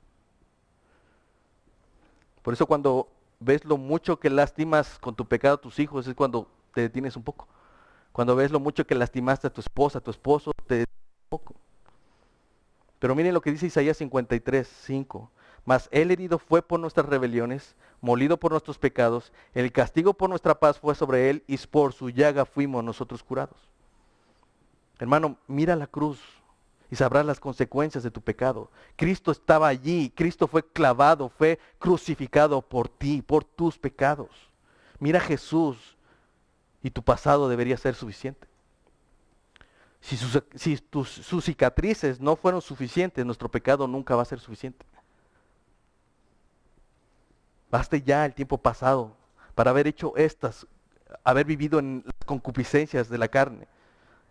Por 2.41 2.53
eso 2.53 2.65
cuando 2.65 3.09
ves 3.39 3.65
lo 3.65 3.77
mucho 3.77 4.19
que 4.19 4.29
lastimas 4.29 4.97
con 4.99 5.15
tu 5.15 5.27
pecado 5.27 5.55
a 5.55 5.61
tus 5.61 5.77
hijos, 5.79 6.07
es 6.07 6.15
cuando 6.15 6.47
te 6.73 6.81
detienes 6.81 7.15
un 7.17 7.23
poco. 7.23 7.47
Cuando 8.11 8.35
ves 8.35 8.51
lo 8.51 8.59
mucho 8.59 8.87
que 8.87 8.95
lastimaste 8.95 9.47
a 9.47 9.53
tu 9.53 9.61
esposa, 9.61 9.99
a 9.99 10.01
tu 10.01 10.09
esposo, 10.09 10.51
te 10.65 10.75
detienes 10.75 10.97
poco. 11.27 11.55
Pero 12.99 13.15
miren 13.15 13.33
lo 13.33 13.41
que 13.41 13.51
dice 13.51 13.67
Isaías 13.67 13.97
53, 13.97 14.67
5. 14.67 15.31
Mas 15.65 15.89
él 15.91 16.11
herido 16.11 16.39
fue 16.39 16.61
por 16.61 16.79
nuestras 16.79 17.07
rebeliones, 17.07 17.75
molido 18.01 18.37
por 18.37 18.51
nuestros 18.51 18.77
pecados, 18.77 19.33
el 19.53 19.71
castigo 19.71 20.13
por 20.13 20.29
nuestra 20.29 20.59
paz 20.59 20.79
fue 20.79 20.95
sobre 20.95 21.29
él 21.29 21.43
y 21.45 21.57
por 21.57 21.93
su 21.93 22.09
llaga 22.09 22.45
fuimos 22.45 22.83
nosotros 22.83 23.21
curados. 23.21 23.59
Hermano, 24.99 25.37
mira 25.47 25.75
la 25.75 25.87
cruz, 25.87 26.19
y 26.89 26.95
sabrás 26.95 27.25
las 27.25 27.39
consecuencias 27.39 28.03
de 28.03 28.11
tu 28.11 28.21
pecado. 28.21 28.69
Cristo 28.95 29.31
estaba 29.31 29.67
allí, 29.67 30.11
Cristo 30.15 30.47
fue 30.47 30.63
clavado, 30.63 31.29
fue 31.29 31.59
crucificado 31.79 32.61
por 32.61 32.87
ti, 32.87 33.21
por 33.21 33.43
tus 33.43 33.77
pecados. 33.77 34.29
Mira 34.99 35.19
Jesús 35.19 35.97
y 36.81 36.89
tu 36.91 37.03
pasado 37.03 37.49
debería 37.49 37.77
ser 37.77 37.95
suficiente. 37.95 38.47
Si, 40.01 40.15
sus, 40.15 40.41
tus, 40.89 41.43
cicatrices 41.43 42.19
no 42.19 42.35
fueron 42.35 42.61
suficientes, 42.61 43.25
nuestro 43.25 43.49
pecado 43.49 43.87
nunca 43.87 44.15
va 44.15 44.21
a 44.21 44.25
ser 44.25 44.39
suficiente. 44.39 44.85
Baste 47.69 48.01
ya 48.01 48.25
el 48.25 48.33
tiempo 48.33 48.57
pasado 48.57 49.15
para 49.55 49.71
haber 49.71 49.87
hecho 49.87 50.15
estas, 50.15 50.67
haber 51.23 51.45
vivido 51.45 51.79
en 51.79 52.03
las 52.05 52.25
concupiscencias 52.25 53.09
de 53.09 53.17
la 53.17 53.27
carne, 53.27 53.67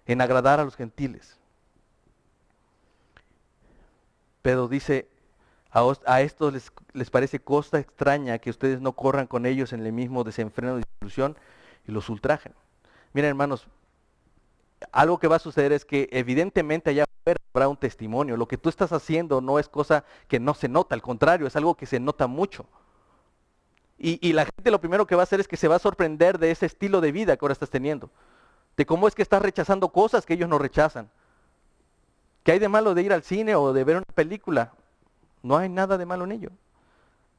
en 0.06 0.20
agradar 0.20 0.60
a 0.60 0.64
los 0.64 0.76
gentiles. 0.76 1.38
Pero 4.40 4.68
dice, 4.68 5.08
a, 6.06 6.20
estos 6.22 6.72
les, 6.94 7.10
parece 7.10 7.40
costa 7.40 7.78
extraña 7.78 8.38
que 8.38 8.48
ustedes 8.48 8.80
no 8.80 8.92
corran 8.92 9.26
con 9.26 9.44
ellos 9.44 9.72
en 9.72 9.84
el 9.84 9.92
mismo 9.92 10.24
desenfreno 10.24 10.76
de 10.76 10.84
disolución 10.84 11.36
y 11.86 11.92
los 11.92 12.08
ultrajen. 12.08 12.54
Miren 13.12 13.30
hermanos, 13.30 13.68
algo 14.92 15.18
que 15.18 15.28
va 15.28 15.36
a 15.36 15.40
suceder 15.40 15.72
es 15.72 15.84
que 15.84 16.08
evidentemente 16.12 16.90
allá 16.90 17.04
afuera 17.04 17.40
habrá 17.54 17.68
un 17.68 17.76
testimonio. 17.76 18.36
Lo 18.36 18.48
que 18.48 18.58
tú 18.58 18.68
estás 18.68 18.92
haciendo 18.92 19.40
no 19.40 19.58
es 19.58 19.68
cosa 19.68 20.04
que 20.28 20.38
no 20.40 20.54
se 20.54 20.68
nota, 20.68 20.94
al 20.94 21.02
contrario, 21.02 21.46
es 21.46 21.56
algo 21.56 21.74
que 21.74 21.86
se 21.86 22.00
nota 22.00 22.26
mucho. 22.26 22.66
Y, 23.98 24.18
y, 24.26 24.34
la 24.34 24.44
gente 24.44 24.70
lo 24.70 24.78
primero 24.78 25.06
que 25.06 25.14
va 25.14 25.22
a 25.22 25.24
hacer 25.24 25.40
es 25.40 25.48
que 25.48 25.56
se 25.56 25.68
va 25.68 25.76
a 25.76 25.78
sorprender 25.78 26.38
de 26.38 26.50
ese 26.50 26.66
estilo 26.66 27.00
de 27.00 27.12
vida 27.12 27.36
que 27.36 27.44
ahora 27.44 27.54
estás 27.54 27.70
teniendo. 27.70 28.10
De 28.76 28.84
cómo 28.84 29.08
es 29.08 29.14
que 29.14 29.22
estás 29.22 29.40
rechazando 29.40 29.88
cosas 29.88 30.26
que 30.26 30.34
ellos 30.34 30.50
no 30.50 30.58
rechazan. 30.58 31.10
¿Qué 32.42 32.52
hay 32.52 32.58
de 32.58 32.68
malo 32.68 32.94
de 32.94 33.02
ir 33.02 33.12
al 33.12 33.22
cine 33.22 33.54
o 33.54 33.72
de 33.72 33.84
ver 33.84 33.96
una 33.96 34.04
película? 34.14 34.72
No 35.42 35.56
hay 35.56 35.70
nada 35.70 35.96
de 35.96 36.04
malo 36.04 36.24
en 36.24 36.32
ello. 36.32 36.50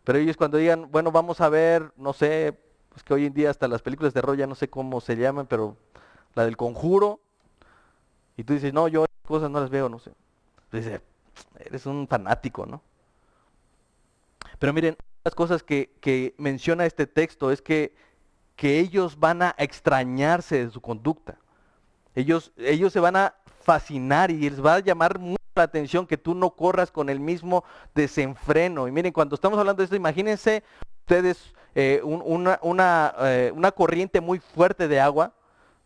Pero 0.04 0.18
ellos 0.18 0.36
cuando 0.36 0.58
digan, 0.58 0.90
bueno, 0.92 1.12
vamos 1.12 1.42
a 1.42 1.50
ver, 1.50 1.92
no 1.96 2.14
sé, 2.14 2.58
pues 2.90 3.04
que 3.04 3.14
hoy 3.14 3.26
en 3.26 3.34
día 3.34 3.52
hasta 3.52 3.68
las 3.68 3.82
películas 3.82 4.14
de 4.14 4.22
roya, 4.22 4.48
no 4.48 4.56
sé 4.56 4.68
cómo 4.70 5.00
se 5.00 5.16
llaman, 5.16 5.46
pero 5.46 5.78
la 6.34 6.46
del 6.46 6.58
conjuro, 6.58 7.20
y 8.38 8.44
tú 8.44 8.54
dices, 8.54 8.74
no, 8.74 8.88
yo 8.88 9.06
cosas 9.28 9.50
no 9.50 9.60
las 9.60 9.70
veo, 9.70 9.90
no 9.90 10.00
sé. 10.00 10.12
Dice, 10.72 11.02
eres 11.60 11.86
un 11.86 12.08
fanático, 12.08 12.66
¿no? 12.66 12.82
Pero 14.60 14.74
miren, 14.74 14.96
las 15.24 15.36
cosas 15.36 15.64
que, 15.64 15.92
que 16.00 16.34
menciona 16.38 16.86
este 16.86 17.08
texto 17.08 17.52
es 17.52 17.62
que, 17.62 17.94
que 18.56 18.80
ellos 18.80 19.20
van 19.20 19.42
a 19.42 19.56
extrañarse 19.58 20.66
de 20.66 20.72
su 20.72 20.80
conducta. 20.80 21.38
Ellos, 22.16 22.52
ellos 22.58 22.94
se 22.94 23.00
van 23.00 23.16
a 23.16 23.36
fascinar 23.62 24.32
y 24.32 24.50
les 24.50 24.64
va 24.64 24.76
a 24.76 24.80
llamar 24.80 25.20
mucho 25.20 25.38
la 25.56 25.64
atención 25.64 26.08
que 26.08 26.18
tú 26.18 26.34
no 26.34 26.52
corras 26.52 26.92
con 26.92 27.10
el 27.10 27.20
mismo 27.20 27.64
desenfreno. 27.94 28.88
Y 28.88 28.92
miren, 28.92 29.12
cuando 29.12 29.36
estamos 29.36 29.60
hablando 29.60 29.82
de 29.82 29.86
esto, 29.86 29.96
imagínense 29.96 30.64
ustedes 31.02 31.54
eh, 31.76 32.02
una, 32.04 32.60
eh, 33.20 33.52
una, 33.54 33.72
corriente 33.72 34.20
muy 34.20 34.40
fuerte 34.40 34.88
de 34.88 35.00
agua, 35.00 35.34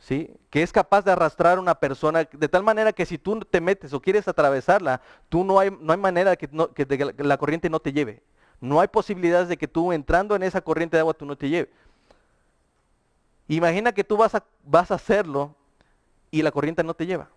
¿sí? 0.02 0.36
que 0.49 0.64
es 0.64 0.72
capaz 0.72 1.06
de 1.06 1.12
arrastrar 1.12 1.58
a 1.58 1.62
una 1.62 1.76
persona 1.76 2.28
de 2.30 2.49
tal 2.49 2.64
manera 2.64 2.91
que 2.91 3.06
si 3.06 3.18
tú 3.18 3.39
te 3.39 3.62
metes 3.62 3.93
o 3.93 4.02
quieres 4.02 4.28
atravesarla, 4.28 5.02
tú 5.30 5.43
no 5.43 5.60
hay, 5.60 5.72
no 5.80 5.93
hay 5.93 5.99
manera 5.99 6.36
que, 6.36 6.47
que 6.47 7.24
la 7.24 7.38
corriente 7.38 7.70
no 7.70 7.80
te 7.80 7.93
lleve. 7.93 8.22
No 8.60 8.80
hay 8.80 8.88
posibilidades 8.88 9.47
de 9.47 9.58
que 9.58 9.68
tú 9.68 9.91
entrando 9.91 10.36
en 10.36 10.43
esa 10.43 10.62
corriente 10.62 10.97
de 10.97 11.02
agua 11.02 11.14
tú 11.14 11.26
no 11.26 11.36
te 11.36 11.49
lleve. 11.49 11.72
Imagina 13.47 13.91
que 13.91 14.04
tú 14.04 14.18
vas 14.18 14.36
a, 14.36 14.43
vas 14.64 14.91
a 14.91 14.95
hacerlo 14.95 15.56
y 16.30 16.41
la 16.41 16.52
corriente 16.52 16.84
no 16.84 16.93
te 16.93 17.06
lleva. 17.06 17.30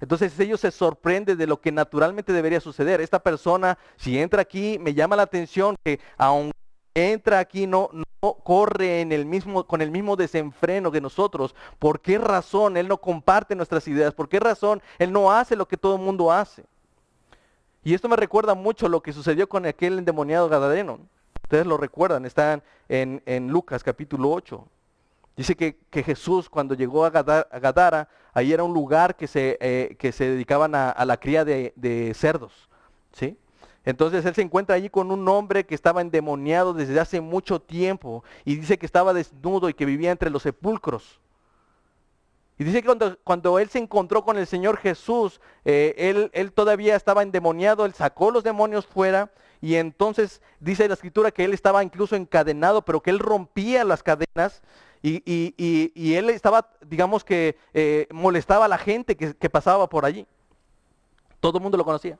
Entonces 0.00 0.38
ellos 0.38 0.60
se 0.60 0.70
sorprenden 0.70 1.38
de 1.38 1.46
lo 1.46 1.60
que 1.60 1.72
naturalmente 1.72 2.32
debería 2.32 2.60
suceder. 2.60 3.00
Esta 3.00 3.18
persona, 3.18 3.78
si 3.96 4.18
entra 4.18 4.42
aquí, 4.42 4.78
me 4.78 4.92
llama 4.92 5.16
la 5.16 5.22
atención 5.22 5.74
que 5.82 6.00
aunque 6.18 6.55
entra 6.96 7.38
aquí, 7.38 7.66
no, 7.66 7.90
no 7.92 8.34
corre 8.34 9.00
en 9.00 9.12
el 9.12 9.26
mismo, 9.26 9.66
con 9.66 9.82
el 9.82 9.90
mismo 9.90 10.16
desenfreno 10.16 10.90
que 10.90 11.00
nosotros. 11.00 11.54
¿Por 11.78 12.00
qué 12.00 12.18
razón 12.18 12.76
él 12.76 12.88
no 12.88 12.98
comparte 12.98 13.54
nuestras 13.54 13.86
ideas? 13.86 14.14
¿Por 14.14 14.28
qué 14.28 14.40
razón 14.40 14.82
él 14.98 15.12
no 15.12 15.30
hace 15.30 15.54
lo 15.56 15.68
que 15.68 15.76
todo 15.76 15.96
el 15.96 16.02
mundo 16.02 16.32
hace? 16.32 16.64
Y 17.84 17.94
esto 17.94 18.08
me 18.08 18.16
recuerda 18.16 18.54
mucho 18.54 18.88
lo 18.88 19.00
que 19.02 19.12
sucedió 19.12 19.48
con 19.48 19.66
aquel 19.66 19.98
endemoniado 19.98 20.48
Gadareno. 20.48 20.98
Ustedes 21.44 21.66
lo 21.66 21.76
recuerdan, 21.76 22.26
están 22.26 22.62
en, 22.88 23.22
en 23.26 23.48
Lucas 23.48 23.84
capítulo 23.84 24.32
8. 24.32 24.66
Dice 25.36 25.54
que, 25.54 25.76
Jesús 26.02 26.48
cuando 26.48 26.74
llegó 26.74 27.04
a 27.04 27.10
Gadara, 27.10 28.08
ahí 28.32 28.54
era 28.54 28.64
un 28.64 28.72
lugar 28.72 29.16
que 29.16 29.26
se, 29.26 29.58
eh, 29.60 29.94
que 29.98 30.10
se 30.10 30.30
dedicaban 30.30 30.74
a, 30.74 31.04
la 31.04 31.18
cría 31.18 31.44
de, 31.44 32.12
cerdos. 32.16 32.70
¿sí? 33.12 33.36
Entonces 33.86 34.26
él 34.26 34.34
se 34.34 34.42
encuentra 34.42 34.76
allí 34.76 34.90
con 34.90 35.10
un 35.10 35.26
hombre 35.28 35.64
que 35.64 35.74
estaba 35.74 36.02
endemoniado 36.02 36.74
desde 36.74 37.00
hace 37.00 37.22
mucho 37.22 37.60
tiempo 37.60 38.22
y 38.44 38.56
dice 38.56 38.78
que 38.78 38.84
estaba 38.84 39.14
desnudo 39.14 39.70
y 39.70 39.74
que 39.74 39.86
vivía 39.86 40.10
entre 40.10 40.28
los 40.28 40.42
sepulcros. 40.42 41.20
Y 42.58 42.64
dice 42.64 42.82
que 42.82 42.86
cuando, 42.86 43.18
cuando 43.22 43.58
él 43.58 43.68
se 43.70 43.78
encontró 43.78 44.24
con 44.24 44.36
el 44.36 44.46
Señor 44.46 44.76
Jesús, 44.76 45.40
eh, 45.64 45.94
él, 45.96 46.30
él 46.34 46.52
todavía 46.52 46.96
estaba 46.96 47.22
endemoniado, 47.22 47.86
él 47.86 47.94
sacó 47.94 48.30
los 48.30 48.44
demonios 48.44 48.86
fuera 48.86 49.30
y 49.60 49.76
entonces 49.76 50.42
dice 50.60 50.88
la 50.88 50.94
escritura 50.94 51.30
que 51.30 51.44
él 51.44 51.54
estaba 51.54 51.82
incluso 51.82 52.16
encadenado, 52.16 52.82
pero 52.82 53.00
que 53.00 53.10
él 53.10 53.18
rompía 53.18 53.84
las 53.84 54.02
cadenas 54.02 54.62
y, 55.02 56.14
él 56.14 56.30
estaba, 56.30 56.68
digamos 56.80 57.24
que, 57.24 57.56
eh, 57.72 58.08
molestaba 58.10 58.64
a 58.64 58.68
la 58.68 58.78
gente 58.78 59.16
que, 59.16 59.50
pasaba 59.50 59.88
por 59.88 60.04
allí. 60.04 60.26
Todo 61.38 61.58
el 61.58 61.62
mundo 61.62 61.78
lo 61.78 61.84
conocía. 61.84 62.18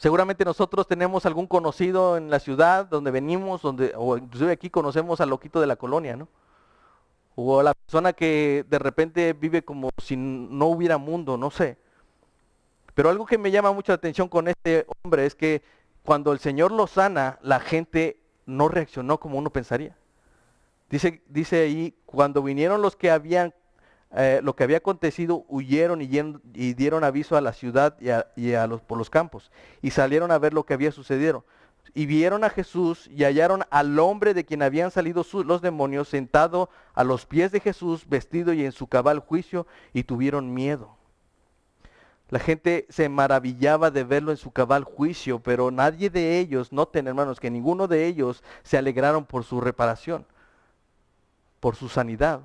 Seguramente 0.00 0.46
nosotros 0.46 0.86
tenemos 0.86 1.26
algún 1.26 1.46
conocido 1.46 2.16
en 2.16 2.30
la 2.30 2.40
ciudad 2.40 2.86
donde 2.86 3.10
venimos, 3.10 3.60
donde, 3.60 3.92
o 3.94 4.16
inclusive 4.16 4.52
aquí 4.52 4.70
conocemos 4.70 5.20
al 5.20 5.28
loquito 5.28 5.60
de 5.60 5.66
la 5.66 5.76
colonia, 5.76 6.16
¿no? 6.16 6.26
O 7.34 7.60
a 7.60 7.62
la 7.62 7.74
persona 7.74 8.14
que 8.14 8.64
de 8.66 8.78
repente 8.78 9.34
vive 9.34 9.60
como 9.62 9.90
si 10.02 10.16
no 10.16 10.68
hubiera 10.68 10.96
mundo, 10.96 11.36
no 11.36 11.50
sé. 11.50 11.76
Pero 12.94 13.10
algo 13.10 13.26
que 13.26 13.36
me 13.36 13.50
llama 13.50 13.72
mucho 13.72 13.92
la 13.92 13.96
atención 13.96 14.26
con 14.26 14.48
este 14.48 14.86
hombre 15.04 15.26
es 15.26 15.34
que 15.34 15.62
cuando 16.02 16.32
el 16.32 16.38
Señor 16.38 16.72
lo 16.72 16.86
sana, 16.86 17.38
la 17.42 17.60
gente 17.60 18.22
no 18.46 18.68
reaccionó 18.68 19.20
como 19.20 19.36
uno 19.36 19.50
pensaría. 19.50 19.98
Dice, 20.88 21.20
dice 21.28 21.60
ahí, 21.60 21.94
cuando 22.06 22.42
vinieron 22.42 22.80
los 22.80 22.96
que 22.96 23.10
habían, 23.10 23.52
eh, 24.16 24.40
lo 24.42 24.56
que 24.56 24.64
había 24.64 24.78
acontecido, 24.78 25.44
huyeron 25.48 26.02
y, 26.02 26.74
dieron 26.74 27.04
aviso 27.04 27.36
a 27.36 27.40
la 27.40 27.52
ciudad 27.52 27.96
y, 28.00 28.54
a, 28.54 28.66
los, 28.66 28.80
por 28.80 28.98
los 28.98 29.08
campos, 29.08 29.50
y 29.82 29.90
salieron 29.90 30.32
a 30.32 30.38
ver 30.38 30.52
lo 30.52 30.64
que 30.64 30.74
había 30.74 30.92
sucedido. 30.92 31.44
y 31.94 32.06
vieron 32.06 32.44
a 32.44 32.50
Jesús 32.50 33.08
y 33.08 33.24
hallaron 33.24 33.62
al 33.70 33.98
hombre 33.98 34.34
de 34.34 34.44
quien 34.44 34.62
habían 34.62 34.90
salido 34.90 35.24
los 35.44 35.60
demonios 35.62 36.08
sentado 36.08 36.70
a 36.94 37.04
los 37.04 37.26
pies 37.26 37.52
de 37.52 37.60
Jesús, 37.60 38.06
vestido 38.08 38.52
y 38.52 38.64
en 38.64 38.72
su 38.72 38.86
cabal 38.86 39.20
juicio, 39.20 39.66
y 39.92 40.04
tuvieron 40.04 40.54
miedo. 40.54 40.96
La 42.30 42.38
gente 42.38 42.86
se 42.90 43.08
maravillaba 43.08 43.90
de 43.90 44.04
verlo 44.04 44.30
en 44.30 44.36
su 44.36 44.52
cabal 44.52 44.84
juicio, 44.84 45.40
pero 45.40 45.72
nadie 45.72 46.10
de 46.10 46.38
ellos, 46.38 46.72
noten 46.72 47.08
hermanos, 47.08 47.40
que 47.40 47.50
ninguno 47.50 47.88
de 47.88 48.06
ellos 48.06 48.44
se 48.62 48.78
alegraron 48.78 49.24
por 49.24 49.42
su 49.42 49.60
reparación, 49.60 50.24
por 51.58 51.74
su 51.74 51.88
sanidad. 51.88 52.42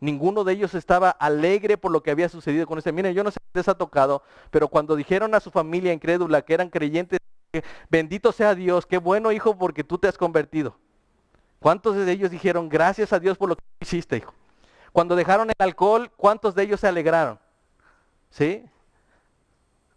Ninguno 0.00 0.44
de 0.44 0.52
ellos 0.52 0.74
estaba 0.74 1.10
alegre 1.10 1.76
por 1.76 1.90
lo 1.90 2.02
que 2.02 2.10
había 2.10 2.28
sucedido 2.28 2.66
con 2.66 2.78
este. 2.78 2.92
Miren, 2.92 3.14
yo 3.14 3.24
no 3.24 3.30
sé 3.30 3.38
si 3.40 3.58
les 3.58 3.68
ha 3.68 3.74
tocado, 3.74 4.22
pero 4.50 4.68
cuando 4.68 4.94
dijeron 4.94 5.34
a 5.34 5.40
su 5.40 5.50
familia 5.50 5.92
incrédula 5.92 6.42
que 6.42 6.54
eran 6.54 6.70
creyentes, 6.70 7.18
bendito 7.90 8.30
sea 8.32 8.54
Dios, 8.54 8.86
qué 8.86 8.98
bueno 8.98 9.32
hijo 9.32 9.58
porque 9.58 9.82
tú 9.82 9.98
te 9.98 10.06
has 10.06 10.16
convertido. 10.16 10.76
¿Cuántos 11.58 11.96
de 11.96 12.12
ellos 12.12 12.30
dijeron 12.30 12.68
gracias 12.68 13.12
a 13.12 13.18
Dios 13.18 13.36
por 13.36 13.48
lo 13.48 13.56
que 13.56 13.62
hiciste, 13.80 14.18
hijo? 14.18 14.32
Cuando 14.92 15.16
dejaron 15.16 15.48
el 15.48 15.56
alcohol, 15.58 16.10
¿cuántos 16.16 16.54
de 16.54 16.62
ellos 16.62 16.80
se 16.80 16.86
alegraron? 16.86 17.38
¿Sí? 18.30 18.64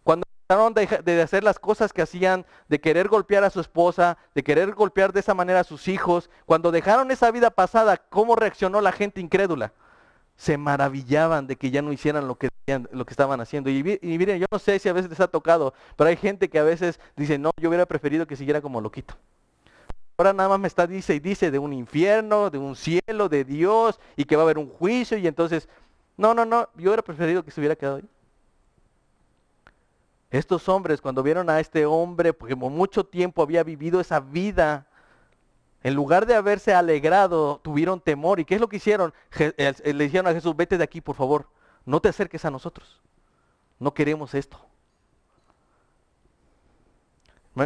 Cuando 0.04 0.26
dejaron 0.50 0.74
de, 0.74 1.22
hacer 1.22 1.44
las 1.44 1.60
cosas 1.60 1.94
que 1.94 2.02
hacían, 2.02 2.46
de 2.68 2.82
querer 2.82 3.08
golpear 3.08 3.44
a 3.44 3.52
su 3.52 3.60
esposa, 3.60 4.18
de 4.34 4.44
querer 4.44 4.74
golpear 4.74 5.14
de 5.14 5.20
esa 5.20 5.36
manera 5.36 5.60
a 5.60 5.64
sus 5.64 5.88
hijos, 5.88 6.30
cuando 6.46 6.72
dejaron 6.72 7.12
esa 7.12 7.30
vida 7.30 7.52
pasada, 7.52 7.98
¿cómo 7.98 8.36
reaccionó 8.36 8.82
la 8.82 8.92
gente 8.92 9.22
incrédula? 9.22 9.74
Se 10.42 10.58
maravillaban 10.58 11.46
de 11.46 11.56
que 11.56 11.70
ya 11.70 11.84
no 11.84 11.94
hicieran 11.94 12.28
lo 12.28 12.34
que, 12.34 12.50
lo 12.92 13.06
que 13.06 13.14
estaban 13.14 13.40
haciendo. 13.42 13.70
Y, 13.70 13.84
miren, 13.84 14.40
yo 14.40 14.48
no 14.52 14.58
sé 14.58 14.80
si 14.80 14.90
a 14.90 14.94
veces 14.94 15.08
les 15.12 15.20
ha 15.20 15.28
tocado, 15.28 15.76
pero 15.96 16.10
hay 16.10 16.16
gente 16.16 16.50
que 16.50 16.58
a 16.58 16.64
veces 16.64 17.00
dice, 17.16 17.38
no, 17.38 17.52
yo 17.58 17.70
hubiera 17.70 17.86
preferido 17.86 18.26
que 18.26 18.36
siguiera 18.36 18.60
como 18.60 18.82
loquito. 18.82 19.14
Ahora 20.18 20.34
nada 20.34 20.50
más 20.50 20.60
me 20.60 20.68
está, 20.68 20.88
dice 20.88 21.14
y 21.14 21.20
dice 21.20 21.52
de 21.52 21.60
un 21.60 21.74
infierno, 21.74 22.50
de 22.50 22.58
un 22.58 22.76
cielo, 22.76 23.30
de 23.30 23.44
Dios, 23.44 24.00
y 24.16 24.26
que 24.26 24.36
va 24.36 24.42
a 24.42 24.46
haber 24.46 24.58
un 24.58 24.68
juicio, 24.68 25.16
y 25.16 25.28
entonces, 25.28 25.70
no, 26.18 26.34
no, 26.34 26.44
no, 26.44 26.70
yo 26.76 26.90
hubiera 26.90 27.04
preferido 27.04 27.46
que 27.46 27.52
se 27.52 27.62
hubiera 27.62 27.76
quedado 27.76 27.98
ahí. 27.98 28.10
Estos 30.32 30.68
hombres, 30.70 31.02
cuando 31.02 31.22
vieron 31.22 31.52
a 31.52 31.60
este 31.60 31.86
hombre, 31.86 32.34
porque 32.34 32.58
por 32.58 32.72
mucho 32.72 33.06
tiempo 33.06 33.44
había 33.44 33.62
vivido 33.64 34.02
esa 34.02 34.20
vida 34.20 34.88
en 35.84 35.94
lugar 35.96 36.26
de 36.26 36.36
haberse 36.36 36.74
alegrado, 36.74 37.60
tuvieron 37.64 38.00
temor. 38.00 38.40
¿Y 38.40 38.46
qué 38.46 38.56
es 38.56 38.62
lo 38.62 38.70
que 38.70 38.78
hicieron? 38.78 39.14
Le 39.58 40.04
dijeron 40.04 40.28
a 40.28 40.34
Jesús, 40.34 40.56
vete 40.56 40.78
de 40.78 40.84
aquí, 40.84 41.02
por 41.02 41.16
favor. 41.16 41.48
No 41.86 42.00
te 42.00 42.10
acerques 42.10 42.46
a 42.46 42.52
nosotros. 42.52 43.02
No 43.80 43.94
queremos 43.94 44.36
esto. 44.36 44.60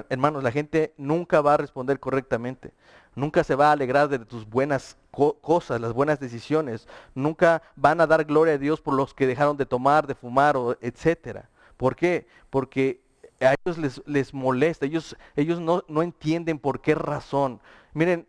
Hermanos, 0.10 0.42
la 0.44 0.52
gente 0.52 0.94
nunca 0.98 1.42
va 1.42 1.56
a 1.56 1.58
responder 1.58 2.00
correctamente. 2.00 2.74
Nunca 3.14 3.44
se 3.44 3.56
va 3.56 3.70
a 3.70 3.74
alegrar 3.74 4.08
de 4.08 4.20
tus 4.20 4.50
buenas 4.50 4.98
cosas, 5.12 5.80
las 5.80 5.94
buenas 5.94 6.20
decisiones. 6.20 6.88
Nunca 7.14 7.62
van 7.76 8.02
a 8.02 8.08
dar 8.08 8.24
gloria 8.24 8.56
a 8.56 8.58
Dios 8.58 8.82
por 8.82 8.94
los 8.94 9.14
que 9.14 9.28
dejaron 9.28 9.58
de 9.58 9.66
tomar, 9.66 10.08
de 10.08 10.16
fumar, 10.16 10.58
o 10.58 10.78
etcétera. 10.82 11.50
¿Por 11.78 11.96
qué? 11.96 12.28
Porque 12.50 13.02
a 13.42 13.54
ellos 13.54 13.78
les, 13.78 14.02
les 14.06 14.34
molesta. 14.34 14.86
Ellos, 14.86 15.16
ellos 15.36 15.60
no, 15.60 15.84
no 15.88 16.02
entienden 16.02 16.60
por 16.60 16.82
qué 16.82 16.96
razón. 16.96 17.60
Miren, 17.94 18.28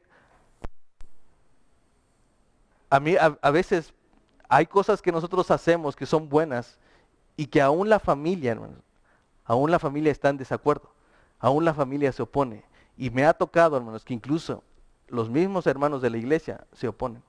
a 2.91 3.01
mí 3.01 3.17
a, 3.19 3.51
veces 3.51 3.93
hay 4.49 4.67
cosas 4.67 5.03
que 5.03 5.13
nosotros 5.13 5.51
hacemos 5.51 5.97
que 5.97 6.07
son 6.07 6.29
buenas 6.29 6.79
y 7.37 7.47
que 7.47 7.61
aún 7.61 7.89
la 7.89 7.99
familia, 7.99 8.53
hermanos, 8.53 8.79
aún 9.45 9.71
la 9.71 9.79
familia 9.79 10.13
está 10.13 10.29
en 10.29 10.37
desacuerdo, 10.37 10.91
aún 11.39 11.65
la 11.65 11.75
familia 11.75 12.13
se 12.13 12.23
opone. 12.23 12.65
Y 12.97 13.11
me 13.11 13.25
ha 13.27 13.35
tocado, 13.35 13.77
hermanos, 13.77 14.05
que 14.05 14.15
incluso 14.15 14.63
los 15.09 15.29
mismos 15.29 15.67
hermanos 15.67 16.01
de 16.01 16.11
la 16.11 16.17
iglesia 16.17 16.67
se 16.73 16.89
oponen. 16.89 17.23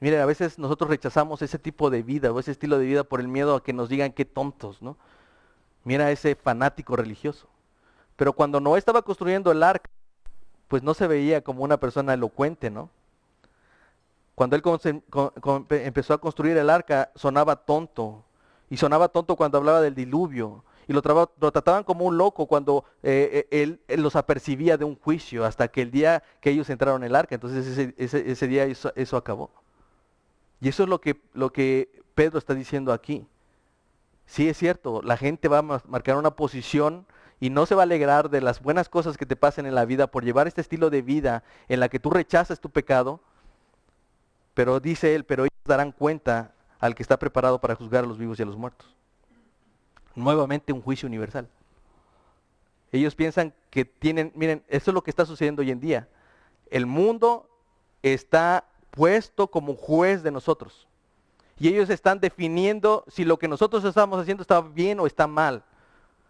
Miren, 0.00 0.20
a 0.20 0.26
veces 0.26 0.58
nosotros 0.58 0.90
rechazamos 0.90 1.42
ese 1.42 1.58
tipo 1.58 1.90
de 1.90 2.02
vida 2.02 2.32
o 2.32 2.38
ese 2.38 2.52
estilo 2.52 2.78
de 2.78 2.86
vida 2.86 3.04
por 3.04 3.20
el 3.20 3.28
miedo 3.28 3.56
a 3.56 3.62
que 3.62 3.72
nos 3.72 3.88
digan 3.88 4.12
qué 4.12 4.24
tontos, 4.24 4.80
¿no? 4.80 4.96
Mira 5.84 6.10
ese 6.10 6.34
fanático 6.34 6.96
religioso. 6.96 7.48
Pero 8.16 8.32
cuando 8.32 8.60
Noé 8.60 8.78
estaba 8.78 9.02
construyendo 9.02 9.50
el 9.50 9.62
arca, 9.62 9.90
pues 10.68 10.82
no 10.82 10.94
se 10.94 11.06
veía 11.06 11.42
como 11.42 11.64
una 11.64 11.78
persona 11.78 12.14
elocuente, 12.14 12.70
¿no? 12.70 12.90
Cuando 14.34 14.54
él 14.54 14.62
empezó 15.70 16.14
a 16.14 16.18
construir 16.18 16.56
el 16.56 16.70
arca, 16.70 17.10
sonaba 17.16 17.56
tonto. 17.56 18.24
Y 18.70 18.76
sonaba 18.76 19.08
tonto 19.08 19.34
cuando 19.34 19.58
hablaba 19.58 19.80
del 19.80 19.96
diluvio. 19.96 20.62
Y 20.86 20.92
lo, 20.92 21.02
trataban 21.02 21.84
como 21.84 22.04
un 22.04 22.16
loco 22.16 22.46
cuando 22.46 22.84
eh, 23.02 23.46
eh, 23.50 23.78
él, 23.88 24.00
los 24.00 24.16
apercibía 24.16 24.76
de 24.76 24.84
un 24.84 24.96
juicio, 24.96 25.44
hasta 25.44 25.68
que 25.68 25.82
el 25.82 25.90
día 25.90 26.22
que 26.40 26.50
ellos 26.50 26.70
entraron 26.70 27.02
en 27.02 27.08
el 27.08 27.16
arca. 27.16 27.34
Entonces 27.34 27.92
ese, 27.96 28.46
día 28.46 28.64
eso, 28.64 29.16
acabó. 29.16 29.50
Y 30.60 30.68
eso 30.68 30.82
es 30.82 30.88
lo 30.88 31.00
que, 31.00 31.20
lo 31.34 31.52
que 31.52 32.02
Pedro 32.14 32.38
está 32.38 32.54
diciendo 32.54 32.92
aquí. 32.92 33.26
Sí, 34.26 34.48
es 34.48 34.58
cierto, 34.58 35.00
la 35.02 35.16
gente 35.16 35.48
va 35.48 35.58
a 35.58 35.62
marcar 35.62 36.16
una 36.16 36.32
posición 36.32 37.06
y 37.40 37.50
no 37.50 37.66
se 37.66 37.74
va 37.74 37.82
a 37.82 37.84
alegrar 37.84 38.30
de 38.30 38.40
las 38.40 38.60
buenas 38.60 38.88
cosas 38.88 39.16
que 39.16 39.26
te 39.26 39.36
pasen 39.36 39.66
en 39.66 39.74
la 39.74 39.84
vida 39.84 40.08
por 40.08 40.24
llevar 40.24 40.48
este 40.48 40.60
estilo 40.60 40.90
de 40.90 41.02
vida 41.02 41.44
en 41.68 41.80
la 41.80 41.88
que 41.88 42.00
tú 42.00 42.10
rechazas 42.10 42.60
tu 42.60 42.70
pecado. 42.70 43.20
Pero 44.54 44.80
dice 44.80 45.14
él, 45.14 45.24
pero 45.24 45.44
ellos 45.44 45.52
darán 45.64 45.92
cuenta 45.92 46.52
al 46.80 46.94
que 46.94 47.02
está 47.02 47.18
preparado 47.18 47.60
para 47.60 47.76
juzgar 47.76 48.04
a 48.04 48.06
los 48.06 48.18
vivos 48.18 48.38
y 48.38 48.42
a 48.42 48.46
los 48.46 48.56
muertos. 48.56 48.94
Nuevamente 50.14 50.72
un 50.72 50.82
juicio 50.82 51.06
universal. 51.06 51.48
Ellos 52.90 53.14
piensan 53.14 53.54
que 53.70 53.84
tienen, 53.84 54.32
miren, 54.34 54.64
eso 54.68 54.90
es 54.90 54.94
lo 54.94 55.02
que 55.02 55.10
está 55.10 55.24
sucediendo 55.24 55.62
hoy 55.62 55.70
en 55.70 55.80
día. 55.80 56.08
El 56.70 56.86
mundo 56.86 57.48
está 58.02 58.64
puesto 58.90 59.48
como 59.48 59.74
juez 59.74 60.22
de 60.22 60.30
nosotros 60.30 60.88
y 61.60 61.68
ellos 61.68 61.90
están 61.90 62.20
definiendo 62.20 63.04
si 63.08 63.24
lo 63.24 63.38
que 63.38 63.48
nosotros 63.48 63.84
estamos 63.84 64.20
haciendo 64.20 64.42
está 64.42 64.60
bien 64.60 65.00
o 65.00 65.06
está 65.06 65.26
mal. 65.26 65.64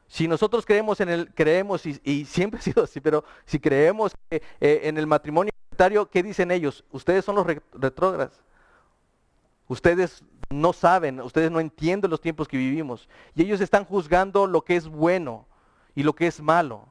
Si 0.06 0.26
nosotros 0.26 0.64
creemos 0.64 1.00
en 1.00 1.10
el, 1.10 1.34
creemos, 1.34 1.84
y, 1.84 2.24
siempre 2.24 2.58
ha 2.60 2.62
sido 2.62 2.84
así, 2.84 3.00
pero 3.00 3.24
si 3.44 3.58
creemos 3.58 4.12
eh, 4.30 4.40
en 4.60 4.96
el 4.96 5.06
matrimonio 5.06 5.52
igualitario, 5.54 6.08
¿qué 6.08 6.22
dicen 6.22 6.50
ellos? 6.50 6.82
Ustedes 6.90 7.24
son 7.24 7.36
los 7.36 7.46
retrógrados. 7.46 8.42
Ustedes 9.66 10.24
no 10.48 10.72
saben, 10.72 11.20
ustedes 11.20 11.50
no 11.50 11.60
entienden 11.60 12.10
los 12.10 12.22
tiempos 12.22 12.48
que 12.48 12.56
vivimos. 12.56 13.06
Y 13.34 13.42
ellos 13.42 13.60
están 13.60 13.84
juzgando 13.84 14.46
lo 14.46 14.62
que 14.62 14.76
es 14.76 14.88
bueno 14.88 15.46
y 15.94 16.04
lo 16.04 16.14
que 16.14 16.26
es 16.26 16.40
malo. 16.40 16.90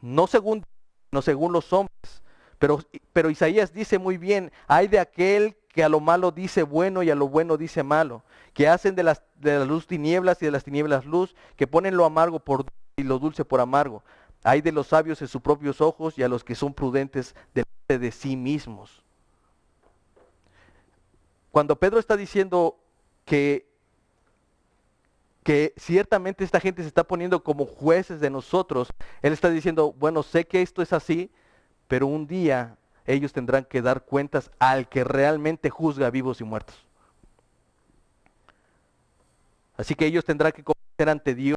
No 0.00 0.28
según, 0.28 0.64
no 1.10 1.20
según 1.20 1.52
los 1.52 1.72
hombres. 1.72 2.22
Pero, 2.60 3.30
Isaías 3.30 3.72
dice 3.72 3.98
muy 3.98 4.18
bien, 4.18 4.52
hay 4.66 4.86
de 4.86 4.98
aquel 4.98 5.56
que 5.68 5.82
a 5.82 5.88
lo 5.88 5.98
malo 5.98 6.30
dice 6.30 6.62
bueno 6.62 7.02
y 7.02 7.08
a 7.08 7.14
lo 7.14 7.26
bueno 7.26 7.56
dice 7.56 7.82
malo, 7.82 8.22
que 8.52 8.68
hacen 8.68 8.94
de, 8.94 9.02
las, 9.02 9.22
de 9.36 9.58
la 9.58 9.64
luz 9.64 9.86
tinieblas 9.86 10.42
y 10.42 10.44
de 10.44 10.50
las 10.50 10.62
tinieblas 10.62 11.06
luz, 11.06 11.34
que 11.56 11.66
ponen 11.66 11.96
lo 11.96 12.04
amargo 12.04 12.38
por 12.38 12.66
y 12.96 13.02
lo 13.02 13.18
dulce 13.18 13.46
por 13.46 13.60
amargo. 13.60 14.02
Hay 14.42 14.60
de 14.60 14.72
los 14.72 14.88
sabios 14.88 15.22
en 15.22 15.28
sus 15.28 15.40
propios 15.40 15.80
ojos 15.80 16.18
y 16.18 16.22
a 16.22 16.28
los 16.28 16.44
que 16.44 16.54
son 16.54 16.74
prudentes 16.74 17.34
delante 17.54 17.98
de 17.98 18.12
sí 18.12 18.36
mismos. 18.36 19.02
Cuando 21.50 21.76
Pedro 21.76 21.98
está 21.98 22.14
diciendo 22.14 22.76
que, 23.24 23.66
que 25.42 25.72
ciertamente 25.78 26.44
esta 26.44 26.60
gente 26.60 26.82
se 26.82 26.88
está 26.88 27.04
poniendo 27.04 27.42
como 27.42 27.64
jueces 27.64 28.20
de 28.20 28.28
nosotros, 28.28 28.90
él 29.22 29.32
está 29.32 29.48
diciendo, 29.48 29.94
bueno, 29.98 30.22
sé 30.22 30.46
que 30.46 30.60
esto 30.60 30.82
es 30.82 30.92
así, 30.92 31.30
pero 31.90 32.06
un 32.06 32.28
día 32.28 32.76
ellos 33.04 33.32
tendrán 33.32 33.64
que 33.64 33.82
dar 33.82 34.04
cuentas 34.04 34.52
al 34.60 34.88
que 34.88 35.02
realmente 35.02 35.70
juzga 35.70 36.08
vivos 36.08 36.40
y 36.40 36.44
muertos. 36.44 36.76
Así 39.76 39.96
que 39.96 40.06
ellos 40.06 40.24
tendrán 40.24 40.52
que 40.52 40.62
comparecer 40.62 41.08
ante 41.08 41.34
Dios. 41.34 41.56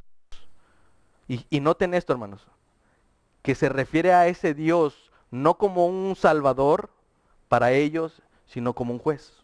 Y, 1.28 1.46
y, 1.50 1.60
noten 1.60 1.94
esto, 1.94 2.12
hermanos, 2.12 2.48
que 3.42 3.54
se 3.54 3.68
refiere 3.68 4.12
a 4.12 4.26
ese 4.26 4.54
Dios 4.54 5.12
no 5.30 5.56
como 5.56 5.86
un 5.86 6.16
salvador 6.16 6.90
para 7.48 7.70
ellos, 7.70 8.20
sino 8.48 8.72
como 8.74 8.92
un 8.92 8.98
juez. 8.98 9.34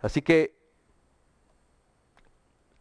Así 0.00 0.22
que, 0.22 0.56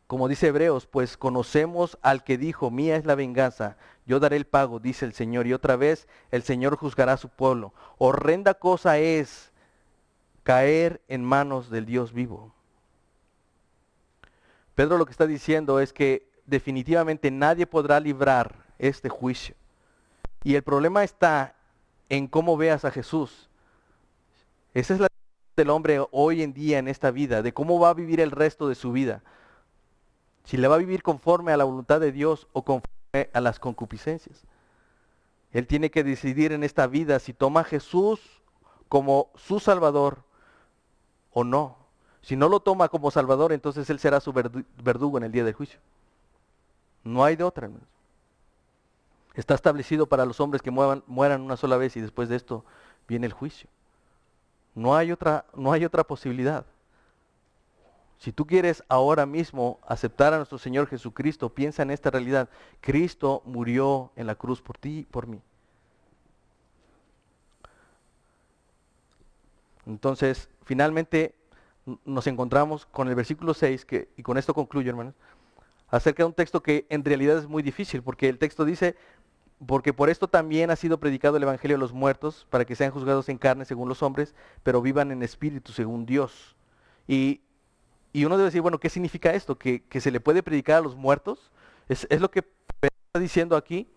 como 0.08 0.30
dice 0.30 0.48
Hebreos, 0.48 0.88
pues 0.88 1.18
conocemos 1.18 1.98
al 2.02 2.24
que 2.24 2.38
dijo, 2.38 2.72
mía 2.72 2.96
es 2.96 3.04
la 3.06 3.16
venganza, 3.16 3.76
yo 4.10 4.20
daré 4.20 4.38
el 4.38 4.48
pago, 4.48 4.80
dice 4.80 5.06
el 5.06 5.14
Señor, 5.14 5.46
y 5.46 5.54
otra 5.54 5.76
vez 5.76 6.08
el 6.32 6.42
Señor 6.42 6.76
juzgará 6.76 7.14
a 7.14 7.18
su 7.18 7.30
pueblo. 7.30 7.76
Horrenda 8.00 8.56
cosa 8.56 8.98
es 8.98 9.52
caer 10.42 11.00
en 11.08 11.24
manos 11.24 11.70
del 11.70 11.86
Dios 11.86 12.12
vivo. 12.12 12.52
Pedro 14.74 14.98
lo 14.98 15.06
que 15.06 15.12
está 15.12 15.28
diciendo 15.28 15.80
es 15.80 15.94
que 15.94 16.28
definitivamente 16.48 17.30
nadie 17.30 17.68
podrá 17.68 18.00
librar 18.00 18.56
este 18.80 19.10
juicio. 19.10 19.54
Y 20.44 20.56
el 20.56 20.64
problema 20.64 21.04
está 21.04 21.54
en 22.10 22.26
cómo 22.26 22.58
veas 22.58 22.86
a 22.86 22.92
Jesús. 22.92 23.48
Esa 24.74 24.96
es 24.96 25.02
la 25.02 25.08
del 25.56 25.70
hombre 25.70 26.04
hoy 26.10 26.42
en 26.42 26.54
día 26.54 26.80
en 26.80 26.88
esta 26.88 27.12
vida, 27.12 27.44
de 27.44 27.54
cómo 27.54 27.80
va 27.80 27.90
a 27.90 27.94
vivir 27.94 28.22
el 28.22 28.32
resto 28.32 28.68
de 28.68 28.74
su 28.74 28.92
vida. 28.92 29.22
Si 30.46 30.58
le 30.58 30.68
va 30.68 30.76
a 30.76 30.80
vivir 30.80 31.04
conforme 31.04 31.52
a 31.52 31.58
la 31.58 31.66
voluntad 31.66 32.00
de 32.00 32.12
Dios 32.12 32.48
o 32.54 32.66
conforme 32.66 32.99
a 33.34 33.42
las 33.42 33.60
concupiscencias. 33.60 34.44
Él 35.52 35.68
tiene 35.68 35.90
que 35.90 36.04
decidir 36.04 36.52
en 36.52 36.64
esta 36.64 36.88
vida 36.88 37.20
si 37.20 37.34
toma 37.34 37.62
a 37.62 37.64
Jesús 37.66 38.20
como 38.88 39.30
su 39.36 39.60
Salvador 39.60 40.24
o 41.32 41.44
no. 41.44 41.78
Si 42.22 42.36
no 42.36 42.50
lo 42.50 42.60
toma 42.60 42.90
como 42.90 43.12
Salvador, 43.12 43.54
entonces 43.54 43.90
Él 43.90 44.00
será 44.00 44.20
su 44.20 44.34
verdugo 44.34 45.18
en 45.18 45.24
el 45.24 45.32
día 45.32 45.44
del 45.44 45.54
juicio. 45.54 45.80
No 47.04 47.24
hay 47.24 47.36
de 47.36 47.44
otra. 47.44 47.70
Está 49.34 49.56
establecido 49.56 50.06
para 50.06 50.26
los 50.26 50.40
hombres 50.40 50.62
que 50.62 50.72
mueran 50.72 51.42
una 51.42 51.58
sola 51.58 51.78
vez 51.78 51.96
y 51.96 52.02
después 52.02 52.30
de 52.30 52.36
esto 52.36 52.66
viene 53.08 53.26
el 53.26 53.34
juicio. 53.34 53.70
No 54.76 54.96
hay 54.96 55.12
otra, 55.12 55.46
no 55.56 55.72
hay 55.72 55.86
otra 55.86 56.04
posibilidad. 56.04 56.66
Si 58.20 58.34
tú 58.34 58.46
quieres 58.46 58.84
ahora 58.90 59.26
mismo 59.26 59.80
aceptar 59.88 60.34
a 60.34 60.38
nuestro 60.38 60.58
Señor 60.58 60.88
Jesucristo, 60.88 61.50
piensa 61.54 61.84
en 61.84 61.90
esta 61.90 62.12
realidad. 62.12 62.50
Cristo 62.82 63.42
murió 63.46 64.12
en 64.18 64.28
la 64.28 64.36
cruz 64.36 64.62
por 64.62 64.78
ti 64.78 65.00
y 65.00 65.04
por 65.06 65.26
mí. 65.26 65.42
Entonces, 69.86 70.50
finalmente 70.66 71.34
nos 72.04 72.28
encontramos 72.28 72.86
con 72.86 73.08
el 73.08 73.16
versículo 73.16 73.54
6, 73.54 73.86
que, 73.86 74.10
y 74.18 74.22
con 74.22 74.38
esto 74.38 74.54
concluyo, 74.54 74.90
hermanos, 74.90 75.16
acerca 75.88 76.24
de 76.24 76.28
un 76.28 76.34
texto 76.34 76.62
que 76.62 76.86
en 76.90 77.06
realidad 77.06 77.38
es 77.38 77.48
muy 77.48 77.64
difícil, 77.64 78.04
porque 78.04 78.28
el 78.28 78.38
texto 78.38 78.66
dice, 78.66 78.98
porque 79.66 79.94
por 79.94 80.10
esto 80.10 80.28
también 80.28 80.72
ha 80.72 80.76
sido 80.76 81.00
predicado 81.00 81.38
el 81.38 81.44
Evangelio 81.44 81.78
a 81.78 81.80
los 81.80 81.94
muertos, 81.94 82.46
para 82.50 82.66
que 82.66 82.76
sean 82.76 82.92
juzgados 82.92 83.30
en 83.30 83.38
carne 83.38 83.64
según 83.64 83.88
los 83.88 84.04
hombres, 84.04 84.36
pero 84.62 84.82
vivan 84.82 85.12
en 85.12 85.24
espíritu 85.24 85.72
según 85.72 86.06
Dios. 86.06 86.58
Y, 87.08 87.42
uno 88.14 88.38
debe 88.38 88.46
decir, 88.46 88.62
bueno, 88.62 88.80
¿qué 88.80 88.90
significa 88.90 89.34
esto? 89.34 89.58
¿Que, 89.58 89.84
se 90.00 90.12
le 90.12 90.20
puede 90.20 90.44
predicar 90.44 90.78
a 90.78 90.82
los 90.82 90.96
muertos? 90.96 91.52
Es, 91.88 92.08
lo 92.20 92.32
que 92.32 92.44
está 92.82 93.20
diciendo 93.20 93.56
aquí. 93.56 93.88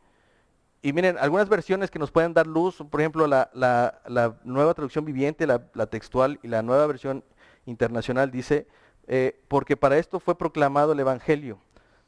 Y 0.82 0.92
miren, 0.92 1.16
algunas 1.18 1.48
versiones 1.48 1.90
que 1.90 1.98
nos 1.98 2.10
pueden 2.10 2.34
dar 2.34 2.46
luz, 2.46 2.82
por 2.90 3.00
ejemplo, 3.00 3.26
la, 3.26 4.40
nueva 4.44 4.74
traducción 4.74 5.04
viviente, 5.04 5.46
la, 5.46 5.86
textual 5.86 6.38
y 6.42 6.48
la 6.48 6.62
nueva 6.62 6.86
versión 6.86 7.24
internacional 7.66 8.30
dice, 8.30 8.66
eh, 9.06 9.40
porque 9.48 9.76
para 9.76 9.98
esto 9.98 10.20
fue 10.20 10.36
proclamado 10.36 10.92
el 10.92 11.00
Evangelio 11.00 11.58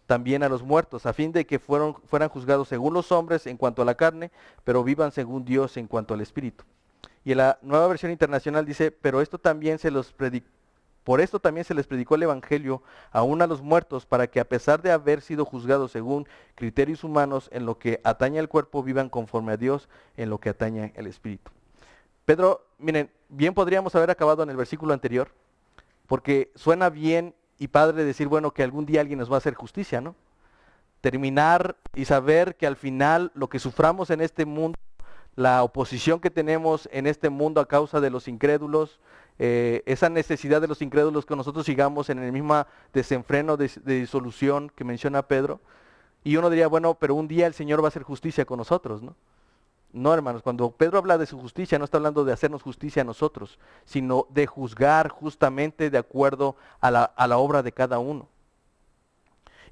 también 0.07 0.43
a 0.43 0.49
los 0.49 0.63
muertos, 0.63 1.07
a 1.07 1.15
fin 1.15 1.33
de 1.33 1.47
que 1.47 1.59
fueran 1.59 2.29
juzgados 2.29 2.69
según 2.69 2.93
los 2.93 3.11
hombres 3.11 3.47
en 3.47 3.57
cuanto 3.57 3.81
a 3.81 3.85
la 3.87 3.95
carne, 3.95 4.31
pero 4.63 4.85
vivan 4.85 5.13
según 5.13 5.45
Dios 5.45 5.77
en 5.79 5.87
cuanto 5.87 6.13
al 6.13 6.21
Espíritu. 6.21 6.65
Y 7.25 7.35
la 7.35 7.59
nueva 7.63 7.89
versión 7.89 8.13
internacional 8.13 8.67
dice, 8.67 8.91
pero 8.91 9.23
esto 9.23 9.39
también 9.39 9.79
se 9.79 9.91
los 9.91 10.13
predicó. 10.13 10.54
Por 11.05 11.21
esto 11.21 11.39
también 11.39 11.65
se 11.65 11.75
les 11.75 11.87
predicó 11.87 12.15
el 12.15 12.23
Evangelio 12.23 12.83
aún 13.13 13.43
a 13.43 13.47
los 13.47 13.61
muertos, 13.61 14.07
para 14.07 14.27
que 14.27 14.41
a 14.41 14.49
pesar 14.49 14.81
de 14.81 14.91
haber 14.91 15.21
sido 15.21 15.45
juzgados 15.45 15.93
según 15.93 16.27
criterios 16.55 17.05
humanos 17.05 17.51
en 17.53 17.67
lo 17.67 17.79
que 17.79 18.01
atañe 18.05 18.39
al 18.39 18.49
cuerpo, 18.49 18.83
vivan 18.83 19.11
conforme 19.11 19.53
a 19.53 19.57
Dios 19.59 19.89
en 20.17 20.31
lo 20.31 20.39
que 20.39 20.49
atañe 20.49 20.95
al 20.97 21.07
Espíritu. 21.07 21.53
Pedro, 22.25 22.67
miren, 22.79 23.11
bien 23.29 23.53
podríamos 23.53 23.95
haber 23.95 24.11
acabado 24.11 24.43
en 24.43 24.51
el 24.51 24.57
versículo 24.57 24.95
anterior, 24.95 25.29
porque 26.07 26.51
suena 26.55 26.89
bien 26.89 27.35
y 27.59 27.69
padre 27.69 28.05
decir, 28.05 28.29
bueno, 28.29 28.53
que 28.53 28.63
algún 28.63 28.87
día 28.87 29.03
alguien 29.03 29.19
nos 29.19 29.31
va 29.31 29.35
a 29.35 29.39
hacer 29.39 29.55
justicia, 29.55 30.01
¿no? 30.01 30.17
Terminar 31.03 31.77
y 31.95 32.07
saber 32.07 32.57
que 32.57 32.67
al 32.67 32.77
final 32.77 33.31
lo 33.35 33.49
que 33.51 33.59
suframos 33.59 34.09
en 34.09 34.23
este 34.23 34.47
mundo, 34.47 34.79
la 35.37 35.63
oposición 35.63 36.21
que 36.21 36.31
tenemos 36.31 36.89
en 36.93 37.07
este 37.07 37.29
mundo 37.29 37.61
a 37.61 37.69
causa 37.69 38.01
de 38.01 38.09
los 38.09 38.27
incrédulos, 38.27 39.01
eh, 39.39 39.83
esa 39.87 40.09
necesidad 40.09 40.61
de 40.61 40.69
los 40.69 40.83
incrédulos 40.83 41.27
que 41.27 41.37
nosotros 41.37 41.67
sigamos 41.67 42.11
en 42.11 42.19
el 42.19 42.33
mismo 42.33 42.67
desenfreno 42.93 43.57
de, 43.57 43.71
de 43.85 44.01
disolución 44.01 44.71
que 44.75 44.85
menciona 44.85 45.23
Pedro, 45.23 45.61
y 46.23 46.37
uno 46.37 46.49
diría, 46.51 46.69
bueno, 46.69 46.95
pero 46.95 47.15
un 47.15 47.29
día 47.29 47.47
el 47.47 47.55
Señor 47.55 47.83
va 47.83 47.87
a 47.87 47.89
hacer 47.89 48.03
justicia 48.03 48.45
con 48.45 48.59
nosotros, 48.59 49.03
¿no? 49.03 49.15
No, 49.95 50.13
hermanos, 50.13 50.43
cuando 50.43 50.73
Pedro 50.73 50.99
habla 50.99 51.19
de 51.19 51.27
su 51.27 51.39
justicia, 51.39 51.79
no 51.79 51.85
está 51.85 51.99
hablando 51.99 52.25
de 52.25 52.33
hacernos 52.33 52.65
justicia 52.65 53.03
a 53.03 53.05
nosotros, 53.05 53.61
sino 53.85 54.27
de 54.31 54.45
juzgar 54.45 55.09
justamente 55.09 55.89
de 55.89 55.99
acuerdo 55.99 56.57
a 56.81 56.91
la, 56.91 57.39
obra 57.39 57.63
de 57.63 57.71
cada 57.71 58.01
uno. 58.01 58.27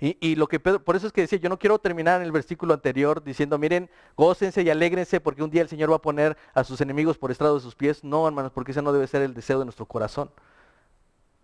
Y, 0.04 0.34
lo 0.34 0.48
que 0.48 0.58
Pedro, 0.58 0.82
por 0.82 0.96
eso 0.96 1.06
es 1.06 1.12
que 1.12 1.20
decía, 1.20 1.38
yo 1.38 1.48
no 1.48 1.60
quiero 1.60 1.78
terminar 1.78 2.20
en 2.20 2.26
el 2.26 2.32
versículo 2.32 2.74
anterior 2.74 3.22
diciendo, 3.22 3.56
miren, 3.56 3.88
gócense 4.16 4.60
y 4.62 4.68
alégrense 4.68 5.20
porque 5.20 5.44
un 5.44 5.50
día 5.50 5.62
el 5.62 5.68
Señor 5.68 5.92
va 5.92 5.96
a 5.96 6.02
poner 6.02 6.36
a 6.54 6.64
sus 6.64 6.80
enemigos 6.80 7.16
por 7.18 7.30
estrado 7.30 7.54
de 7.54 7.60
sus 7.60 7.76
pies. 7.76 8.02
No, 8.02 8.26
hermanos, 8.26 8.50
porque 8.52 8.72
ese 8.72 8.82
no 8.82 8.92
debe 8.92 9.06
ser 9.06 9.22
el 9.22 9.32
deseo 9.32 9.60
de 9.60 9.64
nuestro 9.64 9.86
corazón. 9.86 10.32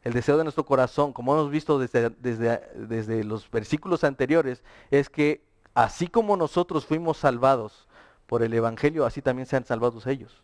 El 0.02 0.12
deseo 0.12 0.36
de 0.36 0.42
nuestro 0.42 0.66
corazón, 0.66 1.12
como 1.12 1.34
hemos 1.34 1.52
visto 1.52 1.78
desde, 1.78 2.10
desde, 2.10 2.60
desde 2.74 3.22
los 3.22 3.48
versículos 3.48 4.02
anteriores, 4.02 4.64
es 4.90 5.08
que 5.08 5.44
así 5.74 6.08
como 6.08 6.36
nosotros 6.36 6.84
fuimos 6.84 7.18
salvados, 7.18 7.86
por 8.28 8.42
el 8.42 8.52
Evangelio, 8.52 9.06
así 9.06 9.22
también 9.22 9.46
sean 9.46 9.64
salvados 9.64 10.06
ellos. 10.06 10.42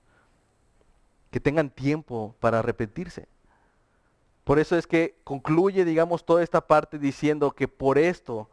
Que 1.30 1.38
tengan 1.38 1.68
tiempo 1.68 2.34
para 2.40 2.60
arrepentirse. 2.60 3.28
Por 4.44 4.58
eso 4.58 4.76
es 4.76 4.86
que 4.86 5.16
concluye, 5.24 5.84
digamos, 5.84 6.24
toda 6.24 6.42
esta 6.42 6.66
parte 6.66 6.98
diciendo 6.98 7.52
que 7.52 7.66
por 7.66 7.96
esto, 7.96 8.50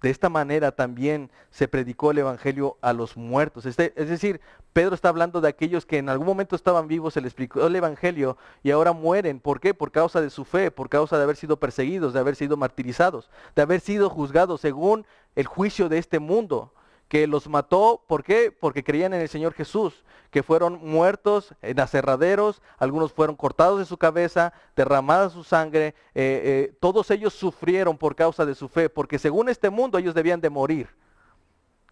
de 0.00 0.10
esta 0.10 0.28
manera 0.30 0.72
también 0.72 1.30
se 1.50 1.68
predicó 1.68 2.10
el 2.10 2.18
Evangelio 2.18 2.78
a 2.80 2.94
los 2.94 3.16
muertos. 3.16 3.66
Este, 3.66 3.92
es 3.96 4.08
decir, 4.08 4.40
Pedro 4.72 4.94
está 4.94 5.10
hablando 5.10 5.40
de 5.40 5.48
aquellos 5.48 5.84
que 5.84 5.98
en 5.98 6.08
algún 6.08 6.26
momento 6.26 6.56
estaban 6.56 6.88
vivos, 6.88 7.14
se 7.14 7.20
les 7.20 7.28
explicó 7.28 7.66
el 7.66 7.76
Evangelio 7.76 8.38
y 8.62 8.70
ahora 8.70 8.92
mueren. 8.92 9.40
¿Por 9.40 9.60
qué? 9.60 9.74
Por 9.74 9.92
causa 9.92 10.20
de 10.22 10.30
su 10.30 10.44
fe, 10.44 10.70
por 10.70 10.88
causa 10.88 11.18
de 11.18 11.24
haber 11.24 11.36
sido 11.36 11.58
perseguidos, 11.58 12.14
de 12.14 12.20
haber 12.20 12.36
sido 12.36 12.56
martirizados, 12.56 13.30
de 13.54 13.62
haber 13.62 13.80
sido 13.80 14.08
juzgados 14.08 14.62
según 14.62 15.06
el 15.34 15.46
juicio 15.46 15.88
de 15.90 15.98
este 15.98 16.18
mundo 16.18 16.72
que 17.08 17.26
los 17.26 17.48
mató, 17.48 18.02
¿por 18.06 18.24
qué? 18.24 18.50
Porque 18.58 18.82
creían 18.82 19.14
en 19.14 19.20
el 19.20 19.28
Señor 19.28 19.52
Jesús, 19.52 20.04
que 20.30 20.42
fueron 20.42 20.80
muertos 20.82 21.54
en 21.62 21.78
aserraderos, 21.78 22.62
algunos 22.78 23.12
fueron 23.12 23.36
cortados 23.36 23.78
de 23.78 23.84
su 23.84 23.96
cabeza, 23.96 24.52
derramada 24.74 25.30
su 25.30 25.44
sangre, 25.44 25.88
eh, 25.88 25.92
eh, 26.14 26.76
todos 26.80 27.10
ellos 27.10 27.32
sufrieron 27.32 27.96
por 27.96 28.16
causa 28.16 28.44
de 28.44 28.54
su 28.54 28.68
fe, 28.68 28.88
porque 28.88 29.18
según 29.18 29.48
este 29.48 29.70
mundo 29.70 29.98
ellos 29.98 30.14
debían 30.14 30.40
de 30.40 30.50
morir. 30.50 30.88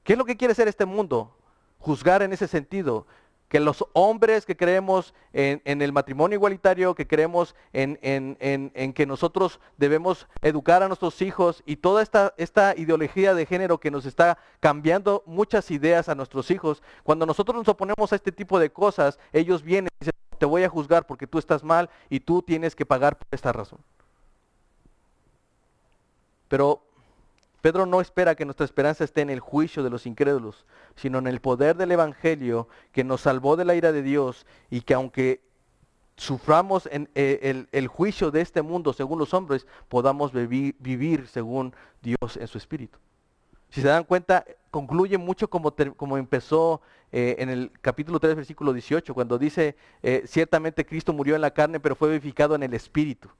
¿Qué 0.03 0.15
es 0.15 0.19
lo 0.19 0.25
que 0.25 0.37
quiere 0.37 0.55
ser 0.55 0.69
este 0.69 0.85
mundo? 0.85 1.37
Juzgar 1.79 2.23
en 2.23 2.33
ese 2.33 2.49
sentido 2.49 3.07
que 3.55 3.61
los 3.61 3.87
hombres 3.93 4.47
que 4.47 4.57
creemos 4.57 5.15
en, 5.33 5.81
el 5.81 5.93
matrimonio 5.93 6.35
igualitario, 6.35 6.97
que 6.97 7.07
creemos 7.07 7.55
en, 7.73 8.93
que 8.93 9.07
nosotros 9.07 9.61
debemos 9.77 10.27
educar 10.43 10.83
a 10.83 10.89
nuestros 10.89 11.23
hijos 11.23 11.63
y 11.65 11.77
toda 11.77 12.03
esta, 12.03 12.35
esta 12.37 12.75
ideología 12.77 13.33
de 13.33 13.47
género 13.47 13.79
que 13.79 13.93
nos 13.93 14.07
está 14.07 14.39
cambiando 14.59 15.23
muchas 15.25 15.71
ideas 15.71 16.09
a 16.09 16.17
nuestros 16.17 16.51
hijos, 16.51 16.83
cuando 17.05 17.27
nosotros 17.27 17.57
nos 17.57 17.69
oponemos 17.69 18.13
a 18.13 18.17
este 18.17 18.33
tipo 18.33 18.59
de 18.59 18.73
cosas, 18.73 19.21
ellos 19.33 19.63
vienen 19.63 19.89
y 20.01 20.05
dicen, 20.05 20.15
te 20.37 20.47
voy 20.47 20.65
a 20.65 20.69
juzgar 20.69 21.07
porque 21.07 21.29
tú 21.29 21.39
estás 21.39 21.63
mal 21.63 21.89
y 22.11 22.19
tú 22.19 22.43
tienes 22.43 22.75
que 22.75 22.85
pagar 22.85 23.17
por 23.17 23.29
esta 23.31 23.53
razón. 23.53 23.79
Pero 26.49 26.83
Pedro 27.65 27.87
no 27.87 28.03
espera 28.03 28.35
que 28.35 28.45
nuestra 28.45 28.67
esperanza 28.67 29.05
esté 29.05 29.23
en 29.23 29.31
el 29.31 29.41
juicio 29.41 29.83
de 29.83 29.89
los 29.89 30.05
incrédulos, 30.05 30.67
sino 30.97 31.17
en 31.17 31.27
el 31.27 31.41
poder 31.41 31.79
del 31.79 31.93
Evangelio 31.93 32.69
que 32.93 33.05
nos 33.05 33.23
salvó 33.23 33.57
de 33.57 33.65
la 33.65 33.75
ira 33.75 33.91
de 33.91 34.03
Dios 34.03 34.45
y 34.69 34.83
que 34.83 34.93
aunque 34.93 35.41
suframos 36.15 36.87
en, 36.93 37.09
eh, 37.15 37.65
el, 37.73 37.89
juicio 37.89 38.31
de 38.31 38.43
este 38.43 38.61
mundo 38.61 38.93
según 38.93 39.19
los 39.19 39.33
hombres, 39.33 39.67
podamos 39.89 40.31
vivir, 40.35 41.27
según 41.27 41.75
Dios 42.03 42.37
en 42.37 42.47
su 42.49 42.59
espíritu. 42.59 42.99
Si 43.71 43.81
se 43.81 43.89
dan 43.89 44.05
cuenta, 44.05 44.45
concluye 44.71 45.17
mucho 45.17 45.49
como, 45.49 45.75
como 45.97 46.19
empezó 46.19 46.83
eh, 47.13 47.37
en 47.39 47.49
el 47.49 47.73
capítulo 47.81 48.21
3, 48.21 48.37
versículo 48.37 48.75
18, 48.75 49.15
cuando 49.15 49.39
dice, 49.39 49.75
eh, 50.03 50.25
ciertamente 50.27 50.85
Cristo 50.85 51.15
murió 51.15 51.35
en 51.35 51.41
la 51.41 51.55
carne, 51.55 51.81
pero 51.81 51.97
fue 51.97 52.11
vivificado 52.11 52.57
en 52.57 52.63
el 52.63 52.75
espíritu. 52.75 53.31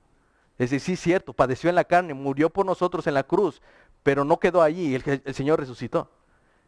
Es 0.57 0.71
decir, 0.71 0.95
sí, 0.95 0.95
cierto, 0.95 1.33
padeció 1.33 1.69
en 1.69 1.75
la 1.75 1.83
carne, 1.83 2.13
murió 2.13 2.49
por 2.49 2.65
nosotros 2.65 3.05
en 3.07 3.13
la 3.13 3.23
cruz, 3.23 3.61
pero 4.05 4.23
no 4.23 4.37
quedó 4.39 4.61
allí, 4.61 4.93
el, 4.93 5.33
Señor 5.33 5.59
resucitó. 5.59 6.07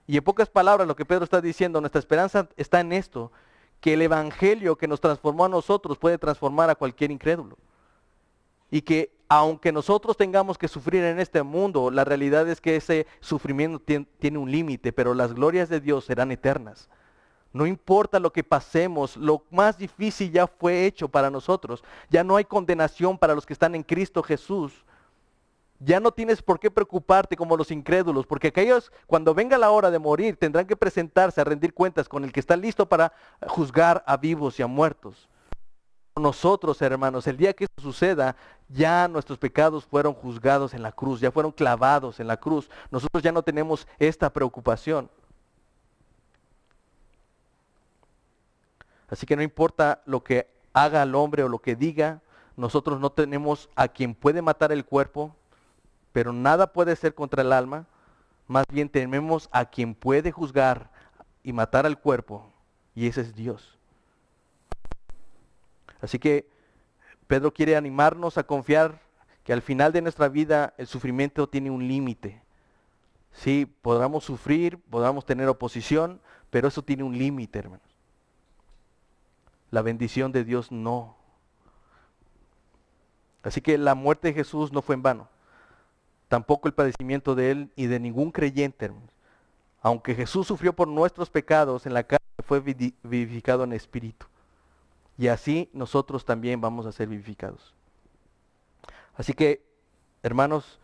Y 0.08 0.18
en 0.18 0.24
pocas 0.24 0.50
palabras 0.50 0.88
lo 0.88 0.96
que 0.96 1.06
Pedro 1.06 1.24
está 1.24 1.40
diciendo, 1.40 1.80
nuestra 1.80 2.00
esperanza 2.00 2.50
está 2.58 2.80
en 2.80 2.92
esto, 2.92 3.32
que 3.80 3.94
el 3.94 4.02
Evangelio 4.02 4.76
que 4.76 4.88
nos 4.88 5.00
transformó 5.00 5.46
a 5.46 5.50
nosotros 5.50 6.00
puede 6.00 6.18
transformar 6.18 6.72
a 6.72 6.76
cualquier 6.76 7.12
incrédulo. 7.12 7.56
Y 8.72 8.82
que 8.82 9.12
aunque 9.30 9.72
nosotros 9.72 10.18
tengamos 10.18 10.58
que 10.58 10.68
sufrir 10.68 11.04
en 11.04 11.20
este 11.20 11.44
mundo, 11.44 11.92
la 11.92 12.04
realidad 12.04 12.50
es 12.50 12.60
que 12.60 12.76
ese 12.76 13.06
sufrimiento 13.20 13.80
tiene 14.18 14.40
un 14.40 14.50
límite, 14.50 14.92
pero 14.92 15.14
las 15.14 15.36
glorias 15.36 15.70
de 15.70 15.80
Dios 15.80 16.06
serán 16.06 16.32
eternas. 16.32 16.90
No 17.54 17.68
importa 17.68 18.20
lo 18.20 18.34
que 18.34 18.44
pasemos, 18.44 19.16
lo 19.16 19.44
más 19.52 19.78
difícil 19.78 20.32
ya 20.32 20.48
fue 20.48 20.88
hecho 20.88 21.08
para 21.08 21.30
nosotros. 21.30 21.84
Ya 22.10 22.24
no 22.24 22.36
hay 22.36 22.46
condenación 22.46 23.16
para 23.16 23.36
los 23.36 23.46
que 23.46 23.54
están 23.54 23.76
en 23.76 23.84
Cristo 23.84 24.24
Jesús. 24.24 24.84
Ya 25.80 26.00
no 26.00 26.12
tienes 26.12 26.42
por 26.42 26.60
qué 26.60 26.72
preocuparte 26.72 27.38
como 27.38 27.56
los 27.56 27.70
incrédulos, 27.70 28.26
porque 28.26 28.48
aquellos 28.48 28.92
cuando 29.06 29.36
venga 29.36 29.58
la 29.58 29.70
hora 29.70 29.92
de 29.92 30.00
morir 30.00 30.36
tendrán 30.36 30.66
que 30.66 30.76
presentarse 30.76 31.40
a 31.40 31.44
rendir 31.44 31.74
cuentas 31.74 32.10
con 32.10 32.24
el 32.24 32.32
que 32.32 32.40
está 32.40 32.56
listo 32.56 32.88
para 32.88 33.14
juzgar 33.48 34.04
a 34.08 34.18
vivos 34.18 34.60
y 34.60 34.64
a 34.64 34.68
muertos. 34.68 35.30
nosotros, 36.16 36.82
hermanos, 36.82 37.28
el 37.28 37.38
día 37.38 37.54
que 37.54 37.66
eso 37.66 37.80
suceda, 37.80 38.36
ya 38.70 39.08
nuestros 39.08 39.38
pecados 39.38 39.86
fueron 39.86 40.16
juzgados 40.16 40.74
en 40.74 40.82
la 40.82 40.92
cruz, 40.92 41.20
ya 41.20 41.32
fueron 41.32 41.52
clavados 41.52 42.20
en 42.20 42.26
la 42.26 42.38
cruz. 42.38 42.72
Nosotros 42.90 43.22
ya 43.22 43.32
no 43.32 43.44
tenemos 43.44 43.88
esta 44.00 44.32
preocupación. 44.32 45.12
Así 49.10 49.26
que 49.26 49.36
no 49.36 49.44
importa 49.44 50.02
lo 50.06 50.24
que 50.24 50.48
haga 50.74 51.04
el 51.04 51.16
hombre 51.16 51.44
o 51.44 51.50
lo 51.50 51.60
que 51.60 51.76
diga, 51.76 52.22
nosotros 52.56 53.00
no 53.00 53.12
tenemos 53.12 53.70
a 53.76 53.88
quien 53.88 54.16
puede 54.16 54.42
matar 54.42 54.72
el 54.72 54.84
cuerpo, 54.84 55.36
pero 56.18 56.34
nada 56.34 56.74
puede 56.74 56.96
ser 56.96 57.14
contra 57.14 57.44
el 57.44 57.54
alma. 57.54 57.86
Más 58.48 58.66
bien 58.72 58.90
tenemos 58.90 59.50
a 59.52 59.66
quien 59.66 59.94
puede 59.94 60.32
juzgar 60.32 60.90
y 61.44 61.54
matar 61.54 61.86
al 61.86 62.00
cuerpo, 62.00 62.52
y 62.96 63.06
ese 63.06 63.22
es 63.22 63.36
Dios. 63.36 63.78
Así 66.02 66.18
que 66.18 66.50
Pedro 67.28 67.54
quiere 67.54 67.76
animarnos 67.76 68.40
a 68.40 68.46
confiar 68.46 69.00
que 69.44 69.54
al 69.54 69.62
final 69.62 69.94
de 69.94 70.02
nuestra 70.02 70.28
vida 70.28 70.74
el 70.80 70.88
sufrimiento 70.88 71.48
tiene 71.48 71.70
un 71.70 71.88
límite. 71.88 72.42
Sí, 73.32 73.72
podamos 73.84 74.24
sufrir, 74.24 74.80
podamos 74.90 75.24
tener 75.24 75.48
oposición, 75.48 76.20
pero 76.50 76.68
eso 76.68 76.82
tiene 76.82 77.04
un 77.04 77.16
límite, 77.16 77.60
hermanos. 77.60 77.96
La 79.70 79.84
bendición 79.84 80.32
de 80.32 80.44
Dios 80.44 80.72
no. 80.72 81.16
Así 83.44 83.62
que 83.62 83.78
la 83.78 83.94
muerte 83.94 84.30
de 84.30 84.34
Jesús 84.34 84.72
no 84.72 84.82
fue 84.82 84.96
en 84.96 85.04
vano. 85.04 85.37
Tampoco 86.28 86.68
el 86.68 86.74
padecimiento 86.74 87.36
de 87.36 87.52
Él 87.52 87.72
y 87.76 87.88
de 87.88 88.00
ningún 88.00 88.32
creyente. 88.32 88.92
Aunque 89.82 90.16
Jesús 90.16 90.48
sufrió 90.48 90.74
por 90.74 90.88
nuestros 90.88 91.30
pecados 91.30 91.86
en 91.86 91.94
la 91.94 92.04
carne, 92.04 92.26
fue 92.44 92.60
vivificado 92.60 93.64
en 93.64 93.74
espíritu. 93.74 94.26
Y 95.18 95.30
así 95.30 95.70
nosotros 95.74 96.26
también 96.26 96.62
vamos 96.62 96.86
a 96.86 96.92
ser 96.92 97.08
vivificados. 97.08 97.74
Así 99.16 99.34
que, 99.34 99.64
hermanos, 100.22 100.80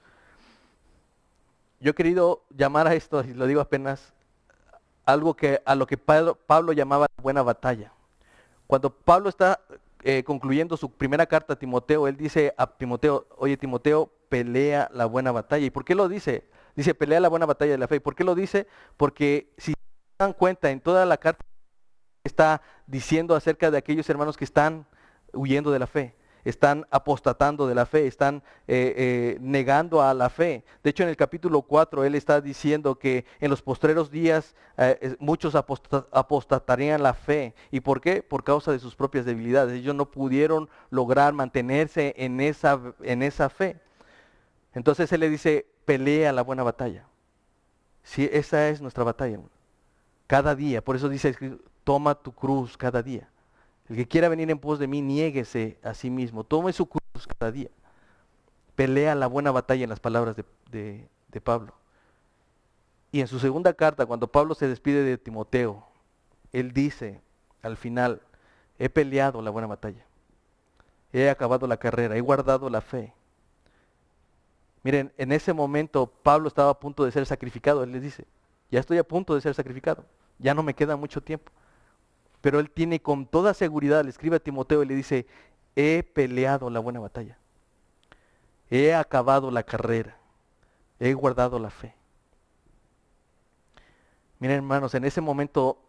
yo 1.80 1.92
he 1.92 1.94
querido 1.94 2.44
llamar 2.50 2.88
a 2.88 2.96
esto, 2.96 3.24
y 3.24 3.34
lo 3.34 3.46
digo 3.46 3.62
apenas, 3.62 4.14
algo 5.06 5.36
que 5.36 5.62
a 5.66 5.76
lo 5.76 5.86
que 5.86 5.98
Pablo 5.98 6.72
llamaba 6.72 7.08
buena 7.22 7.44
batalla. 7.44 7.92
Cuando 8.66 8.90
Pablo 8.90 9.30
está 9.30 9.60
eh, 10.04 10.24
concluyendo 10.24 10.76
su 10.76 10.92
primera 10.92 11.26
carta 11.26 11.54
a 11.54 11.56
Timoteo, 11.56 12.08
él 12.08 12.18
dice 12.18 12.54
a 12.58 12.68
Timoteo, 12.68 13.26
oye 13.38 13.56
Timoteo, 13.56 14.12
pelea 14.28 14.90
la 14.94 15.06
buena 15.06 15.32
batalla. 15.32 15.66
¿Y 15.66 15.70
por 15.70 15.86
qué 15.86 15.96
lo 15.96 16.10
dice? 16.10 16.50
Dice, 16.76 16.94
pelea 16.94 17.20
la 17.20 17.30
buena 17.30 17.46
batalla 17.46 17.72
de 17.72 17.78
la 17.78 17.88
fe. 17.88 17.96
¿Y 17.96 18.00
por 18.00 18.16
qué 18.16 18.24
lo 18.24 18.36
dice? 18.36 18.68
Porque 18.98 19.54
si 19.58 19.72
se 19.72 19.78
dan 20.20 20.34
cuenta, 20.34 20.72
en 20.72 20.82
toda 20.82 21.06
la 21.06 21.18
carta 21.18 21.46
está 22.24 22.62
diciendo 22.86 23.36
acerca 23.36 23.72
de 23.72 23.78
aquellos 23.78 24.10
hermanos 24.10 24.36
que 24.36 24.44
están 24.44 24.86
huyendo 25.34 25.72
de 25.72 25.80
la 25.80 25.88
fe, 25.88 26.16
están 26.46 26.86
apostatando 26.92 27.68
de 27.68 27.76
la 27.76 27.86
fe, 27.86 28.08
están 28.08 28.44
eh, 28.68 28.94
eh, 28.98 29.38
negando 29.42 30.02
a 30.02 30.14
la 30.14 30.30
fe. 30.30 30.64
De 30.84 30.90
hecho, 30.90 31.04
en 31.04 31.10
el 31.10 31.16
capítulo 31.16 31.62
4, 31.62 32.04
él 32.04 32.16
está 32.16 32.42
diciendo 32.42 32.96
que 32.96 33.26
en 33.40 33.50
los 33.50 33.62
postreros 33.62 34.12
días 34.12 34.56
eh, 34.78 35.16
muchos 35.20 35.56
apostatarían 35.56 37.02
la 37.02 37.14
fe. 37.14 37.54
¿Y 37.72 37.80
por 37.80 38.02
qué? 38.02 38.24
Por 38.24 38.44
causa 38.44 38.72
de 38.72 38.80
sus 38.80 38.96
propias 38.96 39.26
debilidades. 39.26 39.74
Ellos 39.74 39.96
no 39.96 40.10
pudieron 40.12 40.70
lograr 40.90 41.34
mantenerse 41.34 42.14
en 42.18 42.42
esa, 42.42 42.80
en 43.02 43.24
esa 43.24 43.50
fe. 43.50 43.80
Entonces 44.74 45.12
él 45.12 45.20
le 45.22 45.30
dice, 45.30 45.68
pelea 45.86 46.34
la 46.34 46.42
buena 46.42 46.64
batalla. 46.64 47.06
Si 48.04 48.30
esa 48.32 48.68
es 48.70 48.82
nuestra 48.82 49.04
batalla, 49.04 49.40
cada 50.28 50.56
día. 50.56 50.84
Por 50.84 50.96
eso 50.96 51.08
dice, 51.08 51.36
toma 51.84 52.16
tu 52.16 52.34
cruz 52.34 52.78
cada 52.78 53.02
día. 53.02 53.30
El 53.90 53.96
que 53.96 54.08
quiera 54.08 54.30
venir 54.30 54.50
en 54.50 54.60
pos 54.60 54.80
de 54.80 54.88
mí, 54.88 55.02
niéguese 55.02 55.78
a 55.84 55.94
sí 55.94 56.10
mismo. 56.10 56.44
Tome 56.44 56.74
su 56.74 56.88
cruz 56.88 57.28
cada 57.38 57.52
día. 57.52 57.70
Pelea 58.76 59.16
la 59.16 59.28
buena 59.28 59.52
batalla 59.52 59.84
en 59.84 59.90
las 59.90 60.00
palabras 60.00 60.36
de, 60.72 61.08
de 61.28 61.42
Pablo. 61.42 61.74
Y 63.12 63.22
en 63.22 63.28
su 63.28 63.40
segunda 63.40 63.74
carta, 63.74 64.06
cuando 64.06 64.28
Pablo 64.28 64.56
se 64.56 64.68
despide 64.68 65.04
de 65.04 65.18
Timoteo, 65.18 65.86
él 66.52 66.72
dice 66.74 67.22
al 67.62 67.78
final, 67.78 68.22
he 68.78 68.90
peleado 68.90 69.42
la 69.42 69.50
buena 69.50 69.68
batalla. 69.68 70.04
He 71.12 71.30
acabado 71.30 71.68
la 71.68 71.78
carrera, 71.78 72.16
he 72.16 72.22
guardado 72.22 72.70
la 72.70 72.82
fe. 72.82 73.14
Miren, 74.84 75.14
en 75.18 75.32
ese 75.32 75.54
momento 75.54 76.08
Pablo 76.08 76.48
estaba 76.48 76.72
a 76.72 76.80
punto 76.80 77.06
de 77.06 77.12
ser 77.12 77.26
sacrificado. 77.26 77.84
Él 77.84 77.92
les 77.92 78.02
dice, 78.02 78.26
ya 78.70 78.80
estoy 78.80 78.98
a 78.98 79.04
punto 79.04 79.34
de 79.34 79.42
ser 79.42 79.54
sacrificado. 79.54 80.04
Ya 80.40 80.54
no 80.54 80.62
me 80.62 80.74
queda 80.74 80.98
mucho 80.98 81.22
tiempo. 81.22 81.52
Pero 82.44 82.60
él 82.60 82.70
tiene 82.70 83.02
con 83.02 83.26
toda 83.26 83.56
seguridad, 83.56 84.04
le 84.04 84.12
escribe 84.12 84.36
a 84.36 84.40
Timoteo 84.40 84.84
y 84.84 84.86
le 84.86 84.94
dice, 84.94 85.26
he 85.76 86.04
peleado 86.04 86.70
la 86.70 86.80
buena 86.80 87.00
batalla. 87.00 87.40
He 88.70 88.94
acabado 88.94 89.50
la 89.50 89.64
carrera. 89.64 90.18
He 91.00 91.14
guardado 91.14 91.58
la 91.58 91.70
fe. 91.70 91.96
Miren 94.40 94.58
hermanos, 94.58 94.94
en 94.94 95.06
ese 95.06 95.22
momento 95.22 95.80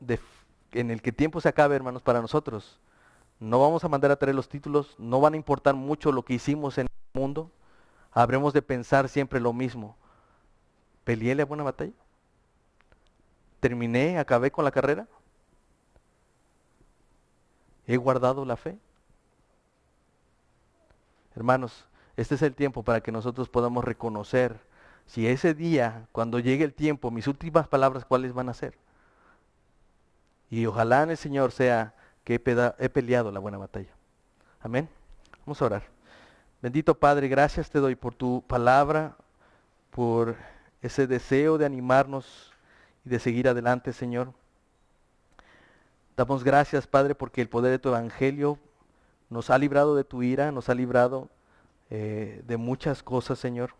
en 0.72 0.90
el 0.90 1.02
que 1.02 1.10
tiempo 1.10 1.40
se 1.40 1.48
acabe, 1.48 1.74
hermanos, 1.74 2.02
para 2.02 2.22
nosotros, 2.22 2.78
no 3.40 3.58
vamos 3.60 3.82
a 3.82 3.88
mandar 3.88 4.12
a 4.12 4.16
traer 4.16 4.36
los 4.36 4.48
títulos, 4.48 4.94
no 4.96 5.20
van 5.20 5.34
a 5.34 5.36
importar 5.36 5.74
mucho 5.74 6.12
lo 6.12 6.24
que 6.24 6.34
hicimos 6.34 6.78
en 6.78 6.86
el 6.86 7.20
mundo 7.20 7.50
habremos 8.14 8.52
de 8.52 8.62
pensar 8.62 9.08
siempre 9.08 9.40
lo 9.40 9.52
mismo. 9.52 9.96
¿Peleé 11.02 11.34
la 11.34 11.44
buena 11.44 11.64
batalla? 11.64 11.92
¿Terminé, 13.60 14.18
acabé 14.18 14.50
con 14.50 14.64
la 14.64 14.70
carrera? 14.70 15.08
¿He 17.86 17.96
guardado 17.96 18.44
la 18.44 18.56
fe? 18.56 18.78
Hermanos, 21.36 21.86
este 22.16 22.36
es 22.36 22.42
el 22.42 22.54
tiempo 22.54 22.82
para 22.82 23.00
que 23.00 23.12
nosotros 23.12 23.48
podamos 23.48 23.84
reconocer 23.84 24.58
si 25.06 25.26
ese 25.26 25.54
día, 25.54 26.06
cuando 26.12 26.38
llegue 26.38 26.64
el 26.64 26.72
tiempo, 26.72 27.10
mis 27.10 27.26
últimas 27.26 27.68
palabras, 27.68 28.04
¿cuáles 28.04 28.32
van 28.32 28.48
a 28.48 28.54
ser? 28.54 28.78
Y 30.50 30.66
ojalá 30.66 31.02
en 31.02 31.10
el 31.10 31.16
Señor 31.16 31.52
sea 31.52 31.94
que 32.22 32.34
he, 32.34 32.88
peleado 32.88 33.30
la 33.30 33.40
buena 33.40 33.58
batalla. 33.58 33.90
Amén. 34.60 34.88
Vamos 35.44 35.60
a 35.60 35.64
orar. 35.66 35.82
Bendito 36.62 36.98
Padre, 36.98 37.28
gracias 37.28 37.68
te 37.68 37.80
doy 37.80 37.94
por 37.96 38.14
tu 38.14 38.42
palabra, 38.46 39.16
por 39.90 40.36
ese 40.80 41.06
deseo 41.06 41.58
de 41.58 41.66
animarnos 41.66 42.52
y 43.04 43.10
de 43.10 43.18
seguir 43.18 43.48
adelante, 43.48 43.92
Señor. 43.92 44.32
Damos 46.16 46.44
gracias, 46.44 46.86
Padre, 46.86 47.14
porque 47.14 47.40
el 47.40 47.48
poder 47.48 47.72
de 47.72 47.78
tu 47.78 47.88
evangelio 47.88 48.58
nos 49.30 49.50
ha 49.50 49.58
librado 49.58 49.96
de 49.96 50.04
tu 50.04 50.22
ira, 50.22 50.52
nos 50.52 50.68
ha 50.68 50.74
librado 50.74 51.28
eh, 51.90 52.42
de 52.46 52.56
muchas 52.56 53.02
cosas, 53.02 53.38
Señor. 53.38 53.74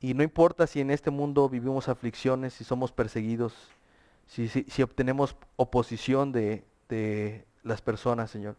Y 0.00 0.12
no 0.14 0.22
importa 0.22 0.66
si 0.66 0.80
en 0.80 0.90
este 0.90 1.10
mundo 1.10 1.48
vivimos 1.48 1.88
aflicciones, 1.88 2.52
si 2.52 2.64
somos 2.64 2.92
perseguidos, 2.92 3.54
si, 4.26 4.48
si, 4.48 4.82
obtenemos 4.82 5.36
oposición 5.56 6.32
de, 6.32 6.64
de 6.88 7.46
las 7.62 7.80
personas, 7.80 8.30
Señor. 8.30 8.56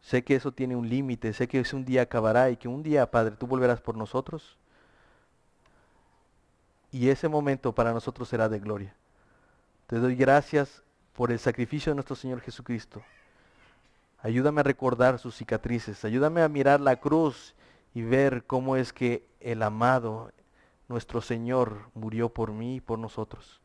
Sé 0.00 0.24
que 0.24 0.34
eso 0.34 0.52
tiene 0.52 0.74
un 0.74 0.88
límite, 0.88 1.32
sé 1.32 1.46
que 1.46 1.60
ese 1.60 1.76
un 1.76 1.84
día 1.84 2.02
acabará 2.02 2.50
y 2.50 2.56
que 2.56 2.66
un 2.66 2.82
día, 2.82 3.10
Padre, 3.10 3.36
tú 3.36 3.46
volverás 3.46 3.80
por 3.80 3.96
nosotros. 3.96 4.56
Y 6.90 7.10
ese 7.10 7.28
momento 7.28 7.74
para 7.74 7.92
nosotros 7.92 8.28
será 8.28 8.48
de 8.48 8.58
gloria. 8.58 8.94
Te 9.86 9.98
doy 9.98 10.16
gracias 10.16 10.82
por 11.14 11.30
el 11.32 11.38
sacrificio 11.38 11.90
de 11.90 11.96
nuestro 11.96 12.16
Señor 12.16 12.40
Jesucristo. 12.40 13.02
Ayúdame 14.20 14.60
a 14.60 14.64
recordar 14.64 15.18
sus 15.18 15.36
cicatrices, 15.36 16.04
ayúdame 16.04 16.42
a 16.42 16.48
mirar 16.48 16.80
la 16.80 16.96
cruz 16.96 17.54
y 17.94 18.02
ver 18.02 18.44
cómo 18.46 18.76
es 18.76 18.92
que 18.92 19.26
el 19.40 19.62
amado, 19.62 20.32
nuestro 20.88 21.20
Señor, 21.20 21.90
murió 21.94 22.28
por 22.28 22.52
mí 22.52 22.76
y 22.76 22.80
por 22.80 22.98
nosotros. 22.98 23.60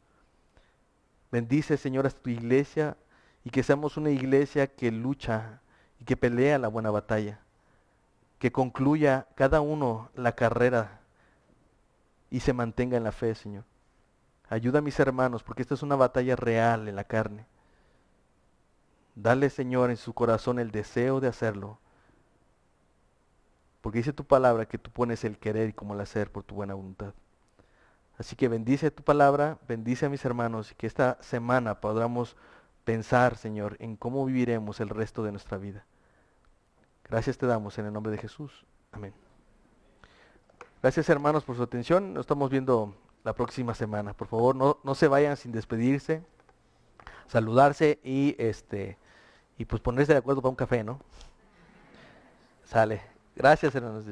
Bendice, 1.31 1.77
Señor, 1.77 2.05
a 2.05 2.11
tu 2.11 2.29
iglesia 2.29 2.97
y 3.43 3.49
que 3.49 3.63
seamos 3.63 3.97
una 3.97 4.11
iglesia 4.11 4.67
que 4.67 4.91
lucha 4.91 5.61
que 6.03 6.17
pelea 6.17 6.57
la 6.57 6.67
buena 6.67 6.91
batalla, 6.91 7.39
que 8.39 8.51
concluya 8.51 9.27
cada 9.35 9.61
uno 9.61 10.09
la 10.15 10.33
carrera 10.35 10.99
y 12.29 12.39
se 12.41 12.53
mantenga 12.53 12.97
en 12.97 13.03
la 13.03 13.11
fe, 13.11 13.35
Señor. 13.35 13.63
Ayuda 14.53 14.79
a 14.79 14.81
mis 14.83 14.99
hermanos, 14.99 15.41
porque 15.41 15.63
esta 15.63 15.73
es 15.73 15.81
una 15.81 15.95
batalla 15.95 16.35
real 16.35 16.87
en 16.87 16.95
la 16.95 17.05
carne. 17.05 17.47
Dale, 19.15 19.49
Señor, 19.49 19.89
en 19.89 19.97
su 19.97 20.13
corazón 20.13 20.59
el 20.59 20.69
deseo 20.69 21.19
de 21.19 21.27
hacerlo. 21.27 21.79
Porque 23.81 23.97
dice 23.97 24.13
tu 24.13 24.25
palabra 24.25 24.67
que 24.67 24.77
tú 24.77 24.91
pones 24.91 25.23
el 25.23 25.39
querer 25.39 25.73
como 25.73 25.95
el 25.95 26.01
hacer 26.01 26.31
por 26.31 26.43
tu 26.43 26.53
buena 26.53 26.75
voluntad. 26.75 27.15
Así 28.19 28.35
que 28.35 28.47
bendice 28.47 28.91
tu 28.91 29.01
palabra, 29.01 29.57
bendice 29.67 30.05
a 30.05 30.09
mis 30.09 30.23
hermanos 30.23 30.71
y 30.71 30.75
que 30.75 30.85
esta 30.85 31.17
semana 31.23 31.81
podamos 31.81 32.35
pensar, 32.85 33.37
Señor, 33.37 33.75
en 33.79 33.95
cómo 33.95 34.23
viviremos 34.23 34.79
el 34.81 34.89
resto 34.89 35.23
de 35.23 35.31
nuestra 35.31 35.57
vida. 35.57 35.83
Gracias 37.05 37.39
te 37.39 37.47
damos 37.47 37.79
en 37.79 37.87
el 37.87 37.93
nombre 37.93 38.11
de 38.11 38.19
Jesús. 38.19 38.67
Amén. 38.91 39.15
Gracias 40.79 41.09
hermanos 41.09 41.43
por 41.43 41.55
su 41.55 41.63
atención. 41.63 42.13
Nos 42.13 42.21
estamos 42.21 42.51
viendo 42.51 42.93
la 43.23 43.33
próxima 43.33 43.73
semana. 43.73 44.13
Por 44.13 44.27
favor, 44.27 44.55
no, 44.55 44.77
no 44.83 44.95
se 44.95 45.07
vayan 45.07 45.37
sin 45.37 45.51
despedirse, 45.51 46.23
saludarse 47.27 47.99
y 48.03 48.35
este 48.37 48.97
y 49.57 49.65
pues 49.65 49.81
ponerse 49.81 50.13
de 50.13 50.19
acuerdo 50.19 50.41
para 50.41 50.49
un 50.49 50.55
café, 50.55 50.83
¿no? 50.83 50.99
Sale. 52.65 53.01
Gracias, 53.35 53.73
hermanos. 53.75 54.05